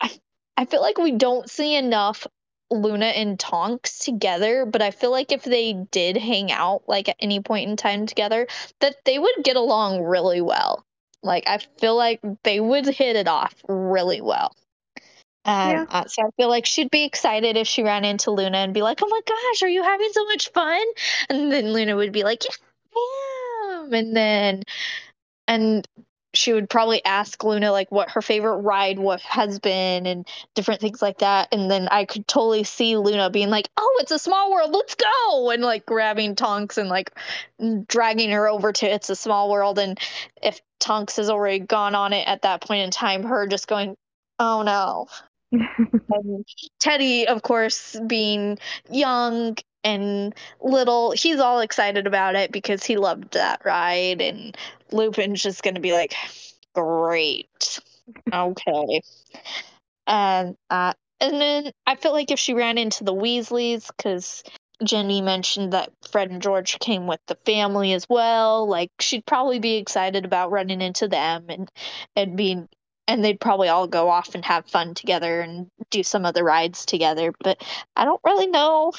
I 0.00 0.10
I 0.56 0.64
feel 0.66 0.80
like 0.80 0.98
we 0.98 1.10
don't 1.10 1.50
see 1.50 1.74
enough 1.74 2.26
Luna 2.70 3.06
and 3.06 3.38
Tonks 3.38 3.98
together, 3.98 4.64
but 4.64 4.82
I 4.82 4.92
feel 4.92 5.10
like 5.10 5.32
if 5.32 5.42
they 5.42 5.72
did 5.90 6.16
hang 6.16 6.52
out 6.52 6.84
like 6.86 7.08
at 7.08 7.16
any 7.18 7.40
point 7.40 7.68
in 7.68 7.76
time 7.76 8.06
together, 8.06 8.46
that 8.80 9.04
they 9.04 9.18
would 9.18 9.34
get 9.42 9.56
along 9.56 10.04
really 10.04 10.40
well. 10.40 10.86
Like 11.24 11.44
I 11.48 11.58
feel 11.58 11.96
like 11.96 12.20
they 12.44 12.60
would 12.60 12.86
hit 12.86 13.16
it 13.16 13.26
off 13.26 13.54
really 13.68 14.20
well. 14.20 14.54
Um, 15.44 15.70
yeah. 15.70 15.86
uh, 15.88 16.06
so 16.06 16.22
I 16.22 16.30
feel 16.36 16.48
like 16.48 16.66
she'd 16.66 16.90
be 16.90 17.04
excited 17.04 17.56
if 17.56 17.66
she 17.66 17.82
ran 17.82 18.04
into 18.04 18.30
Luna 18.30 18.58
and 18.58 18.74
be 18.74 18.82
like, 18.82 19.00
"Oh 19.02 19.08
my 19.08 19.20
gosh, 19.26 19.62
are 19.62 19.68
you 19.68 19.82
having 19.82 20.10
so 20.12 20.24
much 20.26 20.50
fun?" 20.50 20.84
And 21.28 21.50
then 21.50 21.72
Luna 21.72 21.96
would 21.96 22.12
be 22.12 22.22
like, 22.22 22.44
"Yeah, 22.44 22.50
I 22.96 23.78
am." 23.82 23.92
And 23.92 24.16
then, 24.16 24.62
and 25.48 25.86
she 26.34 26.52
would 26.52 26.70
probably 26.70 27.04
ask 27.04 27.42
Luna 27.44 27.72
like 27.72 27.90
what 27.90 28.10
her 28.10 28.22
favorite 28.22 28.58
ride 28.58 28.98
what 28.98 29.20
has 29.22 29.58
been 29.58 30.06
and 30.06 30.26
different 30.54 30.80
things 30.80 31.02
like 31.02 31.18
that. 31.18 31.48
And 31.52 31.70
then 31.70 31.88
I 31.90 32.04
could 32.04 32.26
totally 32.26 32.64
see 32.64 32.96
Luna 32.96 33.28
being 33.30 33.50
like, 33.50 33.68
"Oh, 33.76 33.98
it's 34.00 34.12
a 34.12 34.18
small 34.18 34.52
world, 34.52 34.72
let's 34.72 34.94
go!" 34.94 35.50
and 35.50 35.62
like 35.62 35.84
grabbing 35.86 36.36
Tonks 36.36 36.78
and 36.78 36.88
like 36.88 37.12
dragging 37.86 38.30
her 38.30 38.48
over 38.48 38.72
to 38.72 38.86
It's 38.86 39.10
a 39.10 39.16
Small 39.16 39.50
World. 39.50 39.78
And 39.78 39.98
if 40.42 40.60
Tonks 40.78 41.16
has 41.16 41.30
already 41.30 41.58
gone 41.58 41.94
on 41.94 42.12
it 42.12 42.26
at 42.28 42.42
that 42.42 42.60
point 42.62 42.84
in 42.84 42.90
time, 42.90 43.24
her 43.24 43.46
just 43.46 43.66
going, 43.66 43.96
"Oh 44.38 44.62
no." 44.62 45.08
And 45.52 46.44
Teddy, 46.80 47.26
of 47.28 47.42
course, 47.42 47.98
being 48.06 48.58
young 48.90 49.56
and 49.84 50.34
little 50.60 51.10
he's 51.10 51.40
all 51.40 51.60
excited 51.60 52.06
about 52.06 52.36
it 52.36 52.52
because 52.52 52.84
he 52.84 52.96
loved 52.96 53.32
that 53.32 53.60
ride 53.64 54.20
and 54.20 54.56
Lupin's 54.92 55.42
just 55.42 55.62
gonna 55.62 55.80
be 55.80 55.92
like, 55.92 56.14
Great. 56.74 57.80
Okay. 58.32 59.00
And 60.06 60.56
uh 60.70 60.94
and 61.20 61.40
then 61.40 61.72
I 61.86 61.94
feel 61.96 62.12
like 62.12 62.30
if 62.30 62.38
she 62.38 62.54
ran 62.54 62.78
into 62.78 63.04
the 63.04 63.14
Weasleys, 63.14 63.86
because 63.96 64.42
Jenny 64.82 65.20
mentioned 65.20 65.72
that 65.72 65.92
Fred 66.10 66.30
and 66.30 66.42
George 66.42 66.78
came 66.80 67.06
with 67.06 67.20
the 67.28 67.36
family 67.46 67.92
as 67.92 68.08
well, 68.08 68.66
like 68.66 68.90
she'd 69.00 69.24
probably 69.24 69.60
be 69.60 69.76
excited 69.76 70.24
about 70.24 70.50
running 70.50 70.80
into 70.80 71.06
them 71.06 71.46
and 71.48 71.70
and 72.16 72.36
being 72.36 72.68
and 73.08 73.24
they'd 73.24 73.40
probably 73.40 73.68
all 73.68 73.86
go 73.86 74.08
off 74.08 74.34
and 74.34 74.44
have 74.44 74.66
fun 74.66 74.94
together 74.94 75.40
and 75.40 75.68
do 75.90 76.02
some 76.02 76.24
of 76.24 76.34
the 76.34 76.44
rides 76.44 76.86
together. 76.86 77.32
But 77.42 77.62
I 77.96 78.04
don't 78.04 78.20
really 78.24 78.46
know 78.46 78.92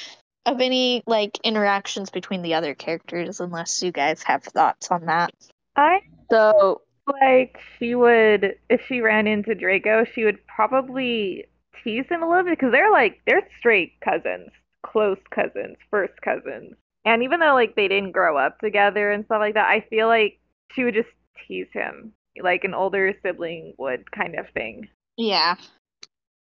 of 0.46 0.60
any 0.60 1.04
like 1.08 1.40
interactions 1.44 2.10
between 2.10 2.42
the 2.42 2.54
other 2.54 2.76
characters 2.76 3.40
unless 3.40 3.82
you 3.82 3.92
guys 3.92 4.24
have 4.24 4.44
thoughts 4.44 4.92
on 4.92 5.06
that. 5.06 5.34
I 5.76 6.02
So 6.30 6.82
like 7.22 7.60
she 7.80 7.96
would 7.96 8.58
if 8.70 8.82
she 8.88 9.02
ran 9.02 9.28
into 9.28 9.56
Draco, 9.56 10.06
she 10.06 10.26
would 10.26 10.46
probably 10.48 11.46
tease 11.84 12.06
him 12.10 12.24
a 12.24 12.30
little 12.30 12.44
bit 12.44 12.58
because 12.58 12.72
they're 12.72 12.92
like 12.92 13.22
they're 13.26 13.48
straight 13.58 14.00
cousins, 14.02 14.50
close 14.84 15.20
cousins, 15.32 15.78
first 15.90 16.22
cousins. 16.22 16.76
And 17.06 17.24
even 17.24 17.40
though 17.40 17.54
like 17.54 17.76
they 17.76 17.88
didn't 17.88 18.12
grow 18.12 18.38
up 18.38 18.60
together 18.60 19.12
and 19.12 19.26
stuff 19.26 19.40
like 19.40 19.54
that, 19.56 19.70
I 19.70 19.86
feel 19.90 20.08
like 20.08 20.40
she 20.72 20.84
would 20.84 20.94
just 20.94 21.10
tease 21.48 21.68
him 21.72 22.14
like 22.42 22.64
an 22.64 22.74
older 22.74 23.14
sibling 23.22 23.74
would 23.78 24.12
kind 24.12 24.36
of 24.36 24.50
thing. 24.50 24.90
Yeah. 25.18 25.56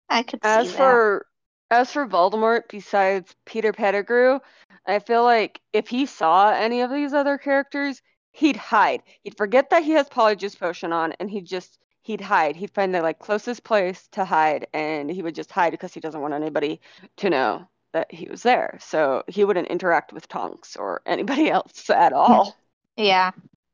I 0.08 0.22
could 0.22 0.40
as 0.42 0.66
see 0.66 0.72
that. 0.72 0.76
for 0.76 1.26
as 1.70 1.92
for 1.92 2.06
Voldemort, 2.06 2.62
besides 2.68 3.34
Peter 3.46 3.72
Pettigrew, 3.72 4.40
I 4.86 4.98
feel 4.98 5.22
like 5.22 5.60
if 5.72 5.88
he 5.88 6.06
saw 6.06 6.50
any 6.50 6.80
of 6.80 6.90
these 6.90 7.12
other 7.12 7.38
characters, 7.38 8.02
he'd 8.32 8.56
hide. 8.56 9.02
He'd 9.22 9.36
forget 9.36 9.70
that 9.70 9.84
he 9.84 9.92
has 9.92 10.08
Polyjuice 10.08 10.58
Potion 10.58 10.92
on, 10.92 11.12
and 11.20 11.30
he'd 11.30 11.46
just 11.46 11.78
he'd 12.02 12.20
hide. 12.20 12.56
He'd 12.56 12.72
find 12.74 12.94
the 12.94 13.02
like 13.02 13.18
closest 13.18 13.62
place 13.64 14.08
to 14.12 14.24
hide, 14.24 14.66
and 14.72 15.10
he 15.10 15.22
would 15.22 15.34
just 15.34 15.52
hide 15.52 15.70
because 15.70 15.94
he 15.94 16.00
doesn't 16.00 16.20
want 16.20 16.34
anybody 16.34 16.80
to 17.18 17.30
know 17.30 17.68
that 17.92 18.12
he 18.12 18.28
was 18.28 18.42
there. 18.42 18.78
So 18.80 19.22
he 19.28 19.44
wouldn't 19.44 19.68
interact 19.68 20.12
with 20.12 20.28
Tonks 20.28 20.76
or 20.76 21.02
anybody 21.06 21.50
else 21.50 21.88
at 21.90 22.12
all. 22.12 22.56
Yeah. 22.96 23.32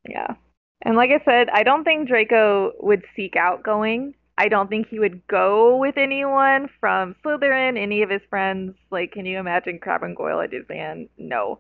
Yeah. 0.09 0.35
And 0.83 0.97
like 0.97 1.11
I 1.11 1.25
said, 1.25 1.49
I 1.53 1.63
don't 1.63 1.85
think 1.85 2.09
Draco 2.09 2.73
would 2.81 3.03
seek 3.15 3.37
out 3.37 3.63
going. 3.63 4.15
I 4.39 4.49
don't 4.49 4.69
think 4.69 4.89
he 4.89 4.99
would 4.99 5.27
go 5.29 5.79
with 5.79 5.97
anyone 5.97 6.69
from 6.79 7.17
Slytherin, 7.25 7.79
any 7.79 8.03
of 8.03 8.11
his 8.11 8.21
friends. 8.29 8.75
Like, 8.91 9.13
can 9.13 9.25
you 9.25 9.39
imagine 9.39 9.79
Crabbe 9.79 10.03
and 10.03 10.15
Goyle 10.17 10.43
at 10.43 10.51
Disneyland? 10.51 11.09
No. 11.17 11.59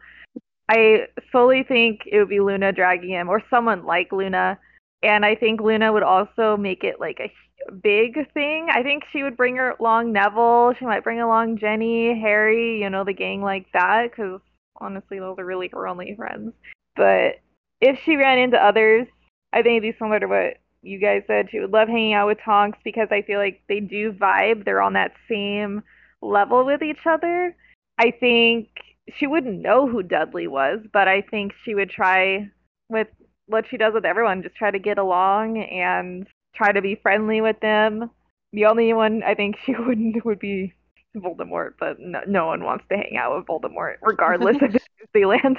I 0.68 1.06
solely 1.32 1.62
think 1.62 2.00
it 2.06 2.18
would 2.18 2.28
be 2.28 2.40
Luna 2.40 2.72
dragging 2.72 3.10
him 3.10 3.28
or 3.28 3.42
someone 3.48 3.86
like 3.86 4.12
Luna. 4.12 4.58
And 5.02 5.24
I 5.24 5.34
think 5.34 5.60
Luna 5.60 5.92
would 5.92 6.02
also 6.02 6.56
make 6.56 6.84
it 6.84 7.00
like 7.00 7.18
a 7.20 7.72
big 7.72 8.30
thing. 8.34 8.68
I 8.70 8.82
think 8.82 9.04
she 9.10 9.22
would 9.22 9.36
bring 9.36 9.56
her 9.56 9.74
along 9.80 10.12
Neville. 10.12 10.74
She 10.78 10.84
might 10.84 11.04
bring 11.04 11.20
along 11.20 11.58
Ginny, 11.58 12.20
Harry, 12.20 12.80
you 12.82 12.90
know, 12.90 13.04
the 13.04 13.12
gang 13.14 13.40
like 13.40 13.66
that. 13.72 14.10
Because 14.10 14.40
honestly, 14.80 15.18
those 15.18 15.38
are 15.38 15.46
really 15.46 15.68
her 15.72 15.88
only 15.88 16.14
friends. 16.14 16.52
But 16.94 17.36
if 17.80 17.98
she 18.04 18.16
ran 18.16 18.38
into 18.38 18.62
others, 18.62 19.06
I 19.52 19.62
think 19.62 19.78
it'd 19.78 19.94
be 19.94 19.98
similar 19.98 20.20
to 20.20 20.26
what 20.26 20.54
you 20.82 20.98
guys 20.98 21.22
said. 21.26 21.48
She 21.50 21.60
would 21.60 21.72
love 21.72 21.88
hanging 21.88 22.14
out 22.14 22.28
with 22.28 22.38
Tonks 22.44 22.78
because 22.84 23.08
I 23.10 23.22
feel 23.22 23.38
like 23.38 23.62
they 23.68 23.80
do 23.80 24.12
vibe. 24.12 24.64
They're 24.64 24.82
on 24.82 24.94
that 24.94 25.12
same 25.28 25.82
level 26.22 26.64
with 26.64 26.82
each 26.82 27.06
other. 27.06 27.54
I 27.98 28.10
think 28.10 28.68
she 29.14 29.26
wouldn't 29.26 29.62
know 29.62 29.88
who 29.88 30.02
Dudley 30.02 30.46
was, 30.46 30.80
but 30.92 31.08
I 31.08 31.22
think 31.22 31.52
she 31.64 31.74
would 31.74 31.90
try 31.90 32.50
with 32.88 33.08
what 33.46 33.64
she 33.70 33.76
does 33.76 33.94
with 33.94 34.04
everyone, 34.04 34.42
just 34.42 34.56
try 34.56 34.70
to 34.70 34.78
get 34.78 34.98
along 34.98 35.58
and 35.58 36.26
try 36.54 36.72
to 36.72 36.82
be 36.82 36.96
friendly 36.96 37.40
with 37.40 37.58
them. 37.60 38.10
The 38.52 38.66
only 38.66 38.92
one 38.92 39.22
I 39.22 39.34
think 39.34 39.56
she 39.64 39.74
wouldn't 39.74 40.24
would 40.24 40.38
be 40.38 40.72
Voldemort, 41.16 41.74
but 41.78 41.98
no, 41.98 42.20
no 42.26 42.46
one 42.46 42.64
wants 42.64 42.84
to 42.90 42.96
hang 42.96 43.16
out 43.16 43.36
with 43.36 43.46
Voldemort, 43.46 43.96
regardless 44.02 44.56
of 44.60 44.76
Disneyland. 45.14 45.56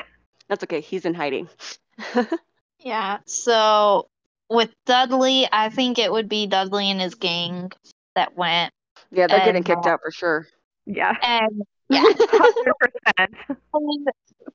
That's 0.50 0.64
okay. 0.64 0.82
He's 0.82 1.06
in 1.06 1.14
hiding. 1.14 1.50
Yeah. 2.80 3.20
So 3.26 4.08
with 4.50 4.74
Dudley, 4.86 5.48
I 5.52 5.70
think 5.70 5.98
it 6.00 6.12
would 6.12 6.30
be 6.30 6.48
Dudley 6.48 6.90
and 6.90 7.02
his 7.02 7.16
gang 7.16 7.72
that 8.16 8.36
went. 8.38 8.72
yeah, 9.12 9.28
they're 9.28 9.40
getting 9.42 9.64
kicked 9.64 9.86
uh, 9.86 9.92
out 9.92 10.00
for 10.04 10.12
sure. 10.12 10.48
Yeah, 10.86 11.14
And 11.22 11.64
yeah. 11.90 12.04
hundred 12.04 12.74
percent. 12.80 13.36
And, 13.74 14.08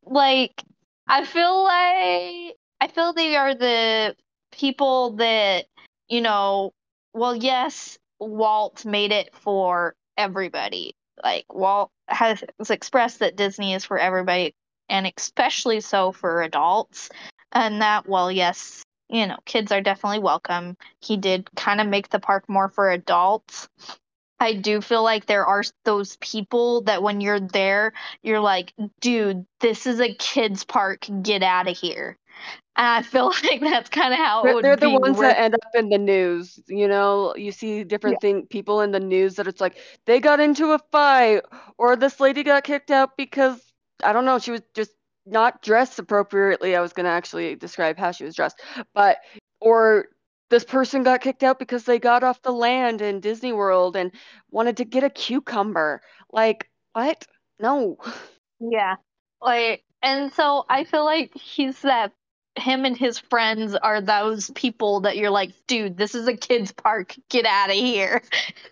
like 0.04 0.62
I 1.08 1.24
feel 1.24 1.64
like 1.64 2.56
I 2.80 2.88
feel 2.94 3.12
they 3.12 3.36
are 3.36 3.54
the 3.54 4.16
people 4.52 5.12
that 5.16 5.66
you 6.08 6.20
know. 6.20 6.72
Well, 7.14 7.36
yes, 7.36 7.98
Walt 8.18 8.84
made 8.86 9.12
it 9.12 9.34
for 9.34 9.94
everybody. 10.16 10.94
Like 11.22 11.52
Walt 11.52 11.90
has 12.08 12.42
expressed 12.70 13.18
that 13.20 13.36
Disney 13.36 13.74
is 13.74 13.84
for 13.84 13.98
everybody, 13.98 14.54
and 14.92 15.10
especially 15.16 15.80
so 15.80 16.12
for 16.12 16.42
adults. 16.42 17.08
And 17.50 17.80
that, 17.80 18.06
well, 18.06 18.30
yes, 18.30 18.84
you 19.08 19.26
know, 19.26 19.38
kids 19.46 19.72
are 19.72 19.80
definitely 19.80 20.20
welcome. 20.20 20.76
He 21.00 21.16
did 21.16 21.48
kind 21.56 21.80
of 21.80 21.88
make 21.88 22.10
the 22.10 22.20
park 22.20 22.48
more 22.48 22.68
for 22.68 22.90
adults. 22.90 23.68
I 24.38 24.54
do 24.54 24.80
feel 24.80 25.02
like 25.02 25.26
there 25.26 25.46
are 25.46 25.62
those 25.84 26.16
people 26.16 26.82
that 26.82 27.02
when 27.02 27.20
you're 27.20 27.40
there, 27.40 27.94
you're 28.22 28.40
like, 28.40 28.74
dude, 29.00 29.46
this 29.60 29.86
is 29.86 30.00
a 30.00 30.14
kids' 30.14 30.64
park. 30.64 31.06
Get 31.22 31.42
out 31.42 31.68
of 31.68 31.76
here. 31.76 32.18
And 32.76 32.86
I 32.86 33.02
feel 33.02 33.26
like 33.50 33.60
that's 33.60 33.88
kind 33.88 34.12
of 34.12 34.18
how 34.18 34.40
it 34.40 34.44
They're, 34.44 34.54
would 34.54 34.64
they're 34.64 34.76
the 34.76 34.88
be 34.90 34.98
ones 34.98 35.18
that 35.20 35.38
end 35.38 35.54
up 35.54 35.60
in 35.74 35.88
the 35.88 35.98
news. 35.98 36.60
You 36.66 36.88
know, 36.88 37.34
you 37.36 37.52
see 37.52 37.84
different 37.84 38.20
thing 38.20 38.46
people 38.46 38.82
in 38.82 38.90
the 38.90 39.00
news 39.00 39.36
that 39.36 39.46
it's 39.46 39.60
like 39.60 39.78
they 40.04 40.20
got 40.20 40.40
into 40.40 40.72
a 40.72 40.80
fight 40.90 41.42
or 41.78 41.96
this 41.96 42.20
lady 42.20 42.42
got 42.42 42.64
kicked 42.64 42.90
out 42.90 43.16
because 43.16 43.71
I 44.02 44.12
don't 44.12 44.24
know, 44.24 44.38
she 44.38 44.50
was 44.52 44.62
just 44.74 44.92
not 45.26 45.62
dressed 45.62 45.98
appropriately. 45.98 46.76
I 46.76 46.80
was 46.80 46.92
gonna 46.92 47.08
actually 47.08 47.54
describe 47.56 47.98
how 47.98 48.10
she 48.12 48.24
was 48.24 48.34
dressed, 48.34 48.60
but 48.94 49.18
or 49.60 50.06
this 50.52 50.64
person 50.64 51.02
got 51.02 51.22
kicked 51.22 51.42
out 51.42 51.58
because 51.58 51.84
they 51.84 51.98
got 51.98 52.22
off 52.22 52.42
the 52.42 52.52
land 52.52 53.00
in 53.00 53.20
Disney 53.20 53.54
World 53.54 53.96
and 53.96 54.12
wanted 54.50 54.76
to 54.76 54.84
get 54.84 55.02
a 55.02 55.08
cucumber. 55.08 56.02
Like, 56.30 56.68
what? 56.92 57.26
No. 57.58 57.96
Yeah. 58.60 58.96
Like, 59.40 59.82
and 60.02 60.30
so 60.34 60.64
I 60.68 60.84
feel 60.84 61.06
like 61.06 61.34
he's 61.34 61.80
that, 61.82 62.12
him 62.56 62.84
and 62.84 62.96
his 62.96 63.18
friends 63.18 63.74
are 63.74 64.02
those 64.02 64.50
people 64.50 65.00
that 65.00 65.16
you're 65.16 65.30
like, 65.30 65.52
dude, 65.66 65.96
this 65.96 66.14
is 66.14 66.28
a 66.28 66.36
kid's 66.36 66.70
park. 66.70 67.16
Get 67.30 67.46
out 67.46 67.70
of 67.70 67.76
here. 67.76 68.22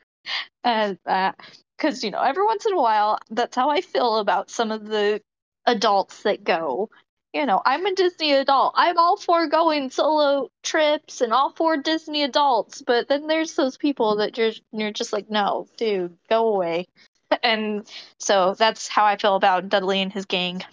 and 0.64 0.98
that, 1.06 1.40
because, 1.80 2.04
you 2.04 2.10
know, 2.10 2.20
every 2.20 2.44
once 2.44 2.66
in 2.66 2.74
a 2.74 2.80
while, 2.80 3.18
that's 3.30 3.56
how 3.56 3.70
I 3.70 3.80
feel 3.80 4.18
about 4.18 4.50
some 4.50 4.70
of 4.70 4.86
the 4.86 5.22
adults 5.66 6.24
that 6.24 6.44
go. 6.44 6.90
You 7.32 7.46
know, 7.46 7.62
I'm 7.64 7.86
a 7.86 7.94
Disney 7.94 8.32
adult. 8.32 8.74
I'm 8.76 8.98
all 8.98 9.16
for 9.16 9.46
going 9.46 9.88
solo 9.90 10.50
trips 10.62 11.20
and 11.22 11.32
all 11.32 11.52
for 11.52 11.76
Disney 11.78 12.22
adults, 12.24 12.82
but 12.82 13.08
then 13.08 13.28
there's 13.28 13.54
those 13.54 13.78
people 13.78 14.16
that 14.16 14.36
you're 14.36 14.52
you're 14.72 14.90
just 14.92 15.12
like, 15.12 15.30
no, 15.30 15.66
dude, 15.76 16.16
go 16.28 16.48
away. 16.48 16.86
And 17.44 17.88
so 18.18 18.54
that's 18.58 18.88
how 18.88 19.04
I 19.04 19.16
feel 19.16 19.36
about 19.36 19.68
Dudley 19.68 20.02
and 20.02 20.12
his 20.12 20.26
gang. 20.26 20.64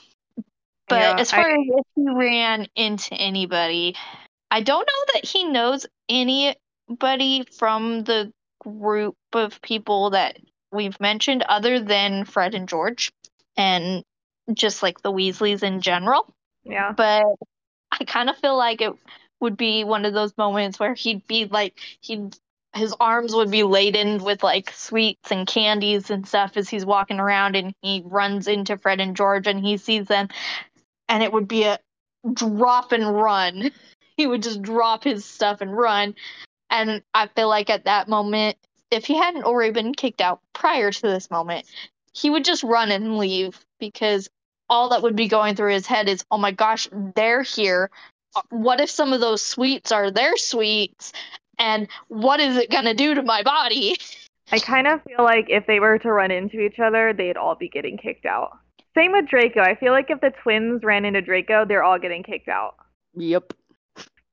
But 0.89 0.99
Yeah, 0.99 1.16
as 1.20 1.32
I- 1.32 1.36
far 1.43 1.51
as 1.51 1.60
if 1.68 1.86
he 1.95 2.10
ran 2.10 2.68
into 2.76 3.14
anybody, 3.14 3.95
I 4.49 4.62
don't 4.62 4.88
know 4.88 5.14
that 5.14 5.26
he 5.26 5.43
knows 5.43 5.86
anybody 6.10 7.45
from 7.55 8.03
the 8.05 8.34
group 8.60 9.16
of 9.34 9.62
people 9.62 10.10
that 10.10 10.39
we've 10.72 10.99
mentioned 10.99 11.43
other 11.47 11.80
than 11.80 12.26
Fred 12.26 12.55
and 12.55 12.68
George 12.68 13.11
and 13.55 14.03
just 14.53 14.84
like 14.84 15.01
the 15.01 15.11
Weasleys 15.11 15.63
in 15.63 15.82
general. 15.82 16.34
Yeah. 16.63 16.93
But 16.95 17.26
I 17.91 18.03
kind 18.05 18.30
of 18.30 18.38
feel 18.38 18.57
like 18.57 18.82
it 18.82 18.93
would 19.39 19.57
be 19.57 19.84
one 19.84 20.05
of 20.05 20.13
those 20.13 20.38
moments 20.38 20.80
where 20.80 20.93
he'd 20.93 21.26
be 21.28 21.45
like 21.45 21.80
he'd 22.01 22.36
his 22.74 22.93
arms 22.99 23.34
would 23.34 23.49
be 23.49 23.63
laden 23.63 24.24
with 24.24 24.43
like 24.43 24.72
sweets 24.72 25.32
and 25.32 25.47
candies 25.47 26.11
and 26.11 26.28
stuff 26.28 26.57
as 26.57 26.70
he's 26.70 26.86
walking 26.86 27.20
around 27.20 27.55
and 27.55 27.74
he 27.82 28.03
runs 28.05 28.47
into 28.47 28.78
Fred 28.78 28.99
and 28.99 29.15
George 29.15 29.47
and 29.47 29.59
he 29.59 29.78
sees 29.78 30.07
them 30.07 30.28
and 31.09 31.24
it 31.24 31.32
would 31.32 31.47
be 31.47 31.63
a 31.63 31.80
drop 32.34 32.91
and 32.91 33.15
run. 33.15 33.72
He 34.18 34.26
would 34.26 34.41
just 34.41 34.63
drop 34.63 35.03
his 35.03 35.26
stuff 35.26 35.61
and 35.61 35.78
run. 35.78 36.15
And 36.72 37.03
I 37.13 37.28
feel 37.28 37.47
like 37.47 37.70
at 37.70 37.86
that 37.86 38.07
moment, 38.07 38.57
if 38.91 39.05
he 39.05 39.15
hadn't 39.15 39.43
already 39.43 39.71
been 39.71 39.93
kicked 39.93 40.21
out 40.21 40.39
prior 40.53 40.91
to 40.91 41.01
this 41.01 41.29
moment, 41.29 41.65
he 42.13 42.29
would 42.29 42.45
just 42.45 42.63
run 42.63 42.91
and 42.91 43.17
leave 43.17 43.59
because 43.79 44.29
all 44.69 44.89
that 44.89 45.01
would 45.01 45.15
be 45.15 45.27
going 45.27 45.55
through 45.55 45.73
his 45.73 45.85
head 45.88 46.09
is, 46.09 46.25
oh 46.31 46.38
my 46.38 46.51
gosh, 46.51 46.88
they're 47.15 47.43
here. 47.43 47.89
What 48.49 48.79
if 48.79 48.89
some 48.89 49.13
of 49.13 49.21
those 49.21 49.41
sweets 49.41 49.91
are 49.91 50.11
their 50.11 50.35
sweets? 50.38 51.13
And 51.59 51.88
what 52.07 52.39
is 52.39 52.57
it 52.57 52.69
going 52.69 52.85
to 52.85 52.93
do 52.93 53.15
to 53.15 53.23
my 53.23 53.43
body? 53.43 53.97
I 54.51 54.59
kind 54.59 54.88
of 54.88 55.01
feel 55.03 55.23
like 55.23 55.47
if 55.49 55.67
they 55.67 55.79
were 55.79 55.97
to 55.99 56.11
run 56.11 56.31
into 56.31 56.59
each 56.61 56.79
other, 56.79 57.13
they'd 57.13 57.35
all 57.38 57.55
be 57.55 57.67
getting 57.67 57.97
kicked 57.97 58.25
out. 58.25 58.51
Same 58.95 59.11
with 59.11 59.27
Draco. 59.27 59.61
I 59.61 59.75
feel 59.75 59.91
like 59.91 60.09
if 60.09 60.21
the 60.21 60.31
twins 60.41 60.83
ran 60.83 61.05
into 61.05 61.21
Draco, 61.21 61.65
they're 61.65 61.83
all 61.83 61.99
getting 61.99 62.23
kicked 62.23 62.47
out. 62.47 62.75
Yep. 63.15 63.53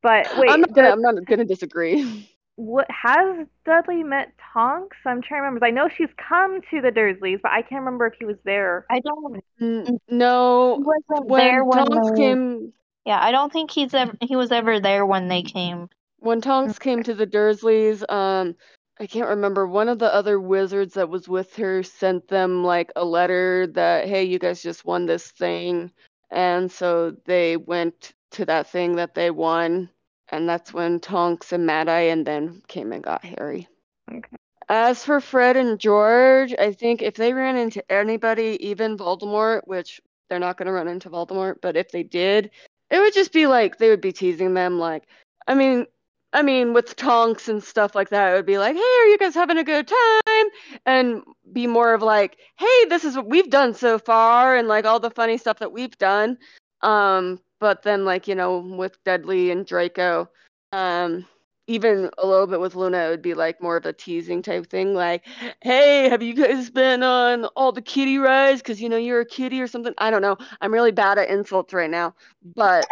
But 0.03 0.29
wait, 0.39 0.51
I'm 0.51 0.61
not 0.61 0.73
gonna. 0.73 0.89
the- 0.89 0.93
I'm 0.93 1.03
not 1.03 1.25
gonna 1.25 1.45
disagree. 1.45 2.29
what 2.57 2.87
has 2.91 3.47
Dudley 3.65 4.03
met 4.03 4.33
Tonks? 4.53 4.97
I'm 5.05 5.23
trying 5.23 5.41
to 5.41 5.47
remember. 5.47 5.67
I 5.67 5.71
know 5.71 5.89
she's 5.89 6.09
come 6.29 6.61
to 6.71 6.81
the 6.81 6.91
Dursleys, 6.91 7.41
but 7.43 7.53
I 7.53 7.63
can't 7.63 7.81
remember 7.81 8.07
if 8.07 8.15
he 8.19 8.25
was 8.25 8.37
there. 8.45 8.87
I 8.91 9.01
don't. 9.01 9.45
N- 9.61 9.99
no, 10.09 10.77
He 10.77 10.83
wasn't 10.85 11.29
when 11.31 11.45
there 11.45 11.65
when 11.65 11.85
Tonks 11.87 12.11
they- 12.11 12.17
came, 12.17 12.73
Yeah, 13.05 13.21
I 13.21 13.33
don't 13.33 13.53
think 13.53 13.71
he's 13.71 13.93
ever. 13.95 14.15
He 14.21 14.37
was 14.37 14.53
ever 14.53 14.81
there 14.81 15.05
when 15.05 15.29
they 15.29 15.43
came. 15.43 15.89
when 16.19 16.41
Tonks 16.41 16.79
came 16.79 17.03
to 17.03 17.15
the 17.15 17.27
Dursleys, 17.27 18.03
um, 18.11 18.55
I 19.01 19.07
can't 19.07 19.29
remember. 19.29 19.67
One 19.67 19.89
of 19.89 19.99
the 19.99 20.15
other 20.15 20.41
wizards 20.41 20.95
that 20.95 21.09
was 21.09 21.29
with 21.29 21.55
her 21.57 21.83
sent 21.83 22.29
them 22.29 22.65
like 22.65 22.93
a 22.97 23.05
letter 23.05 23.67
that, 23.75 24.07
hey, 24.07 24.25
you 24.25 24.39
guys 24.39 24.63
just 24.63 24.85
won 24.85 25.07
this 25.07 25.31
thing, 25.33 25.91
and 26.31 26.71
so 26.71 27.17
they 27.27 27.57
went 27.57 28.13
to 28.31 28.45
that 28.47 28.69
thing 28.71 28.97
that 28.97 29.15
they 29.15 29.31
won, 29.31 29.91
and 30.35 30.49
that's 30.49 30.75
when 30.75 30.99
Tonks 30.99 31.53
and 31.53 31.65
Mad 31.65 31.89
Eye 31.89 32.09
and 32.11 32.27
then 32.27 32.61
came 32.67 32.93
and 32.93 33.05
got 33.05 33.25
Harry. 33.25 33.69
Okay. 34.11 34.37
As 34.69 35.05
for 35.05 35.21
Fred 35.21 35.57
and 35.57 35.79
George, 35.79 36.53
I 36.59 36.73
think 36.73 37.03
if 37.03 37.15
they 37.15 37.33
ran 37.33 37.57
into 37.57 37.89
anybody, 37.93 38.59
even 38.61 38.99
Voldemort, 38.99 39.61
which 39.67 40.01
they're 40.29 40.41
not 40.41 40.57
going 40.57 40.67
to 40.67 40.73
run 40.73 40.89
into 40.89 41.09
Voldemort, 41.09 41.57
but 41.63 41.77
if 41.77 41.93
they 41.93 42.03
did, 42.03 42.51
it 42.91 42.99
would 42.99 43.15
just 43.15 43.33
be 43.33 43.47
like 43.47 43.79
they 43.79 43.91
would 43.91 44.01
be 44.01 44.13
teasing 44.13 44.55
them. 44.55 44.79
Like, 44.81 45.05
I 45.47 45.55
mean, 45.55 45.87
I 46.33 46.43
mean, 46.43 46.73
with 46.73 46.97
Tonks 46.97 47.49
and 47.49 47.63
stuff 47.63 47.95
like 47.95 48.09
that, 48.09 48.33
it 48.33 48.35
would 48.35 48.47
be 48.47 48.59
like, 48.59 48.75
"Hey, 48.75 48.81
are 48.81 49.07
you 49.07 49.19
guys 49.19 49.35
having 49.35 49.59
a 49.59 49.65
good 49.65 49.87
time?" 49.87 50.47
And 50.85 51.23
be 51.53 51.69
more 51.69 51.95
of 51.95 52.03
like, 52.03 52.39
"Hey, 52.59 52.87
this 52.87 53.05
is 53.05 53.15
what 53.17 53.29
we've 53.29 53.51
done 53.51 53.73
so 53.75 54.01
far," 54.01 54.57
and 54.57 54.67
like 54.67 54.85
all 54.85 54.99
the 54.99 55.11
funny 55.11 55.39
stuff 55.39 55.61
that 55.61 55.73
we've 55.73 55.97
done. 55.99 56.39
Um, 56.81 57.39
but 57.65 57.81
then 57.83 58.05
like 58.05 58.29
you 58.29 58.35
know, 58.35 58.59
with 58.59 59.03
Dudley 59.05 59.51
and 59.51 59.65
Draco, 59.65 60.29
um, 60.73 61.25
even 61.67 62.11
a 62.19 62.27
little 62.27 62.47
bit 62.47 62.61
with 62.61 62.75
Luna, 62.75 63.07
it 63.07 63.09
would 63.09 63.23
be 63.23 63.33
like 63.33 63.63
more 63.63 63.79
of 63.79 63.87
a 63.87 63.93
teasing 63.95 64.43
type 64.43 64.67
thing, 64.67 64.93
like, 64.93 65.25
"Hey, 65.63 66.11
have 66.11 66.23
you 66.23 66.35
guys 66.35 66.69
been 66.69 67.03
on 67.03 67.47
all 67.57 67.73
the 67.73 67.81
kitty 67.81 68.19
rides? 68.19 68.61
Because 68.61 68.83
you 68.83 68.91
know 68.91 68.99
you're 68.99 69.23
a 69.23 69.25
kitty 69.25 69.63
or 69.63 69.67
something." 69.67 69.95
I 69.97 70.11
don't 70.11 70.21
know. 70.21 70.37
I'm 70.61 70.75
really 70.75 70.93
bad 70.93 71.17
at 71.17 71.31
insults 71.31 71.73
right 71.73 71.89
now, 71.89 72.15
but 72.55 72.87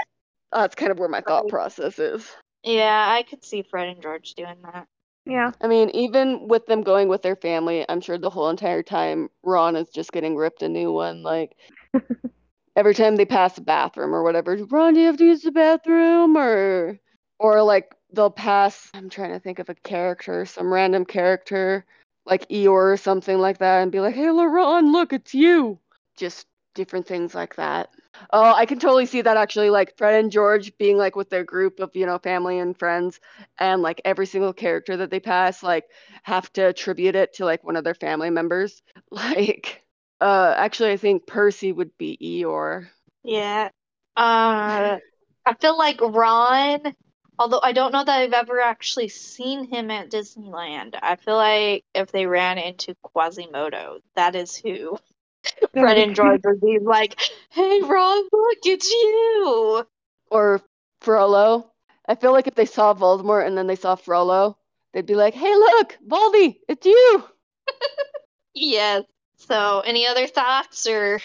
that's 0.50 0.74
kind 0.74 0.90
of 0.90 0.98
where 0.98 1.10
my 1.10 1.20
thought 1.20 1.48
process 1.48 1.98
is. 1.98 2.34
Yeah, 2.62 3.08
I 3.10 3.24
could 3.24 3.44
see 3.44 3.60
Fred 3.60 3.88
and 3.88 4.00
George 4.00 4.32
doing 4.32 4.56
that. 4.62 4.86
Yeah. 5.26 5.50
I 5.60 5.66
mean, 5.66 5.90
even 5.90 6.48
with 6.48 6.64
them 6.64 6.82
going 6.82 7.08
with 7.08 7.20
their 7.20 7.36
family, 7.36 7.84
I'm 7.90 8.00
sure 8.00 8.16
the 8.16 8.30
whole 8.30 8.48
entire 8.48 8.82
time 8.82 9.28
Ron 9.42 9.76
is 9.76 9.90
just 9.90 10.12
getting 10.12 10.34
ripped 10.34 10.62
a 10.62 10.68
new 10.70 10.90
one. 10.92 11.22
Like 11.22 11.58
every 12.76 12.94
time 12.94 13.16
they 13.16 13.24
pass 13.24 13.58
a 13.58 13.62
bathroom 13.62 14.14
or 14.14 14.22
whatever, 14.22 14.56
Ron, 14.56 14.94
do 14.94 15.00
you 15.00 15.06
have 15.06 15.16
to 15.18 15.24
use 15.26 15.42
the 15.42 15.52
bathroom? 15.52 16.36
Or 16.36 16.98
or 17.38 17.62
like 17.62 17.94
they'll 18.12 18.30
pass. 18.30 18.90
I'm 18.94 19.10
trying 19.10 19.32
to 19.32 19.40
think 19.40 19.58
of 19.58 19.68
a 19.68 19.74
character, 19.74 20.46
some 20.46 20.72
random 20.72 21.04
character 21.04 21.84
like 22.24 22.48
Eeyore 22.48 22.92
or 22.92 22.96
something 22.96 23.38
like 23.38 23.58
that, 23.58 23.82
and 23.82 23.90
be 23.92 24.00
like, 24.00 24.14
"Hey, 24.14 24.28
Ron, 24.28 24.92
look, 24.92 25.12
it's 25.12 25.34
you." 25.34 25.78
Just 26.16 26.46
different 26.74 27.06
things 27.06 27.34
like 27.34 27.56
that. 27.56 27.90
Oh, 28.32 28.52
I 28.54 28.66
can 28.66 28.78
totally 28.78 29.06
see 29.06 29.22
that 29.22 29.36
actually, 29.36 29.70
like 29.70 29.96
Fred 29.96 30.20
and 30.22 30.30
George 30.30 30.76
being 30.78 30.96
like 30.98 31.16
with 31.16 31.30
their 31.30 31.44
group 31.44 31.80
of, 31.80 31.90
you 31.94 32.06
know, 32.06 32.18
family 32.18 32.58
and 32.58 32.78
friends, 32.78 33.20
and 33.58 33.82
like 33.82 34.00
every 34.04 34.26
single 34.26 34.52
character 34.52 34.96
that 34.98 35.10
they 35.10 35.20
pass, 35.20 35.62
like 35.62 35.84
have 36.22 36.52
to 36.54 36.62
attribute 36.68 37.16
it 37.16 37.34
to 37.34 37.44
like 37.44 37.64
one 37.64 37.76
of 37.76 37.84
their 37.84 37.94
family 37.94 38.30
members. 38.30 38.82
Like, 39.10 39.81
uh, 40.22 40.54
actually, 40.56 40.92
I 40.92 40.96
think 40.96 41.26
Percy 41.26 41.72
would 41.72 41.90
be 41.98 42.16
Eeyore. 42.22 42.86
Yeah. 43.24 43.70
Uh, 44.16 44.98
I 45.44 45.54
feel 45.60 45.76
like 45.76 46.00
Ron, 46.00 46.94
although 47.40 47.60
I 47.60 47.72
don't 47.72 47.92
know 47.92 48.04
that 48.04 48.20
I've 48.20 48.32
ever 48.32 48.60
actually 48.60 49.08
seen 49.08 49.64
him 49.64 49.90
at 49.90 50.10
Disneyland, 50.10 50.96
I 51.02 51.16
feel 51.16 51.36
like 51.36 51.84
if 51.92 52.12
they 52.12 52.26
ran 52.26 52.58
into 52.58 52.94
Quasimodo, 53.02 53.98
that 54.14 54.36
is 54.36 54.54
who 54.54 54.96
Fred 55.72 55.98
and 55.98 56.14
George 56.14 56.42
would 56.44 56.60
be 56.60 56.78
like, 56.80 57.18
hey, 57.50 57.80
Ron, 57.82 58.22
look, 58.32 58.58
it's 58.64 58.88
you. 58.88 59.84
Or 60.30 60.62
Frollo. 61.00 61.72
I 62.06 62.14
feel 62.14 62.30
like 62.30 62.46
if 62.46 62.54
they 62.54 62.66
saw 62.66 62.94
Voldemort 62.94 63.44
and 63.44 63.58
then 63.58 63.66
they 63.66 63.76
saw 63.76 63.96
Frollo, 63.96 64.56
they'd 64.92 65.06
be 65.06 65.14
like, 65.14 65.34
"Hey, 65.34 65.54
look, 65.54 65.96
Voldy, 66.06 66.58
it's 66.68 66.86
you." 66.86 67.24
Yes. 68.54 69.04
So, 69.46 69.80
any 69.80 70.06
other 70.06 70.26
thoughts, 70.26 70.86
or 70.86 71.20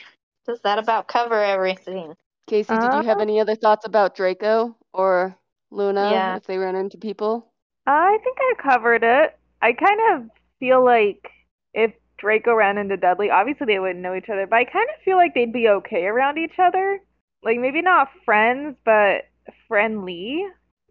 does 0.45 0.61
that 0.61 0.79
about 0.79 1.07
cover 1.07 1.41
everything? 1.43 2.15
Casey, 2.47 2.77
did 2.77 2.93
you 2.93 3.03
have 3.03 3.19
Uh, 3.19 3.21
any 3.21 3.39
other 3.39 3.55
thoughts 3.55 3.85
about 3.85 4.15
Draco 4.15 4.75
or 4.93 5.37
Luna 5.71 6.11
Yeah. 6.11 6.35
if 6.37 6.45
they 6.45 6.57
ran 6.57 6.75
into 6.75 6.97
people? 6.97 7.51
I 7.85 8.17
think 8.23 8.37
I 8.39 8.53
covered 8.57 9.03
it. 9.03 9.37
I 9.61 9.73
kind 9.73 9.99
of 10.13 10.29
feel 10.59 10.83
like 10.83 11.31
if 11.73 11.93
Draco 12.17 12.53
ran 12.55 12.77
into 12.77 12.97
Dudley, 12.97 13.29
obviously 13.29 13.65
they 13.67 13.79
wouldn't 13.79 13.99
know 13.99 14.15
each 14.15 14.29
other, 14.29 14.47
but 14.47 14.55
I 14.57 14.65
kind 14.65 14.89
of 14.95 15.01
feel 15.03 15.17
like 15.17 15.33
they'd 15.33 15.53
be 15.53 15.69
okay 15.69 16.05
around 16.05 16.37
each 16.37 16.57
other. 16.59 16.99
Like 17.43 17.59
maybe 17.59 17.81
not 17.81 18.09
friends, 18.25 18.75
but 18.83 19.25
friendly. 19.67 20.45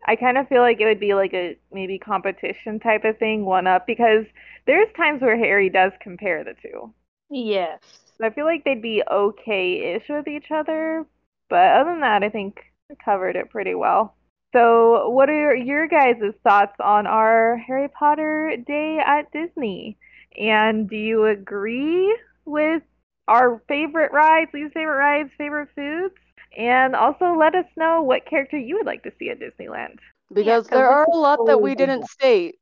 I 0.07 0.17
kind 0.17 0.39
of 0.39 0.49
feel 0.49 0.63
like 0.63 0.81
it 0.81 0.85
would 0.85 1.01
be 1.01 1.15
like 1.15 1.35
a 1.35 1.57
maybe 1.73 1.99
competition 1.99 2.79
type 2.79 3.05
of 3.05 3.19
thing, 3.19 3.45
one 3.45 3.67
up, 3.67 3.87
because 3.87 4.25
there's 4.67 4.93
times 4.97 5.21
where 5.23 5.37
Harry 5.37 5.69
does 5.69 5.93
compare 6.01 6.45
the 6.45 6.55
two. 6.63 6.93
Yes. 7.31 7.81
I 8.23 8.31
feel 8.31 8.45
like 8.45 8.65
they'd 8.65 8.81
be 8.83 9.03
okay-ish 9.11 10.09
with 10.09 10.29
each 10.29 10.51
other, 10.51 11.05
but 11.49 11.73
other 11.77 11.91
than 11.91 12.01
that, 12.01 12.23
I 12.23 12.29
think 12.31 12.65
I 12.91 12.95
covered 12.95 13.37
it 13.37 13.51
pretty 13.51 13.75
well. 13.75 14.15
So, 14.53 15.11
what 15.11 15.29
are 15.29 15.55
your 15.55 15.87
guys' 15.87 16.33
thoughts 16.43 16.77
on 16.81 17.07
our 17.07 17.57
Harry 17.59 17.89
Potter 17.89 18.57
day 18.67 18.99
at 19.05 19.31
Disney? 19.33 19.99
And 20.39 20.89
do 20.89 20.97
you 20.97 21.27
agree 21.27 22.17
with 22.45 22.83
our 23.29 23.61
favorite 23.69 24.13
rides, 24.13 24.51
least 24.55 24.75
favorite 24.75 24.97
rides, 24.99 25.31
favorite 25.37 25.69
foods? 25.75 26.15
And 26.57 26.95
also 26.95 27.35
let 27.35 27.55
us 27.55 27.67
know 27.77 28.03
what 28.03 28.25
character 28.25 28.57
you 28.57 28.77
would 28.77 28.87
like 28.87 29.03
to 29.03 29.13
see 29.19 29.29
at 29.31 29.41
Disneyland. 29.41 29.99
Because 30.33 30.63
'cause 30.65 30.71
there 30.71 30.89
are 30.89 31.05
a 31.05 31.17
lot 31.17 31.45
that 31.47 31.61
we 31.61 31.75
didn't 31.75 32.07
state. 32.07 32.59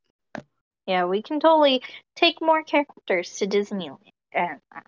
Yeah, 0.87 1.05
we 1.05 1.23
can 1.23 1.39
totally 1.39 1.83
take 2.17 2.41
more 2.41 2.63
characters 2.63 3.37
to 3.37 3.47
Disneyland. 3.47 4.14
And 4.35 4.61
uh, 4.75 4.81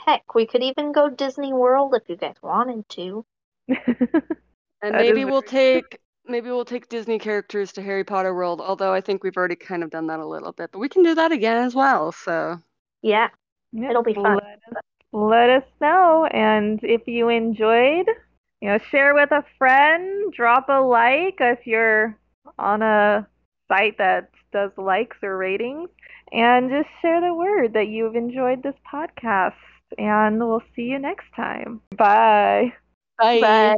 heck, 0.00 0.34
we 0.34 0.46
could 0.46 0.62
even 0.62 0.92
go 0.92 1.10
Disney 1.10 1.52
World 1.52 1.94
if 1.94 2.08
you 2.08 2.16
guys 2.16 2.36
wanted 2.42 2.88
to. 2.90 3.24
And 4.82 4.96
maybe 4.96 5.24
we'll 5.24 5.40
very 5.40 5.82
take 5.82 5.98
maybe 6.26 6.50
we'll 6.50 6.64
take 6.64 6.88
Disney 6.88 7.18
characters 7.18 7.72
to 7.72 7.82
Harry 7.82 8.04
Potter 8.04 8.34
World, 8.34 8.60
although 8.60 8.92
I 8.92 9.00
think 9.00 9.22
we've 9.22 9.36
already 9.36 9.56
kind 9.56 9.82
of 9.82 9.90
done 9.90 10.06
that 10.08 10.20
a 10.20 10.26
little 10.26 10.52
bit. 10.52 10.70
But 10.72 10.78
we 10.78 10.88
can 10.88 11.02
do 11.02 11.14
that 11.14 11.32
again 11.32 11.64
as 11.64 11.74
well. 11.74 12.12
So 12.12 12.60
Yeah. 13.02 13.28
Yeah, 13.72 13.90
It'll 13.90 14.02
be 14.02 14.14
fun. 14.14 14.34
Let 14.34 14.76
us, 14.76 14.82
let 15.12 15.50
us 15.50 15.64
know. 15.80 16.26
And 16.26 16.80
if 16.82 17.06
you 17.08 17.28
enjoyed, 17.28 18.06
you 18.60 18.68
know, 18.68 18.78
share 18.90 19.14
with 19.14 19.32
a 19.32 19.44
friend, 19.58 20.32
drop 20.32 20.68
a 20.68 20.80
like 20.80 21.38
if 21.40 21.66
you're 21.66 22.16
on 22.58 22.82
a 22.82 23.26
site 23.68 23.98
that 23.98 24.30
does 24.52 24.70
likes 24.76 25.16
or 25.22 25.36
ratings, 25.36 25.88
and 26.34 26.68
just 26.70 26.88
share 27.00 27.20
the 27.20 27.32
word 27.34 27.72
that 27.74 27.88
you've 27.88 28.16
enjoyed 28.16 28.62
this 28.62 28.74
podcast. 28.92 29.54
And 29.96 30.38
we'll 30.40 30.62
see 30.74 30.82
you 30.82 30.98
next 30.98 31.26
time. 31.36 31.80
Bye. 31.96 32.72
bye. 33.18 33.40
Bye. 33.40 33.76